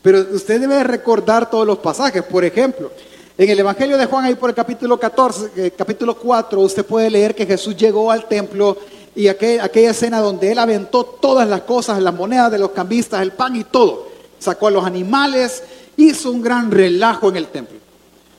Pero 0.00 0.24
usted 0.32 0.60
debe 0.60 0.82
recordar 0.84 1.50
todos 1.50 1.66
los 1.66 1.78
pasajes. 1.78 2.22
Por 2.22 2.44
ejemplo, 2.44 2.90
en 3.36 3.50
el 3.50 3.58
Evangelio 3.58 3.98
de 3.98 4.06
Juan, 4.06 4.26
ahí 4.26 4.36
por 4.36 4.50
el 4.50 4.54
capítulo 4.54 4.98
14, 4.98 5.50
eh, 5.56 5.70
capítulo 5.76 6.16
4, 6.16 6.60
usted 6.60 6.86
puede 6.86 7.10
leer 7.10 7.34
que 7.34 7.46
Jesús 7.46 7.76
llegó 7.76 8.12
al 8.12 8.28
templo 8.28 8.76
y 9.16 9.26
aquella 9.26 9.90
escena 9.90 10.20
donde 10.20 10.52
él 10.52 10.58
aventó 10.58 11.04
todas 11.04 11.48
las 11.48 11.62
cosas, 11.62 12.00
las 12.00 12.14
monedas 12.14 12.52
de 12.52 12.58
los 12.58 12.70
cambistas, 12.70 13.22
el 13.22 13.32
pan 13.32 13.56
y 13.56 13.64
todo. 13.64 14.08
Sacó 14.38 14.68
a 14.68 14.70
los 14.70 14.84
animales, 14.84 15.64
hizo 15.96 16.30
un 16.30 16.42
gran 16.42 16.70
relajo 16.70 17.28
en 17.28 17.36
el 17.36 17.48
templo. 17.48 17.78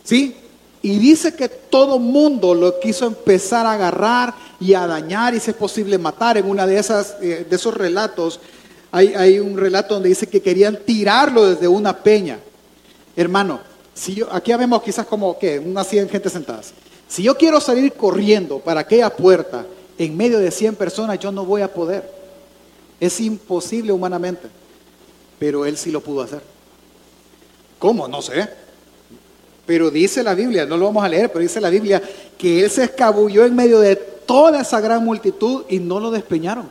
¿Sí? 0.03 0.35
Y 0.81 0.97
dice 0.99 1.33
que 1.35 1.49
todo 1.49 1.99
mundo 1.99 2.53
lo 2.53 2.79
quiso 2.79 3.05
empezar 3.05 3.65
a 3.65 3.73
agarrar 3.73 4.33
y 4.61 4.75
a 4.75 4.87
dañar 4.87 5.33
y 5.33 5.39
si 5.41 5.51
es 5.51 5.57
posible 5.57 5.97
matar. 5.97 6.37
En 6.37 6.49
una 6.49 6.65
de 6.65 6.77
esas 6.77 7.15
eh, 7.21 7.45
de 7.49 7.55
esos 7.55 7.73
relatos 7.73 8.39
hay, 8.91 9.13
hay, 9.15 9.39
un 9.39 9.57
relato 9.57 9.95
donde 9.95 10.09
dice 10.09 10.27
que 10.27 10.41
querían 10.41 10.79
tirarlo 10.85 11.47
desde 11.47 11.67
una 11.67 11.97
peña. 11.97 12.39
Hermano, 13.15 13.59
si 13.95 14.13
yo, 14.13 14.27
aquí 14.31 14.53
vemos 14.53 14.83
quizás 14.83 15.07
como 15.07 15.39
que 15.39 15.57
unas 15.57 15.87
100 15.87 16.09
gente 16.09 16.29
sentadas. 16.29 16.73
Si 17.07 17.23
yo 17.23 17.35
quiero 17.37 17.61
salir 17.61 17.93
corriendo 17.93 18.59
para 18.59 18.81
aquella 18.81 19.09
puerta 19.09 19.65
en 19.97 20.17
medio 20.17 20.37
de 20.37 20.51
100 20.51 20.75
personas, 20.75 21.17
yo 21.17 21.31
no 21.31 21.45
voy 21.45 21.61
a 21.61 21.73
poder. 21.73 22.11
Es 22.99 23.21
imposible 23.21 23.93
humanamente. 23.93 24.49
Pero 25.39 25.65
él 25.65 25.77
sí 25.77 25.91
lo 25.91 26.01
pudo 26.01 26.21
hacer. 26.21 26.41
¿Cómo? 27.79 28.07
No 28.07 28.21
sé. 28.21 28.47
Pero 29.65 29.89
dice 29.89 30.23
la 30.23 30.35
Biblia, 30.35 30.65
no 30.65 30.75
lo 30.75 30.85
vamos 30.85 31.03
a 31.03 31.09
leer, 31.09 31.31
pero 31.31 31.39
dice 31.39 31.61
la 31.61 31.69
Biblia 31.69 32.01
que 32.37 32.65
él 32.65 32.69
se 32.69 32.83
escabulló 32.83 33.45
en 33.45 33.55
medio 33.55 33.79
de 33.79 33.95
toda 33.95 34.61
esa 34.61 34.81
gran 34.81 35.03
multitud 35.05 35.63
y 35.69 35.79
no 35.79 36.01
lo 36.01 36.11
despeñaron. 36.11 36.69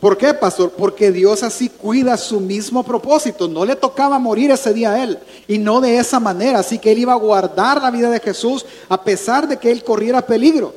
¿Por 0.00 0.18
qué, 0.18 0.34
pastor? 0.34 0.72
Porque 0.72 1.10
Dios 1.10 1.42
así 1.42 1.70
cuida 1.70 2.16
su 2.16 2.38
mismo 2.38 2.82
propósito. 2.82 3.48
No 3.48 3.64
le 3.64 3.76
tocaba 3.76 4.18
morir 4.18 4.50
ese 4.50 4.74
día 4.74 4.92
a 4.92 5.02
él 5.02 5.18
y 5.48 5.58
no 5.58 5.80
de 5.80 5.96
esa 5.96 6.20
manera. 6.20 6.58
Así 6.58 6.78
que 6.78 6.92
él 6.92 6.98
iba 6.98 7.14
a 7.14 7.16
guardar 7.16 7.80
la 7.80 7.90
vida 7.90 8.10
de 8.10 8.20
Jesús 8.20 8.66
a 8.88 9.02
pesar 9.02 9.48
de 9.48 9.56
que 9.56 9.70
él 9.70 9.82
corriera 9.82 10.20
peligro. 10.20 10.74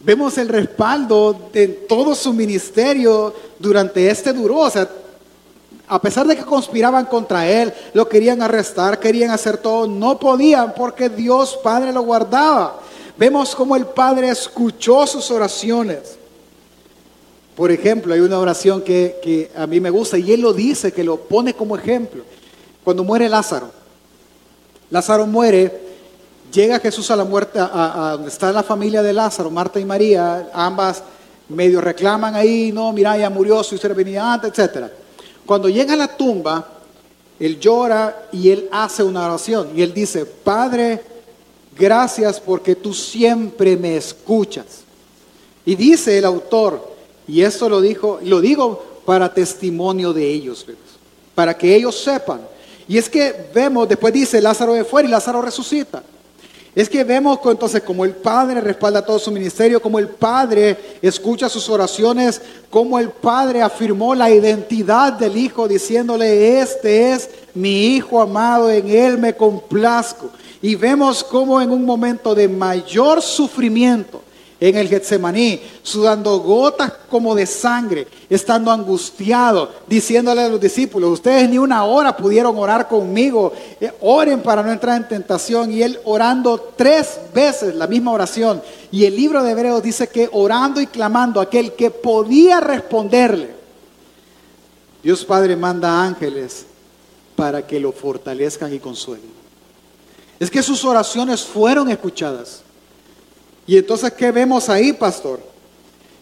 Vemos 0.00 0.36
el 0.38 0.48
respaldo 0.48 1.48
de 1.52 1.68
todo 1.68 2.14
su 2.14 2.32
ministerio 2.32 3.32
durante 3.58 4.10
este 4.10 4.32
duro. 4.32 4.58
O 4.58 4.70
sea, 4.70 4.88
a 5.86 6.00
pesar 6.00 6.26
de 6.26 6.36
que 6.36 6.44
conspiraban 6.44 7.06
contra 7.06 7.48
él, 7.48 7.72
lo 7.94 8.08
querían 8.08 8.42
arrestar, 8.42 8.98
querían 8.98 9.30
hacer 9.30 9.58
todo, 9.58 9.86
no 9.86 10.18
podían 10.18 10.74
porque 10.74 11.08
Dios 11.08 11.58
Padre 11.62 11.92
lo 11.92 12.02
guardaba. 12.02 12.80
Vemos 13.16 13.54
cómo 13.54 13.74
el 13.76 13.86
Padre 13.86 14.28
escuchó 14.28 15.06
sus 15.06 15.30
oraciones. 15.30 16.17
Por 17.58 17.72
ejemplo, 17.72 18.14
hay 18.14 18.20
una 18.20 18.38
oración 18.38 18.82
que, 18.82 19.50
a 19.56 19.66
mí 19.66 19.80
me 19.80 19.90
gusta 19.90 20.16
y 20.16 20.30
él 20.30 20.42
lo 20.42 20.52
dice, 20.52 20.92
que 20.92 21.02
lo 21.02 21.16
pone 21.16 21.54
como 21.54 21.76
ejemplo. 21.76 22.22
Cuando 22.84 23.02
muere 23.02 23.28
Lázaro, 23.28 23.72
Lázaro 24.90 25.26
muere, 25.26 25.76
llega 26.52 26.78
Jesús 26.78 27.10
a 27.10 27.16
la 27.16 27.24
muerte, 27.24 27.58
a, 27.58 28.10
donde 28.12 28.28
está 28.28 28.52
la 28.52 28.62
familia 28.62 29.02
de 29.02 29.12
Lázaro, 29.12 29.50
Marta 29.50 29.80
y 29.80 29.84
María, 29.84 30.50
ambas 30.54 31.02
medio 31.48 31.80
reclaman 31.80 32.36
ahí, 32.36 32.70
no, 32.70 32.92
mira, 32.92 33.18
ya 33.18 33.28
murió, 33.28 33.64
si 33.64 33.74
usted 33.74 33.92
venía 33.92 34.34
antes, 34.34 34.50
etcétera. 34.50 34.92
Cuando 35.44 35.68
llega 35.68 35.94
a 35.94 35.96
la 35.96 36.16
tumba, 36.16 36.64
él 37.40 37.58
llora 37.58 38.28
y 38.30 38.50
él 38.50 38.68
hace 38.70 39.02
una 39.02 39.26
oración. 39.26 39.70
Y 39.74 39.82
él 39.82 39.92
dice, 39.92 40.24
Padre, 40.26 41.02
gracias 41.76 42.38
porque 42.38 42.76
tú 42.76 42.94
siempre 42.94 43.76
me 43.76 43.96
escuchas. 43.96 44.84
Y 45.66 45.74
dice 45.74 46.16
el 46.18 46.24
autor, 46.24 46.87
y 47.28 47.42
esto 47.42 47.68
lo 47.68 47.80
dijo, 47.80 48.18
lo 48.24 48.40
digo 48.40 48.82
para 49.04 49.32
testimonio 49.32 50.12
de 50.12 50.28
ellos, 50.28 50.66
para 51.34 51.56
que 51.56 51.74
ellos 51.74 51.96
sepan. 51.96 52.40
Y 52.88 52.96
es 52.96 53.08
que 53.08 53.50
vemos, 53.54 53.86
después 53.88 54.12
dice, 54.14 54.40
Lázaro 54.40 54.72
de 54.72 54.84
fuera 54.84 55.06
y 55.06 55.10
Lázaro 55.10 55.42
resucita. 55.42 56.02
Es 56.74 56.88
que 56.88 57.02
vemos 57.04 57.38
entonces 57.44 57.82
como 57.82 58.04
el 58.04 58.12
Padre 58.12 58.60
respalda 58.60 59.04
todo 59.04 59.18
su 59.18 59.30
ministerio, 59.30 59.82
como 59.82 59.98
el 59.98 60.08
Padre 60.08 60.76
escucha 61.02 61.48
sus 61.48 61.68
oraciones, 61.68 62.40
como 62.70 62.98
el 62.98 63.10
Padre 63.10 63.62
afirmó 63.62 64.14
la 64.14 64.30
identidad 64.30 65.12
del 65.12 65.36
Hijo 65.36 65.66
diciéndole, 65.66 66.60
este 66.60 67.12
es 67.12 67.28
mi 67.52 67.96
Hijo 67.96 68.20
amado, 68.20 68.70
en 68.70 68.88
Él 68.88 69.18
me 69.18 69.34
complazco. 69.34 70.30
Y 70.62 70.76
vemos 70.76 71.24
como 71.24 71.60
en 71.60 71.72
un 71.72 71.84
momento 71.84 72.34
de 72.34 72.48
mayor 72.48 73.22
sufrimiento, 73.22 74.22
en 74.60 74.76
el 74.76 74.88
Getsemaní, 74.88 75.60
sudando 75.82 76.40
gotas 76.40 76.92
como 77.08 77.34
de 77.34 77.46
sangre, 77.46 78.08
estando 78.28 78.72
angustiado, 78.72 79.70
diciéndole 79.86 80.42
a 80.42 80.48
los 80.48 80.60
discípulos, 80.60 81.12
ustedes 81.12 81.48
ni 81.48 81.58
una 81.58 81.84
hora 81.84 82.16
pudieron 82.16 82.58
orar 82.58 82.88
conmigo, 82.88 83.52
eh, 83.80 83.92
oren 84.00 84.42
para 84.42 84.62
no 84.62 84.72
entrar 84.72 84.96
en 84.96 85.06
tentación. 85.06 85.70
Y 85.70 85.82
él 85.82 86.00
orando 86.04 86.72
tres 86.76 87.20
veces 87.32 87.76
la 87.76 87.86
misma 87.86 88.10
oración. 88.10 88.60
Y 88.90 89.04
el 89.04 89.14
libro 89.14 89.44
de 89.44 89.52
Hebreos 89.52 89.82
dice 89.82 90.08
que 90.08 90.28
orando 90.32 90.80
y 90.80 90.88
clamando, 90.88 91.40
aquel 91.40 91.74
que 91.74 91.90
podía 91.90 92.58
responderle, 92.58 93.54
Dios 95.02 95.24
Padre 95.24 95.54
manda 95.54 96.02
ángeles 96.02 96.66
para 97.36 97.64
que 97.64 97.78
lo 97.78 97.92
fortalezcan 97.92 98.74
y 98.74 98.80
consuelen. 98.80 99.38
Es 100.40 100.50
que 100.50 100.62
sus 100.64 100.84
oraciones 100.84 101.42
fueron 101.42 101.88
escuchadas. 101.88 102.62
Y 103.68 103.76
entonces, 103.76 104.10
¿qué 104.14 104.32
vemos 104.32 104.70
ahí, 104.70 104.94
pastor? 104.94 105.40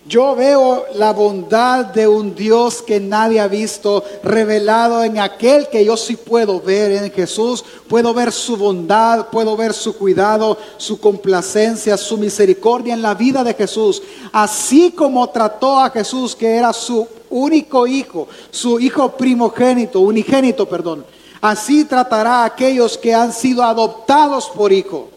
Yo 0.04 0.34
veo 0.34 0.84
la 0.94 1.12
bondad 1.12 1.86
de 1.86 2.08
un 2.08 2.34
Dios 2.34 2.82
que 2.82 2.98
nadie 2.98 3.38
ha 3.38 3.46
visto 3.46 4.04
revelado 4.24 5.04
en 5.04 5.20
aquel 5.20 5.68
que 5.68 5.84
yo 5.84 5.96
sí 5.96 6.16
puedo 6.16 6.60
ver 6.60 6.90
en 6.90 7.12
Jesús. 7.12 7.64
Puedo 7.88 8.12
ver 8.12 8.32
su 8.32 8.56
bondad, 8.56 9.28
puedo 9.30 9.56
ver 9.56 9.72
su 9.72 9.96
cuidado, 9.96 10.58
su 10.76 10.98
complacencia, 10.98 11.96
su 11.96 12.18
misericordia 12.18 12.94
en 12.94 13.02
la 13.02 13.14
vida 13.14 13.44
de 13.44 13.54
Jesús. 13.54 14.02
Así 14.32 14.90
como 14.90 15.28
trató 15.30 15.78
a 15.78 15.90
Jesús, 15.90 16.34
que 16.34 16.56
era 16.56 16.72
su 16.72 17.06
único 17.30 17.86
hijo, 17.86 18.26
su 18.50 18.80
hijo 18.80 19.16
primogénito, 19.16 20.00
unigénito, 20.00 20.68
perdón. 20.68 21.04
Así 21.40 21.84
tratará 21.84 22.42
a 22.42 22.46
aquellos 22.46 22.98
que 22.98 23.14
han 23.14 23.32
sido 23.32 23.62
adoptados 23.62 24.48
por 24.48 24.72
hijo. 24.72 25.10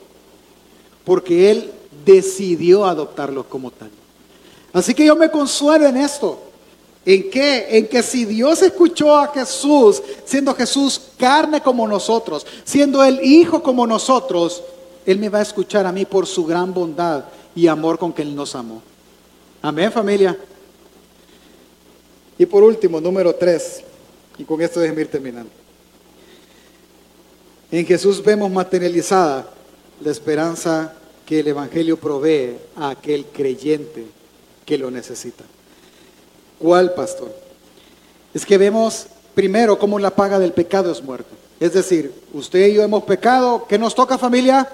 Porque 1.04 1.50
Él 1.50 1.74
decidió 2.06 2.86
adoptarlos 2.86 3.46
como 3.46 3.72
tal. 3.72 3.90
Así 4.74 4.94
que 4.94 5.06
yo 5.06 5.16
me 5.16 5.32
consuelo 5.32 5.88
en 5.88 5.98
esto. 5.98 6.40
¿En? 7.06 7.32
En 7.34 7.88
que 7.88 8.04
si 8.04 8.26
Dios 8.26 8.62
escuchó 8.62 9.16
a 9.16 9.28
Jesús, 9.28 10.02
siendo 10.26 10.54
Jesús 10.54 11.02
carne 11.18 11.62
como 11.62 11.88
nosotros, 11.88 12.46
siendo 12.64 13.04
el 13.04 13.24
Hijo 13.24 13.64
como 13.64 13.88
nosotros, 13.88 14.62
Él 15.06 15.18
me 15.18 15.30
va 15.30 15.40
a 15.40 15.44
escuchar 15.44 15.86
a 15.86 15.92
mí 15.92 16.06
por 16.06 16.28
su 16.28 16.46
gran 16.46 16.74
bondad 16.74 17.26
y 17.56 17.68
amor 17.68 17.98
con 17.98 18.14
que 18.14 18.22
Él 18.22 18.36
nos 18.36 18.54
amó. 18.54 18.82
Amén, 19.62 19.92
familia. 19.92 20.38
Y 22.38 22.46
por 22.46 22.64
último, 22.64 23.02
número 23.02 23.34
tres, 23.36 23.82
y 24.38 24.44
con 24.44 24.62
esto 24.62 24.80
déjenme 24.80 25.02
ir 25.02 25.12
terminando. 25.12 25.52
En 27.72 27.86
Jesús 27.86 28.24
vemos 28.24 28.50
materializada 28.50 29.50
la 30.02 30.12
esperanza 30.12 30.94
que 31.30 31.42
el 31.42 31.48
Evangelio 31.48 31.96
provee 31.96 32.58
a 32.76 32.90
aquel 32.90 33.28
creyente 33.28 34.04
que 34.66 34.80
lo 34.80 34.90
necesita. 34.90 35.44
¿Cuál, 36.58 36.96
pastor? 36.96 37.32
Es 38.34 38.44
que 38.44 38.58
vemos 38.58 39.06
primero 39.36 39.78
cómo 39.78 40.00
la 40.00 40.10
paga 40.10 40.40
del 40.40 40.54
pecado 40.54 40.92
es 40.92 41.04
muerte. 41.04 41.30
Es 41.60 41.74
decir, 41.74 42.12
usted 42.34 42.70
y 42.70 42.74
yo 42.74 42.82
hemos 42.82 43.04
pecado. 43.04 43.68
¿Qué 43.70 43.78
nos 43.78 43.94
toca 43.94 44.18
familia? 44.18 44.68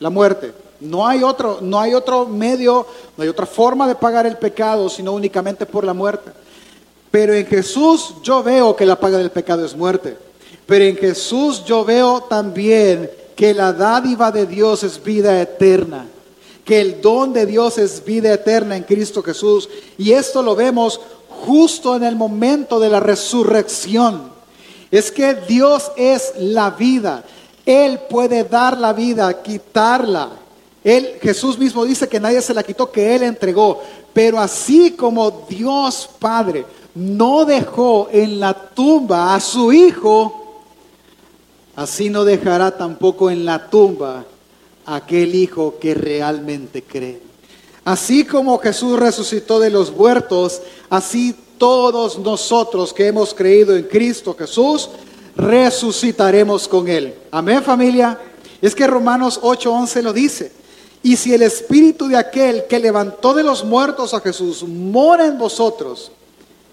La 0.00 0.10
muerte. 0.10 0.52
No 0.80 1.06
hay 1.06 1.22
otro, 1.22 1.60
no 1.62 1.78
hay 1.78 1.94
otro 1.94 2.26
medio, 2.26 2.84
no 3.16 3.22
hay 3.22 3.28
otra 3.28 3.46
forma 3.46 3.86
de 3.86 3.94
pagar 3.94 4.26
el 4.26 4.36
pecado, 4.36 4.88
sino 4.88 5.12
únicamente 5.12 5.64
por 5.64 5.84
la 5.84 5.94
muerte. 5.94 6.32
Pero 7.12 7.34
en 7.34 7.46
Jesús 7.46 8.16
yo 8.24 8.42
veo 8.42 8.74
que 8.74 8.84
la 8.84 8.98
paga 8.98 9.18
del 9.18 9.30
pecado 9.30 9.64
es 9.64 9.76
muerte. 9.76 10.16
Pero 10.66 10.84
en 10.84 10.96
Jesús 10.96 11.64
yo 11.64 11.84
veo 11.84 12.22
también 12.22 13.08
que 13.38 13.54
la 13.54 13.72
dádiva 13.72 14.32
de 14.32 14.46
Dios 14.46 14.82
es 14.82 15.00
vida 15.00 15.40
eterna, 15.40 16.08
que 16.64 16.80
el 16.80 17.00
don 17.00 17.32
de 17.32 17.46
Dios 17.46 17.78
es 17.78 18.04
vida 18.04 18.34
eterna 18.34 18.76
en 18.76 18.82
Cristo 18.82 19.22
Jesús. 19.22 19.68
Y 19.96 20.10
esto 20.10 20.42
lo 20.42 20.56
vemos 20.56 21.00
justo 21.46 21.94
en 21.94 22.02
el 22.02 22.16
momento 22.16 22.80
de 22.80 22.88
la 22.88 22.98
resurrección. 22.98 24.32
Es 24.90 25.12
que 25.12 25.34
Dios 25.34 25.92
es 25.96 26.32
la 26.36 26.70
vida. 26.70 27.22
Él 27.64 28.00
puede 28.10 28.42
dar 28.42 28.76
la 28.76 28.92
vida, 28.92 29.40
quitarla. 29.40 30.30
Él, 30.82 31.18
Jesús 31.22 31.56
mismo 31.56 31.84
dice 31.84 32.08
que 32.08 32.18
nadie 32.18 32.42
se 32.42 32.54
la 32.54 32.64
quitó, 32.64 32.90
que 32.90 33.14
Él 33.14 33.22
entregó. 33.22 33.80
Pero 34.12 34.40
así 34.40 34.90
como 34.90 35.46
Dios 35.48 36.10
Padre 36.18 36.66
no 36.92 37.44
dejó 37.44 38.08
en 38.10 38.40
la 38.40 38.52
tumba 38.52 39.32
a 39.32 39.38
su 39.38 39.72
Hijo, 39.72 40.37
Así 41.78 42.10
no 42.10 42.24
dejará 42.24 42.76
tampoco 42.76 43.30
en 43.30 43.44
la 43.44 43.70
tumba 43.70 44.24
aquel 44.84 45.32
hijo 45.36 45.76
que 45.78 45.94
realmente 45.94 46.82
cree. 46.82 47.20
Así 47.84 48.24
como 48.24 48.58
Jesús 48.58 48.98
resucitó 48.98 49.60
de 49.60 49.70
los 49.70 49.94
muertos, 49.94 50.60
así 50.90 51.36
todos 51.56 52.18
nosotros 52.18 52.92
que 52.92 53.06
hemos 53.06 53.32
creído 53.32 53.76
en 53.76 53.84
Cristo 53.84 54.34
Jesús, 54.36 54.90
resucitaremos 55.36 56.66
con 56.66 56.88
Él. 56.88 57.14
Amén 57.30 57.62
familia. 57.62 58.18
Es 58.60 58.74
que 58.74 58.88
Romanos 58.88 59.38
8:11 59.40 60.02
lo 60.02 60.12
dice. 60.12 60.50
Y 61.04 61.14
si 61.14 61.32
el 61.32 61.42
espíritu 61.42 62.08
de 62.08 62.16
aquel 62.16 62.64
que 62.68 62.80
levantó 62.80 63.34
de 63.34 63.44
los 63.44 63.64
muertos 63.64 64.14
a 64.14 64.20
Jesús 64.20 64.64
mora 64.64 65.26
en 65.26 65.38
vosotros, 65.38 66.10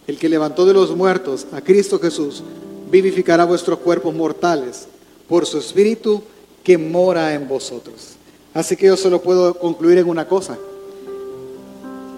el 0.08 0.18
que 0.18 0.30
levantó 0.30 0.66
de 0.66 0.74
los 0.74 0.96
muertos 0.96 1.46
a 1.52 1.62
Cristo 1.62 2.00
Jesús, 2.00 2.42
vivificará 2.90 3.46
vuestros 3.46 3.78
cuerpos 3.78 4.12
mortales 4.12 4.88
por 5.28 5.46
su 5.46 5.58
Espíritu 5.58 6.24
que 6.64 6.78
mora 6.78 7.34
en 7.34 7.48
vosotros. 7.48 8.16
Así 8.54 8.76
que 8.76 8.88
yo 8.88 8.98
solo 8.98 9.22
puedo 9.22 9.58
concluir 9.60 9.98
en 9.98 10.10
una 10.10 10.28
cosa. 10.28 10.58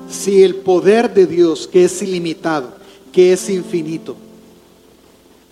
Si 0.10 0.44
el 0.44 0.56
poder 0.56 1.14
de 1.14 1.26
Dios, 1.26 1.68
que 1.68 1.86
es 1.86 2.02
ilimitado, 2.02 2.70
que 3.12 3.34
es 3.34 3.50
infinito, 3.50 4.16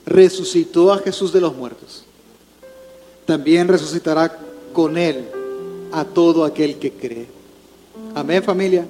resucitó 0.06 0.94
a 0.94 1.00
Jesús 1.00 1.34
de 1.34 1.42
los 1.42 1.56
muertos, 1.56 2.06
también 3.26 3.68
resucitará 3.68 4.38
con 4.72 4.98
él 4.98 5.26
a 5.92 6.06
todo 6.06 6.46
aquel 6.46 6.78
que 6.78 6.92
cree. 6.92 7.28
Amén 8.14 8.44
familia. 8.44 8.86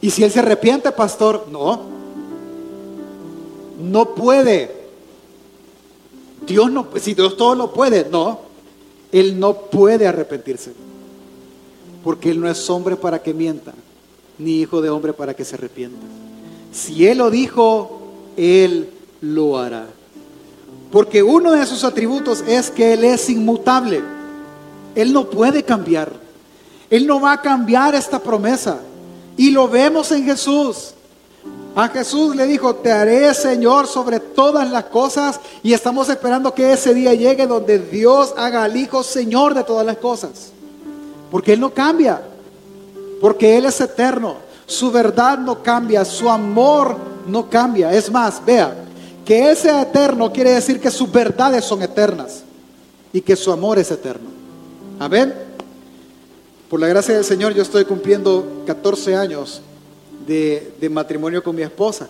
Y 0.00 0.10
si 0.10 0.22
él 0.22 0.30
se 0.30 0.40
arrepiente, 0.40 0.92
pastor, 0.92 1.46
no. 1.50 1.82
No 3.80 4.14
puede 4.14 4.85
Dios 6.46 6.70
no, 6.70 6.86
si 7.00 7.14
Dios 7.14 7.36
todo 7.36 7.54
lo 7.54 7.72
puede, 7.72 8.08
no. 8.10 8.40
Él 9.12 9.38
no 9.38 9.54
puede 9.54 10.06
arrepentirse. 10.06 10.72
Porque 12.04 12.30
Él 12.30 12.40
no 12.40 12.48
es 12.48 12.70
hombre 12.70 12.96
para 12.96 13.22
que 13.22 13.34
mienta, 13.34 13.72
ni 14.38 14.60
hijo 14.60 14.80
de 14.80 14.90
hombre 14.90 15.12
para 15.12 15.34
que 15.34 15.44
se 15.44 15.56
arrepienta. 15.56 16.06
Si 16.72 17.06
Él 17.06 17.18
lo 17.18 17.30
dijo, 17.30 18.00
Él 18.36 18.90
lo 19.20 19.58
hará. 19.58 19.86
Porque 20.90 21.22
uno 21.22 21.52
de 21.52 21.66
sus 21.66 21.84
atributos 21.84 22.44
es 22.46 22.70
que 22.70 22.92
Él 22.92 23.04
es 23.04 23.28
inmutable. 23.28 24.02
Él 24.94 25.12
no 25.12 25.28
puede 25.28 25.62
cambiar. 25.62 26.12
Él 26.88 27.06
no 27.06 27.20
va 27.20 27.32
a 27.32 27.42
cambiar 27.42 27.94
esta 27.94 28.18
promesa. 28.18 28.80
Y 29.36 29.50
lo 29.50 29.68
vemos 29.68 30.12
en 30.12 30.24
Jesús. 30.24 30.94
A 31.76 31.88
Jesús 31.88 32.34
le 32.34 32.46
dijo, 32.46 32.76
te 32.76 32.90
haré 32.90 33.34
Señor 33.34 33.86
sobre 33.86 34.18
todas 34.18 34.70
las 34.70 34.84
cosas 34.84 35.38
y 35.62 35.74
estamos 35.74 36.08
esperando 36.08 36.54
que 36.54 36.72
ese 36.72 36.94
día 36.94 37.12
llegue 37.12 37.46
donde 37.46 37.78
Dios 37.78 38.32
haga 38.38 38.64
al 38.64 38.74
Hijo 38.74 39.02
Señor 39.02 39.52
de 39.52 39.62
todas 39.62 39.84
las 39.84 39.98
cosas. 39.98 40.52
Porque 41.30 41.52
Él 41.52 41.60
no 41.60 41.74
cambia, 41.74 42.22
porque 43.20 43.58
Él 43.58 43.66
es 43.66 43.78
eterno, 43.78 44.36
su 44.64 44.90
verdad 44.90 45.36
no 45.36 45.62
cambia, 45.62 46.02
su 46.06 46.30
amor 46.30 46.96
no 47.26 47.50
cambia. 47.50 47.92
Es 47.92 48.10
más, 48.10 48.42
vea, 48.42 48.74
que 49.26 49.50
Él 49.50 49.58
eterno 49.62 50.32
quiere 50.32 50.52
decir 50.52 50.80
que 50.80 50.90
sus 50.90 51.12
verdades 51.12 51.62
son 51.62 51.82
eternas 51.82 52.42
y 53.12 53.20
que 53.20 53.36
su 53.36 53.52
amor 53.52 53.78
es 53.78 53.90
eterno. 53.90 54.30
Amén. 54.98 55.34
Por 56.70 56.80
la 56.80 56.86
gracia 56.86 57.16
del 57.16 57.24
Señor 57.24 57.52
yo 57.52 57.60
estoy 57.60 57.84
cumpliendo 57.84 58.62
14 58.66 59.14
años 59.14 59.60
de, 60.26 60.88
matrimonio 60.90 61.42
con 61.42 61.54
mi 61.56 61.62
esposa. 61.62 62.08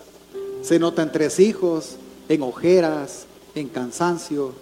Se 0.61 0.79
nota 0.79 1.01
en 1.03 1.11
tres 1.11 1.39
hijos, 1.39 1.95
en 2.27 2.41
ojeras, 2.41 3.25
en 3.55 3.67
cansancio, 3.69 4.53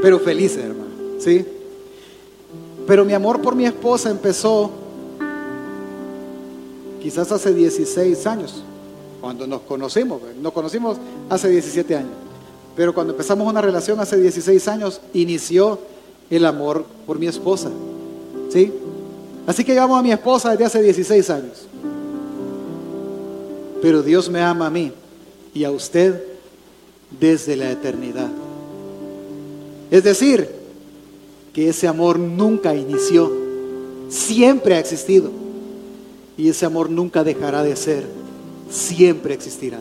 pero 0.00 0.20
felices, 0.20 0.64
hermano, 0.64 0.90
¿sí? 1.18 1.44
Pero 2.86 3.04
mi 3.04 3.12
amor 3.12 3.40
por 3.40 3.56
mi 3.56 3.66
esposa 3.66 4.10
empezó 4.10 4.70
quizás 7.02 7.32
hace 7.32 7.52
16 7.52 8.26
años, 8.26 8.62
cuando 9.20 9.46
nos 9.46 9.62
conocimos. 9.62 10.20
Nos 10.40 10.52
conocimos 10.52 10.98
hace 11.28 11.48
17 11.48 11.96
años. 11.96 12.12
Pero 12.76 12.94
cuando 12.94 13.12
empezamos 13.14 13.48
una 13.48 13.60
relación 13.62 13.98
hace 14.00 14.18
16 14.18 14.68
años, 14.68 15.00
inició 15.14 15.78
el 16.30 16.44
amor 16.44 16.84
por 17.06 17.18
mi 17.18 17.26
esposa. 17.26 17.70
¿Sí? 18.50 18.72
Así 19.46 19.64
que 19.64 19.72
llevamos 19.72 19.98
a 19.98 20.02
mi 20.02 20.12
esposa 20.12 20.50
desde 20.50 20.64
hace 20.66 20.82
16 20.82 21.30
años. 21.30 21.66
Pero 23.86 24.02
Dios 24.02 24.28
me 24.28 24.40
ama 24.42 24.66
a 24.66 24.70
mí 24.70 24.90
y 25.54 25.62
a 25.62 25.70
usted 25.70 26.20
desde 27.20 27.54
la 27.54 27.70
eternidad. 27.70 28.28
Es 29.92 30.02
decir, 30.02 30.50
que 31.52 31.68
ese 31.68 31.86
amor 31.86 32.18
nunca 32.18 32.74
inició, 32.74 33.30
siempre 34.08 34.74
ha 34.74 34.80
existido. 34.80 35.30
y 36.36 36.48
ese 36.48 36.66
amor 36.66 36.90
nunca 36.90 37.22
dejará 37.22 37.62
de 37.62 37.76
ser, 37.76 38.04
siempre 38.68 39.34
existirá. 39.34 39.80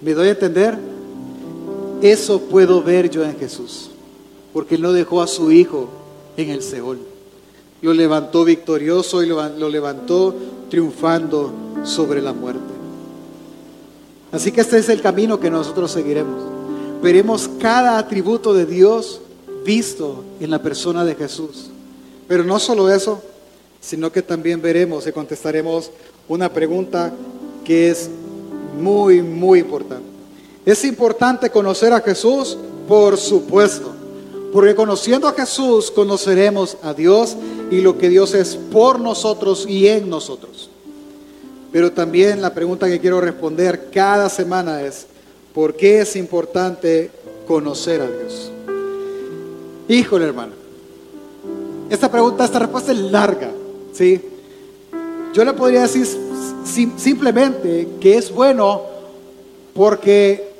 ¿Me 0.00 0.14
doy 0.14 0.28
a 0.28 0.30
entender? 0.30 0.78
Eso 2.02 2.40
puedo 2.40 2.84
ver 2.84 3.10
yo 3.10 3.24
en 3.24 3.36
Jesús, 3.36 3.90
porque 4.52 4.76
Él 4.76 4.82
no 4.82 4.92
dejó 4.92 5.22
a 5.22 5.26
su 5.26 5.50
Hijo 5.50 5.88
en 6.36 6.50
el 6.50 6.62
Seol. 6.62 7.00
Lo 7.82 7.92
levantó 7.92 8.44
victorioso 8.44 9.24
y 9.24 9.26
lo 9.26 9.68
levantó 9.68 10.36
triunfando 10.70 11.52
sobre 11.82 12.22
la 12.22 12.32
muerte. 12.32 12.75
Así 14.32 14.52
que 14.52 14.60
este 14.60 14.78
es 14.78 14.88
el 14.88 15.00
camino 15.00 15.38
que 15.38 15.50
nosotros 15.50 15.90
seguiremos. 15.90 16.42
Veremos 17.02 17.48
cada 17.60 17.98
atributo 17.98 18.52
de 18.54 18.66
Dios 18.66 19.20
visto 19.64 20.24
en 20.40 20.50
la 20.50 20.62
persona 20.62 21.04
de 21.04 21.14
Jesús. 21.14 21.70
Pero 22.28 22.44
no 22.44 22.58
solo 22.58 22.90
eso, 22.90 23.22
sino 23.80 24.10
que 24.10 24.22
también 24.22 24.60
veremos 24.60 25.06
y 25.06 25.12
contestaremos 25.12 25.90
una 26.28 26.52
pregunta 26.52 27.12
que 27.64 27.90
es 27.90 28.10
muy, 28.80 29.22
muy 29.22 29.60
importante. 29.60 30.04
¿Es 30.64 30.84
importante 30.84 31.50
conocer 31.50 31.92
a 31.92 32.00
Jesús? 32.00 32.58
Por 32.88 33.16
supuesto. 33.16 33.92
Porque 34.52 34.74
conociendo 34.74 35.28
a 35.28 35.32
Jesús 35.32 35.90
conoceremos 35.90 36.76
a 36.82 36.94
Dios 36.94 37.36
y 37.70 37.80
lo 37.80 37.98
que 37.98 38.08
Dios 38.08 38.34
es 38.34 38.56
por 38.56 38.98
nosotros 38.98 39.66
y 39.68 39.86
en 39.88 40.08
nosotros. 40.08 40.65
Pero 41.76 41.92
también 41.92 42.40
la 42.40 42.54
pregunta 42.54 42.88
que 42.88 42.98
quiero 42.98 43.20
responder 43.20 43.90
cada 43.92 44.30
semana 44.30 44.80
es, 44.80 45.06
¿por 45.52 45.76
qué 45.76 46.00
es 46.00 46.16
importante 46.16 47.10
conocer 47.46 48.00
a 48.00 48.06
Dios? 48.06 48.50
Híjole, 49.86 50.24
hermano. 50.24 50.54
Esta 51.90 52.10
pregunta, 52.10 52.46
esta 52.46 52.60
respuesta 52.60 52.92
es 52.92 52.98
larga, 52.98 53.50
¿sí? 53.92 54.22
Yo 55.34 55.44
le 55.44 55.52
podría 55.52 55.82
decir 55.82 56.06
simplemente 56.96 57.86
que 58.00 58.16
es 58.16 58.32
bueno 58.32 58.80
porque 59.74 60.54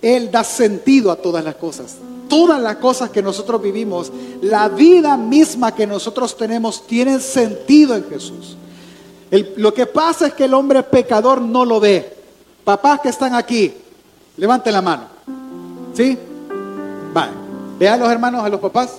Él 0.00 0.30
da 0.30 0.42
sentido 0.42 1.10
a 1.10 1.16
todas 1.16 1.44
las 1.44 1.56
cosas. 1.56 1.96
Todas 2.30 2.62
las 2.62 2.76
cosas 2.76 3.10
que 3.10 3.20
nosotros 3.20 3.60
vivimos, 3.60 4.10
la 4.40 4.70
vida 4.70 5.18
misma 5.18 5.74
que 5.74 5.86
nosotros 5.86 6.34
tenemos, 6.34 6.86
tiene 6.86 7.20
sentido 7.20 7.94
en 7.94 8.08
Jesús. 8.08 8.56
Lo 9.30 9.74
que 9.74 9.86
pasa 9.86 10.28
es 10.28 10.34
que 10.34 10.44
el 10.44 10.54
hombre 10.54 10.82
pecador 10.82 11.40
no 11.40 11.64
lo 11.64 11.80
ve. 11.80 12.16
Papás 12.64 13.00
que 13.00 13.08
están 13.08 13.34
aquí, 13.34 13.74
levanten 14.36 14.72
la 14.72 14.82
mano. 14.82 15.04
¿Sí? 15.94 16.18
Vale. 17.12 17.32
Vean 17.78 17.94
a 17.94 18.04
los 18.04 18.12
hermanos, 18.12 18.44
a 18.44 18.48
los 18.48 18.60
papás. 18.60 18.98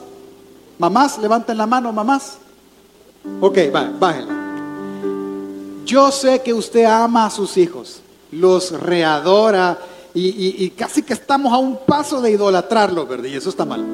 Mamás, 0.78 1.17
levanten 1.17 1.57
la 1.57 1.65
mano, 1.65 1.91
mamás. 1.91 2.38
Ok, 3.41 3.57
vale, 3.71 3.91
bájenla. 3.99 4.38
Yo 5.86 6.11
sé 6.11 6.41
que 6.41 6.53
usted 6.53 6.84
ama 6.84 7.25
a 7.25 7.30
sus 7.30 7.57
hijos, 7.57 8.01
los 8.32 8.71
readora 8.71 9.78
y, 10.13 10.69
casi 10.71 11.03
que 11.03 11.13
estamos 11.13 11.53
a 11.53 11.57
un 11.57 11.78
paso 11.86 12.21
de 12.21 12.32
idolatrarlos, 12.32 13.07
¿verdad? 13.07 13.30
Y 13.30 13.36
eso 13.36 13.49
está 13.49 13.65
mal. 13.65 13.86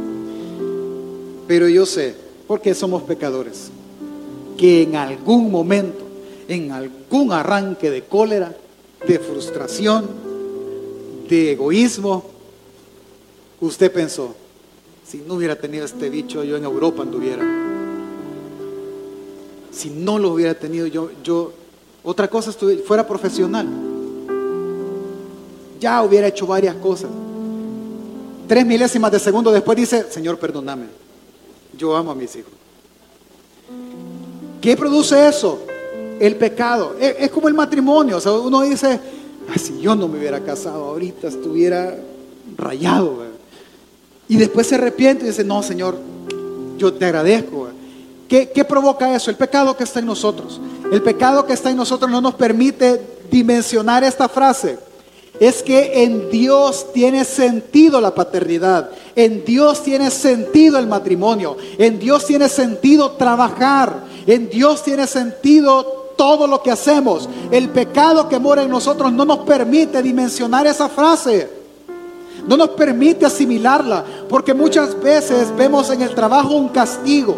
Pero 1.48 1.68
yo 1.68 1.86
sé, 1.86 2.16
porque 2.48 2.74
somos 2.74 3.04
pecadores, 3.04 3.70
que 4.58 4.84
en 4.84 4.96
algún 4.96 5.52
momento, 5.52 6.03
en 6.54 6.72
algún 6.72 7.32
arranque 7.32 7.90
de 7.90 8.04
cólera, 8.04 8.56
de 9.06 9.20
frustración, 9.20 10.08
de 11.28 11.52
egoísmo, 11.54 12.26
usted 13.60 13.92
pensó, 13.92 14.36
si 15.06 15.18
no 15.18 15.36
hubiera 15.36 15.56
tenido 15.56 15.86
este 15.86 16.10
bicho, 16.10 16.44
yo 16.44 16.58
en 16.58 16.64
Europa 16.64 17.02
anduviera. 17.02 17.44
Si 19.72 19.90
no 19.90 20.20
lo 20.20 20.34
hubiera 20.34 20.54
tenido, 20.54 20.88
yo, 20.88 21.10
yo 21.24 21.52
otra 22.04 22.28
cosa, 22.28 22.52
fuera 22.86 23.08
profesional. 23.08 23.68
Ya 25.80 26.02
hubiera 26.04 26.28
hecho 26.28 26.46
varias 26.46 26.76
cosas. 26.76 27.10
Tres 28.48 28.66
milésimas 28.66 29.12
de 29.12 29.20
segundo 29.20 29.52
después 29.52 29.78
dice, 29.78 30.12
Señor, 30.12 30.38
perdóname. 30.38 30.86
Yo 31.78 31.96
amo 31.96 32.12
a 32.12 32.16
mis 32.16 32.36
hijos. 32.36 32.54
¿Qué 34.62 34.78
produce 34.78 35.28
eso? 35.28 35.73
El 36.20 36.36
pecado. 36.36 36.96
Es, 37.00 37.30
como 37.30 37.48
el 37.48 37.54
matrimonio. 37.54 38.18
O 38.18 38.22
sea, 38.22 38.34
uno 38.34 38.62
dice, 38.62 39.00
si 39.56 39.80
yo 39.80 39.96
no 39.96 40.08
me 40.08 40.20
hubiera 40.20 40.40
casado 40.40 40.86
ahorita, 40.86 41.28
estuviera 41.28 41.96
rayado. 42.58 43.24
Y 44.28 44.38
después 44.38 44.68
se 44.68 44.76
arrepiente 44.76 45.26
y 45.26 45.28
dice, 45.28 45.44
no, 45.44 45.62
Señor, 45.64 45.98
yo 46.78 46.94
te 46.94 47.06
agradezco. 47.06 47.68
¿Qué, 48.28 48.50
¿Qué, 48.50 48.64
provoca 48.64 49.14
eso? 49.16 49.30
El 49.30 49.38
pecado 49.38 49.76
que 49.76 49.84
está 49.84 50.00
en 50.00 50.06
nosotros. 50.06 50.60
El 50.92 51.02
pecado 51.02 51.46
que 51.46 51.54
está 51.54 51.70
en 51.70 51.78
nosotros 51.78 52.10
no 52.10 52.22
nos 52.22 52.36
permite 52.36 53.02
dimensionar 53.30 54.04
esta 54.04 54.30
frase. 54.30 54.78
Es 55.40 55.64
que 55.64 56.04
en 56.04 56.30
Dios 56.30 56.94
tiene 56.94 57.26
sentido 57.26 58.00
la 58.00 58.14
paternidad, 58.14 58.92
en 59.16 59.44
Dios 59.44 59.84
tiene 59.84 60.12
sentido 60.12 60.78
el 60.78 60.86
matrimonio, 60.86 61.58
en 61.80 61.98
Dios 61.98 62.28
tiene 62.28 62.48
sentido 62.48 63.14
trabajar, 63.14 64.04
en 64.28 64.50
Dios 64.50 64.84
tiene 64.84 65.08
sentido 65.08 66.03
todo 66.16 66.48
lo 66.48 66.62
que 66.62 66.72
hacemos. 66.72 67.28
El 67.52 67.70
pecado 67.70 68.28
que 68.30 68.40
mora 68.40 68.64
en 68.64 68.70
nosotros 68.70 69.12
no 69.12 69.26
nos 69.26 69.40
permite 69.40 70.02
dimensionar 70.02 70.68
esa 70.68 70.90
frase. 70.90 71.64
No 72.48 72.58
nos 72.58 72.70
permite 72.70 73.26
asimilarla, 73.26 74.04
porque 74.28 74.54
muchas 74.54 75.02
veces 75.02 75.56
vemos 75.56 75.90
en 75.90 76.02
el 76.02 76.14
trabajo 76.14 76.56
un 76.56 76.70
castigo, 76.70 77.38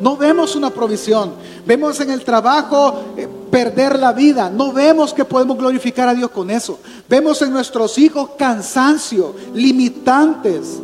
no 0.00 0.16
vemos 0.16 0.56
una 0.56 0.70
provisión, 0.70 1.32
vemos 1.66 2.00
en 2.00 2.10
el 2.10 2.24
trabajo 2.24 3.02
eh, 3.16 3.28
perder 3.50 3.98
la 3.98 4.12
vida, 4.12 4.48
no 4.48 4.72
vemos 4.72 5.12
que 5.12 5.24
podemos 5.26 5.58
glorificar 5.58 6.08
a 6.08 6.14
Dios 6.14 6.30
con 6.30 6.50
eso, 6.50 6.78
vemos 7.08 7.42
en 7.42 7.52
nuestros 7.52 7.98
hijos 7.98 8.30
cansancio, 8.38 9.34
limitantes, 9.52 10.80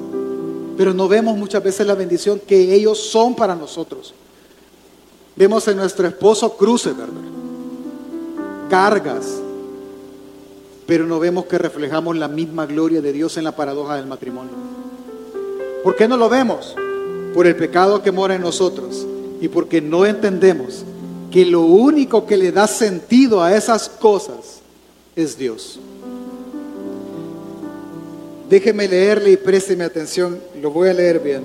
pero 0.76 0.92
no 0.92 1.08
vemos 1.08 1.36
muchas 1.36 1.62
veces 1.62 1.86
la 1.86 1.94
bendición 1.94 2.42
que 2.46 2.74
ellos 2.74 2.98
son 2.98 3.34
para 3.34 3.54
nosotros. 3.54 4.12
Vemos 5.36 5.66
en 5.66 5.76
nuestro 5.76 6.06
esposo 6.06 6.56
cruces, 6.56 6.96
¿verdad? 6.96 7.14
Cargas, 8.70 9.26
pero 10.86 11.06
no 11.06 11.18
vemos 11.18 11.46
que 11.46 11.58
reflejamos 11.58 12.16
la 12.16 12.28
misma 12.28 12.66
gloria 12.66 13.00
de 13.00 13.12
Dios 13.12 13.36
en 13.36 13.44
la 13.44 13.56
paradoja 13.56 13.96
del 13.96 14.06
matrimonio. 14.06 14.52
¿Por 15.82 15.96
qué 15.96 16.06
no 16.06 16.16
lo 16.16 16.28
vemos? 16.28 16.74
Por 17.34 17.46
el 17.46 17.56
pecado 17.56 18.02
que 18.02 18.12
mora 18.12 18.34
en 18.34 18.42
nosotros 18.42 19.06
y 19.40 19.48
porque 19.48 19.80
no 19.80 20.06
entendemos 20.06 20.84
que 21.30 21.44
lo 21.44 21.62
único 21.62 22.26
que 22.26 22.36
le 22.36 22.52
da 22.52 22.68
sentido 22.68 23.42
a 23.42 23.56
esas 23.56 23.88
cosas 23.88 24.60
es 25.16 25.36
Dios. 25.36 25.80
Déjeme 28.48 28.86
leerle 28.86 29.32
y 29.32 29.36
présteme 29.36 29.84
atención, 29.84 30.38
lo 30.62 30.70
voy 30.70 30.90
a 30.90 30.94
leer 30.94 31.18
bien, 31.18 31.42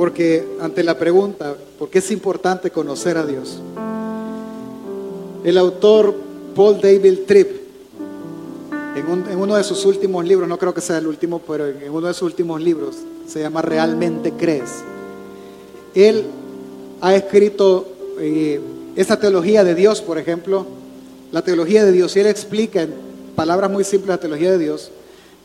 porque 0.00 0.56
ante 0.62 0.82
la 0.82 0.96
pregunta, 0.96 1.54
¿por 1.78 1.90
qué 1.90 1.98
es 1.98 2.10
importante 2.10 2.70
conocer 2.70 3.18
a 3.18 3.26
Dios? 3.26 3.60
El 5.44 5.58
autor 5.58 6.14
Paul 6.56 6.80
David 6.80 7.18
Tripp 7.26 7.50
en, 8.96 9.38
uno 9.38 9.56
de 9.56 9.62
sus 9.62 9.84
últimos 9.84 10.24
libros, 10.24 10.48
no 10.48 10.56
creo 10.56 10.72
que 10.72 10.80
sea 10.80 10.96
el 10.96 11.06
último, 11.06 11.40
pero 11.46 11.66
en 11.66 11.90
uno 11.90 12.06
de 12.06 12.14
sus 12.14 12.22
últimos 12.22 12.62
libros, 12.62 12.96
se 13.28 13.40
llama 13.40 13.60
Realmente 13.60 14.32
crees. 14.32 14.70
Él 15.94 16.24
ha 17.02 17.14
escrito 17.14 17.86
eh, 18.18 18.58
esa 18.96 19.20
teología 19.20 19.64
de 19.64 19.74
Dios, 19.74 20.00
por 20.00 20.16
ejemplo, 20.16 20.64
la 21.30 21.42
teología 21.42 21.84
de 21.84 21.92
Dios, 21.92 22.16
y 22.16 22.20
él 22.20 22.26
explica 22.26 22.80
en 22.80 22.94
palabras 23.36 23.70
muy 23.70 23.84
simples 23.84 24.08
la 24.08 24.18
teología 24.18 24.50
de 24.50 24.58
Dios, 24.58 24.90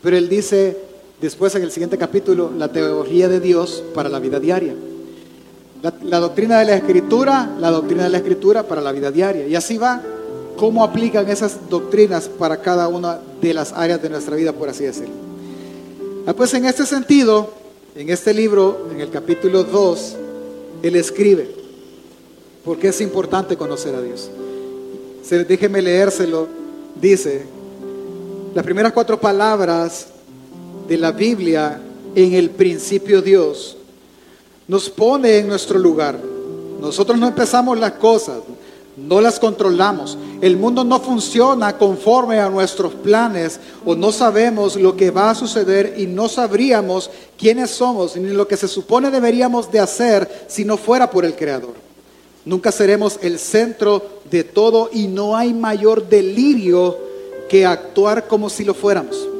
pero 0.02 0.16
él 0.16 0.30
dice 0.30 0.78
después 1.20 1.54
en 1.54 1.62
el 1.62 1.70
siguiente 1.70 1.98
capítulo 1.98 2.50
la 2.56 2.68
teología 2.68 3.28
de 3.28 3.40
Dios 3.40 3.82
para 3.94 4.08
la 4.08 4.18
vida 4.18 4.40
diaria. 4.40 4.74
la 6.02 6.18
doctrina 6.18 6.58
de 6.58 6.64
la 6.64 6.76
escritura, 6.76 7.54
la 7.60 7.70
doctrina 7.70 8.04
de 8.04 8.10
la 8.10 8.18
escritura 8.18 8.64
para 8.64 8.80
la 8.80 8.92
vida 8.92 9.10
diaria. 9.10 9.46
Y 9.46 9.54
así 9.54 9.78
va 9.78 10.02
cómo 10.56 10.82
aplican 10.82 11.28
esas 11.28 11.68
doctrinas 11.68 12.28
para 12.28 12.60
cada 12.60 12.88
una 12.88 13.20
de 13.40 13.54
las 13.54 13.72
áreas 13.72 14.02
de 14.02 14.10
nuestra 14.10 14.36
vida, 14.36 14.52
por 14.52 14.68
así 14.68 14.84
decirlo. 14.84 15.14
Ah, 16.26 16.32
pues 16.34 16.52
en 16.54 16.64
este 16.64 16.84
sentido, 16.86 17.52
en 17.94 18.08
este 18.10 18.34
libro, 18.34 18.88
en 18.92 19.00
el 19.00 19.10
capítulo 19.10 19.62
2, 19.64 20.16
él 20.82 20.96
escribe, 20.96 21.48
porque 22.64 22.88
es 22.88 23.00
importante 23.00 23.56
conocer 23.56 23.94
a 23.94 24.00
Dios. 24.00 24.30
Déjeme 25.30 25.82
leérselo, 25.82 26.48
dice, 27.00 27.44
las 28.54 28.64
primeras 28.64 28.92
cuatro 28.92 29.20
palabras 29.20 30.08
de 30.88 30.96
la 30.98 31.12
Biblia, 31.12 31.80
en 32.14 32.34
el 32.34 32.50
principio 32.50 33.22
Dios, 33.22 33.76
nos 34.68 34.90
pone 34.90 35.38
en 35.38 35.48
nuestro 35.48 35.78
lugar. 35.78 36.18
Nosotros 36.80 37.18
no 37.18 37.28
empezamos 37.28 37.78
las 37.78 37.92
cosas, 37.92 38.38
no 38.96 39.20
las 39.20 39.38
controlamos. 39.38 40.16
El 40.40 40.56
mundo 40.56 40.84
no 40.84 41.00
funciona 41.00 41.76
conforme 41.76 42.40
a 42.40 42.48
nuestros 42.48 42.94
planes 42.94 43.60
o 43.84 43.94
no 43.94 44.12
sabemos 44.12 44.76
lo 44.76 44.96
que 44.96 45.10
va 45.10 45.30
a 45.30 45.34
suceder 45.34 45.94
y 45.98 46.06
no 46.06 46.28
sabríamos 46.28 47.10
quiénes 47.38 47.70
somos 47.70 48.16
ni 48.16 48.30
lo 48.30 48.48
que 48.48 48.56
se 48.56 48.68
supone 48.68 49.10
deberíamos 49.10 49.70
de 49.70 49.80
hacer 49.80 50.46
si 50.48 50.64
no 50.64 50.76
fuera 50.76 51.10
por 51.10 51.24
el 51.24 51.34
Creador. 51.34 51.74
Nunca 52.44 52.70
seremos 52.70 53.18
el 53.22 53.38
centro 53.38 54.20
de 54.30 54.44
todo 54.44 54.88
y 54.92 55.08
no 55.08 55.36
hay 55.36 55.52
mayor 55.52 56.08
delirio 56.08 56.96
que 57.48 57.66
actuar 57.66 58.26
como 58.28 58.48
si 58.48 58.64
lo 58.64 58.72
fuéramos. 58.72 59.35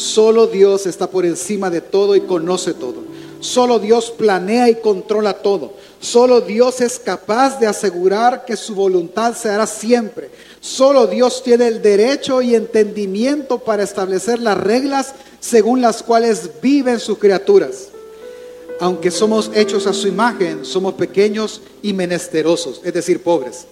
Solo 0.00 0.46
Dios 0.46 0.86
está 0.86 1.10
por 1.10 1.26
encima 1.26 1.68
de 1.68 1.82
todo 1.82 2.16
y 2.16 2.22
conoce 2.22 2.72
todo. 2.72 3.02
Solo 3.40 3.78
Dios 3.78 4.10
planea 4.10 4.70
y 4.70 4.76
controla 4.76 5.34
todo. 5.34 5.74
Solo 6.00 6.40
Dios 6.40 6.80
es 6.80 6.98
capaz 6.98 7.60
de 7.60 7.66
asegurar 7.66 8.46
que 8.46 8.56
su 8.56 8.74
voluntad 8.74 9.34
se 9.36 9.50
hará 9.50 9.66
siempre. 9.66 10.30
Solo 10.58 11.06
Dios 11.06 11.42
tiene 11.42 11.68
el 11.68 11.82
derecho 11.82 12.40
y 12.40 12.54
entendimiento 12.54 13.58
para 13.58 13.82
establecer 13.82 14.40
las 14.40 14.56
reglas 14.56 15.12
según 15.38 15.82
las 15.82 16.02
cuales 16.02 16.48
viven 16.62 16.98
sus 16.98 17.18
criaturas. 17.18 17.88
Aunque 18.80 19.10
somos 19.10 19.50
hechos 19.54 19.86
a 19.86 19.92
su 19.92 20.08
imagen, 20.08 20.64
somos 20.64 20.94
pequeños 20.94 21.60
y 21.82 21.92
menesterosos, 21.92 22.80
es 22.84 22.94
decir, 22.94 23.22
pobres. 23.22 23.66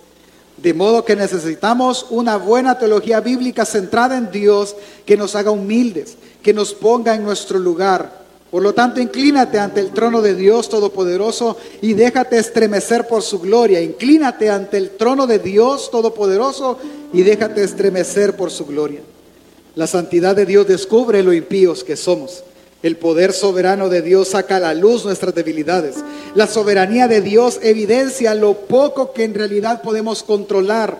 De 0.63 0.75
modo 0.75 1.05
que 1.05 1.15
necesitamos 1.15 2.07
una 2.11 2.37
buena 2.37 2.79
teología 2.79 3.21
bíblica 3.21 3.65
centrada 3.65 4.17
en 4.17 4.31
Dios 4.31 4.75
que 5.07 5.17
nos 5.17 5.37
haga 5.37 5.53
humildes, 5.53 6.17
que 6.43 6.53
nos 6.53 6.75
ponga 6.75 7.15
en 7.15 7.23
nuestro 7.23 7.59
lugar. 7.59 8.27
Por 8.51 8.63
lo 8.63 8.73
tanto, 8.73 9.01
inclínate 9.01 9.59
ante 9.59 9.81
el 9.81 9.91
trono 9.91 10.23
de 10.23 10.35
Dios 10.35 10.69
Todopoderoso 10.69 11.57
y 11.83 11.93
déjate 11.93 12.39
estremecer 12.39 13.07
por 13.07 13.23
su 13.23 13.39
gloria. 13.39 13.81
Inclínate 13.81 14.51
ante 14.51 14.79
el 14.79 14.91
trono 14.91 15.27
de 15.27 15.39
Dios 15.39 15.91
Todopoderoso 15.91 16.79
y 17.13 17.23
déjate 17.23 17.63
estremecer 17.63 18.35
por 18.37 18.51
su 18.51 18.67
gloria. 18.67 19.01
La 19.75 19.87
santidad 19.87 20.35
de 20.35 20.47
Dios 20.47 20.67
descubre 20.67 21.23
lo 21.23 21.33
impíos 21.33 21.85
que 21.85 21.97
somos. 21.97 22.43
El 22.83 22.97
poder 22.97 23.33
soberano 23.33 23.89
de 23.89 24.03
Dios 24.03 24.29
saca 24.29 24.57
a 24.57 24.61
la 24.61 24.75
luz 24.75 25.05
nuestras 25.05 25.35
debilidades. 25.35 25.97
La 26.35 26.47
soberanía 26.47 27.09
de 27.09 27.21
Dios 27.21 27.59
evidencia 27.63 28.35
lo 28.35 28.55
poco 28.55 29.13
que 29.13 29.25
en 29.25 29.35
realidad 29.35 29.83
podemos 29.83 30.23
controlar. 30.23 30.99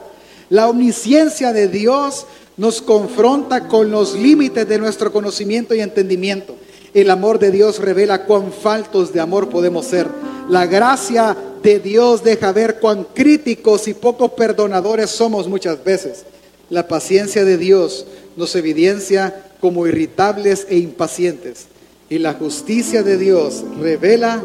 La 0.51 0.69
omnisciencia 0.69 1.53
de 1.53 1.69
Dios 1.69 2.27
nos 2.57 2.83
confronta 2.83 3.69
con 3.69 3.93
los 3.93 4.15
límites 4.15 4.69
de 4.69 4.79
nuestro 4.79 5.13
conocimiento 5.13 5.73
y 5.75 5.81
entendimiento. 5.81 6.57
El 6.95 7.11
amor 7.11 7.39
de 7.39 7.53
Dios 7.53 7.79
revela 7.79 8.25
cuán 8.25 8.53
faltos 8.53 9.13
de 9.13 9.21
amor 9.21 9.49
podemos 9.49 9.87
ser. 9.87 10.09
La 10.49 10.67
gracia 10.67 11.37
de 11.63 11.79
Dios 11.79 12.25
deja 12.25 12.51
ver 12.51 12.81
cuán 12.81 13.07
críticos 13.15 13.87
y 13.87 13.95
poco 13.95 14.35
perdonadores 14.35 15.11
somos 15.11 15.47
muchas 15.47 15.85
veces. 15.85 16.25
La 16.71 16.89
paciencia 16.89 17.45
de 17.45 17.57
Dios 17.57 18.07
nos 18.37 18.57
evidencia 18.57 19.45
como 19.61 19.87
irritables 19.87 20.67
e 20.69 20.79
impacientes. 20.79 21.67
Y 22.11 22.19
la 22.19 22.35
justicia 22.35 23.03
de 23.03 23.19
Dios 23.19 23.65
revela 23.81 24.43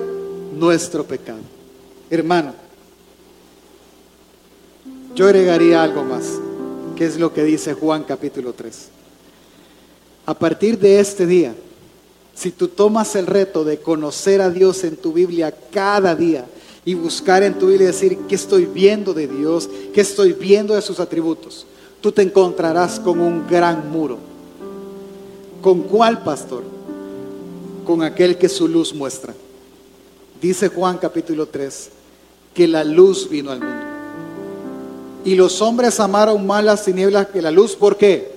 nuestro 0.58 1.06
pecado. 1.06 1.40
Hermano, 2.10 2.54
yo 5.16 5.26
agregaría 5.26 5.82
algo 5.82 6.04
más, 6.04 6.26
que 6.96 7.06
es 7.06 7.18
lo 7.18 7.34
que 7.34 7.44
dice 7.44 7.74
Juan 7.74 8.04
capítulo 8.04 8.54
3. 8.54 8.90
A 10.26 10.34
partir 10.34 10.80
de 10.80 11.00
este 11.00 11.26
día, 11.26 11.54
si 12.34 12.52
tú 12.52 12.68
tomas 12.68 13.16
el 13.16 13.28
reto 13.28 13.64
de 13.64 13.78
conocer 13.78 14.42
a 14.42 14.50
Dios 14.50 14.84
en 14.84 14.96
tu 14.96 15.14
Biblia 15.14 15.54
cada 15.72 16.16
día 16.16 16.46
y 16.84 16.96
buscar 16.96 17.44
en 17.44 17.54
tu 17.54 17.68
Biblia 17.68 17.88
decir, 17.88 18.18
¿qué 18.28 18.36
estoy 18.36 18.66
viendo 18.66 19.14
de 19.14 19.28
Dios? 19.28 19.70
¿Qué 19.94 20.02
estoy 20.02 20.34
viendo 20.34 20.74
de 20.74 20.82
sus 20.82 21.00
atributos? 21.00 21.68
Tú 22.02 22.12
te 22.12 22.24
encontrarás 22.24 23.00
con 23.00 23.20
un 23.20 23.48
gran 23.48 23.92
muro. 23.92 24.33
¿Con 25.64 25.84
cuál 25.84 26.24
pastor? 26.24 26.62
Con 27.86 28.04
aquel 28.04 28.38
que 28.38 28.50
su 28.50 28.68
luz 28.68 28.94
muestra. 28.94 29.34
Dice 30.42 30.68
Juan 30.68 30.98
capítulo 30.98 31.46
3, 31.46 31.90
que 32.54 32.68
la 32.68 32.84
luz 32.84 33.30
vino 33.30 33.50
al 33.50 33.60
mundo. 33.62 33.86
Y 35.24 35.36
los 35.36 35.62
hombres 35.62 36.02
amaron 36.02 36.46
más 36.46 36.66
las 36.66 36.84
tinieblas 36.84 37.28
que 37.28 37.42
la 37.42 37.50
luz. 37.50 37.78
¿Por 37.78 37.96
qué? 37.96 38.34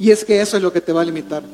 Y 0.00 0.10
es 0.10 0.24
que 0.24 0.40
eso 0.40 0.56
es 0.56 0.62
lo 0.62 0.72
que 0.72 0.80
te 0.80 0.92
va 0.92 1.02
a 1.02 1.04
limitar. 1.04 1.44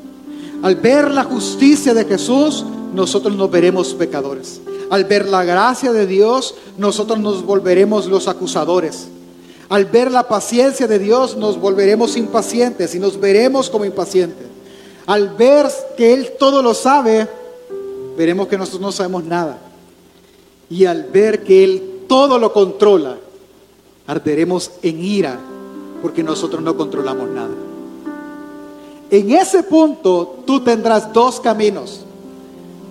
Al 0.63 0.77
ver 0.77 1.11
la 1.11 1.25
justicia 1.25 1.93
de 1.93 2.07
Jesús, 2.07 2.65
nosotros 2.95 3.37
nos 3.37 3.51
veremos 3.51 3.93
pecadores. 3.93 4.63
Al 4.89 5.05
ver 5.05 5.29
la 5.29 5.45
gracia 5.45 5.93
de 5.93 6.07
Dios, 6.07 6.55
nosotros 6.79 7.19
nos 7.19 7.45
volveremos 7.45 8.07
los 8.07 8.29
acusadores. 8.29 9.09
Al 9.71 9.85
ver 9.85 10.11
la 10.11 10.27
paciencia 10.27 10.89
de 10.89 10.99
Dios, 10.99 11.37
nos 11.37 11.59
volveremos 11.59 12.17
impacientes 12.17 12.93
y 12.97 12.99
nos 12.99 13.21
veremos 13.21 13.71
como 13.71 13.85
impacientes. 13.85 14.49
Al 15.07 15.29
ver 15.37 15.69
que 15.97 16.13
Él 16.13 16.33
todo 16.41 16.61
lo 16.61 16.75
sabe, 16.75 17.29
veremos 18.17 18.49
que 18.49 18.59
nosotros 18.59 18.83
no 18.83 18.91
sabemos 18.91 19.23
nada. 19.23 19.59
Y 20.69 20.87
al 20.87 21.05
ver 21.05 21.45
que 21.45 21.63
Él 21.63 22.03
todo 22.09 22.41
lo 22.41 22.53
controla, 22.53 23.17
arderemos 24.09 24.73
en 24.83 25.05
ira 25.05 25.39
porque 26.03 26.25
nosotros 26.25 26.63
no 26.63 26.77
controlamos 26.77 27.31
nada. 27.31 27.55
En 29.09 29.31
ese 29.31 29.63
punto 29.63 30.43
tú 30.47 30.65
tendrás 30.65 31.13
dos 31.13 31.39
caminos. 31.39 32.01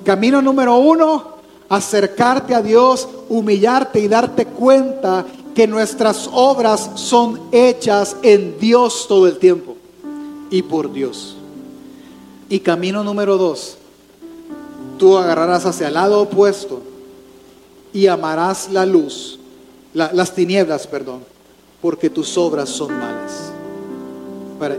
Camino 0.05 0.41
número 0.41 0.77
uno, 0.77 1.39
acercarte 1.67 2.55
a 2.55 2.61
Dios, 2.61 3.07
humillarte 3.27 3.99
y 3.99 4.07
darte 4.07 4.45
cuenta 4.45 5.25
que 5.59 5.67
nuestras 5.67 6.29
obras 6.31 6.91
son 6.95 7.37
hechas 7.51 8.15
en 8.23 8.57
Dios 8.61 9.07
todo 9.09 9.27
el 9.27 9.39
tiempo 9.39 9.75
y 10.49 10.61
por 10.61 10.93
Dios. 10.93 11.35
Y 12.47 12.61
camino 12.61 13.03
número 13.03 13.37
dos, 13.37 13.75
tú 14.97 15.17
agarrarás 15.17 15.65
hacia 15.65 15.89
el 15.89 15.95
lado 15.95 16.21
opuesto 16.21 16.81
y 17.91 18.07
amarás 18.07 18.71
la 18.71 18.85
luz, 18.85 19.37
las 19.93 20.33
tinieblas, 20.33 20.87
perdón, 20.87 21.25
porque 21.81 22.09
tus 22.09 22.37
obras 22.37 22.69
son 22.69 22.97
malas 22.97 23.51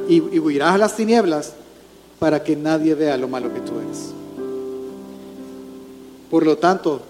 y, 0.08 0.38
huirás 0.38 0.76
a 0.76 0.78
las 0.78 0.96
tinieblas 0.96 1.52
para 2.18 2.42
que 2.42 2.56
nadie 2.56 2.94
vea 2.94 3.18
lo 3.18 3.28
malo 3.28 3.52
que 3.52 3.60
tú 3.60 3.72
eres. 3.80 4.14
Por 6.30 6.46
lo 6.46 6.56
tanto, 6.56 7.02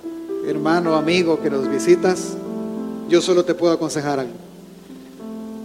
hermano, 0.45 0.97
amigo 0.97 1.41
que 1.41 1.51
nos 1.51 1.71
visitas, 1.71 2.37
yo 3.11 3.21
solo 3.21 3.45
te 3.45 3.55
puedo 3.55 3.73
aconsejar 3.73 4.21
algo. 4.21 4.35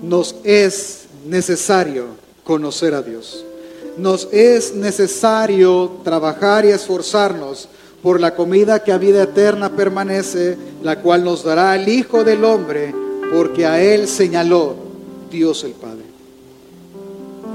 Nos 0.02 0.36
es 0.44 1.06
necesario 1.28 2.08
conocer 2.44 2.96
a 2.96 3.04
Dios. 3.04 3.46
Nos 3.98 4.28
es 4.32 4.74
necesario 4.74 6.00
trabajar 6.04 6.66
y 6.66 6.70
esforzarnos 6.70 7.70
por 8.02 8.20
la 8.20 8.36
comida 8.36 8.84
que 8.84 8.92
a 8.92 8.98
vida 8.98 9.24
eterna 9.24 9.76
permanece, 9.76 10.58
la 10.84 11.02
cual 11.02 11.24
nos 11.24 11.44
dará 11.44 11.76
el 11.76 11.88
Hijo 11.88 12.24
del 12.24 12.44
Hombre, 12.44 12.94
porque 13.32 13.66
a 13.66 13.82
Él 13.82 14.08
señaló 14.08 14.76
Dios 15.32 15.64
el 15.64 15.72
Padre. 15.72 16.04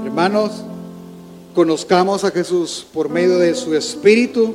Hermanos, 0.05 0.63
conozcamos 1.53 2.23
a 2.23 2.31
Jesús 2.31 2.85
por 2.93 3.09
medio 3.09 3.37
de 3.37 3.53
su 3.55 3.75
Espíritu, 3.75 4.53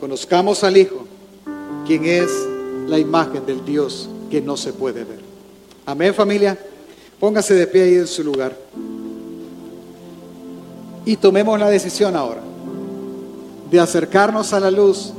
conozcamos 0.00 0.64
al 0.64 0.76
Hijo, 0.76 1.06
quien 1.86 2.04
es 2.06 2.28
la 2.86 2.98
imagen 2.98 3.44
del 3.46 3.64
Dios 3.64 4.08
que 4.30 4.40
no 4.40 4.56
se 4.56 4.72
puede 4.72 5.04
ver. 5.04 5.20
Amén 5.86 6.14
familia, 6.14 6.58
póngase 7.18 7.54
de 7.54 7.66
pie 7.66 7.82
ahí 7.82 7.94
en 7.94 8.06
su 8.06 8.22
lugar 8.22 8.56
y 11.04 11.16
tomemos 11.16 11.58
la 11.58 11.68
decisión 11.68 12.14
ahora 12.14 12.42
de 13.70 13.80
acercarnos 13.80 14.52
a 14.52 14.60
la 14.60 14.70
luz 14.70 15.12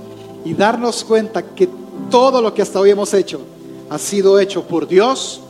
y 0.46 0.54
darnos 0.54 1.04
cuenta 1.04 1.42
que 1.42 1.68
todo 2.10 2.42
lo 2.42 2.54
que 2.54 2.62
hasta 2.62 2.80
hoy 2.80 2.92
hemos 2.92 3.14
hecho 3.14 3.42
ha 3.90 3.98
sido 3.98 4.40
hecho 4.40 4.64
por 4.64 4.88
Dios 4.88 5.42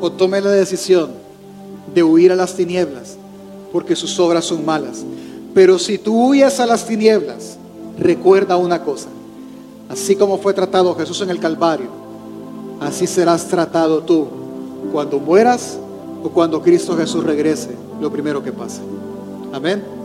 o 0.00 0.10
tome 0.10 0.40
la 0.40 0.50
decisión 0.50 1.10
de 1.94 2.02
huir 2.02 2.32
a 2.32 2.36
las 2.36 2.54
tinieblas, 2.54 3.16
porque 3.72 3.96
sus 3.96 4.18
obras 4.18 4.44
son 4.44 4.64
malas. 4.64 5.04
Pero 5.52 5.78
si 5.78 5.98
tú 5.98 6.30
huyes 6.30 6.58
a 6.60 6.66
las 6.66 6.86
tinieblas, 6.86 7.56
recuerda 7.98 8.56
una 8.56 8.82
cosa, 8.82 9.08
así 9.90 10.16
como 10.16 10.38
fue 10.38 10.54
tratado 10.54 10.94
Jesús 10.94 11.20
en 11.20 11.30
el 11.30 11.40
Calvario, 11.40 11.88
así 12.80 13.06
serás 13.06 13.48
tratado 13.48 14.02
tú 14.02 14.28
cuando 14.92 15.18
mueras 15.18 15.78
o 16.22 16.30
cuando 16.30 16.62
Cristo 16.62 16.96
Jesús 16.96 17.24
regrese, 17.24 17.76
lo 18.00 18.10
primero 18.10 18.42
que 18.42 18.52
pasa. 18.52 18.80
Amén. 19.52 19.99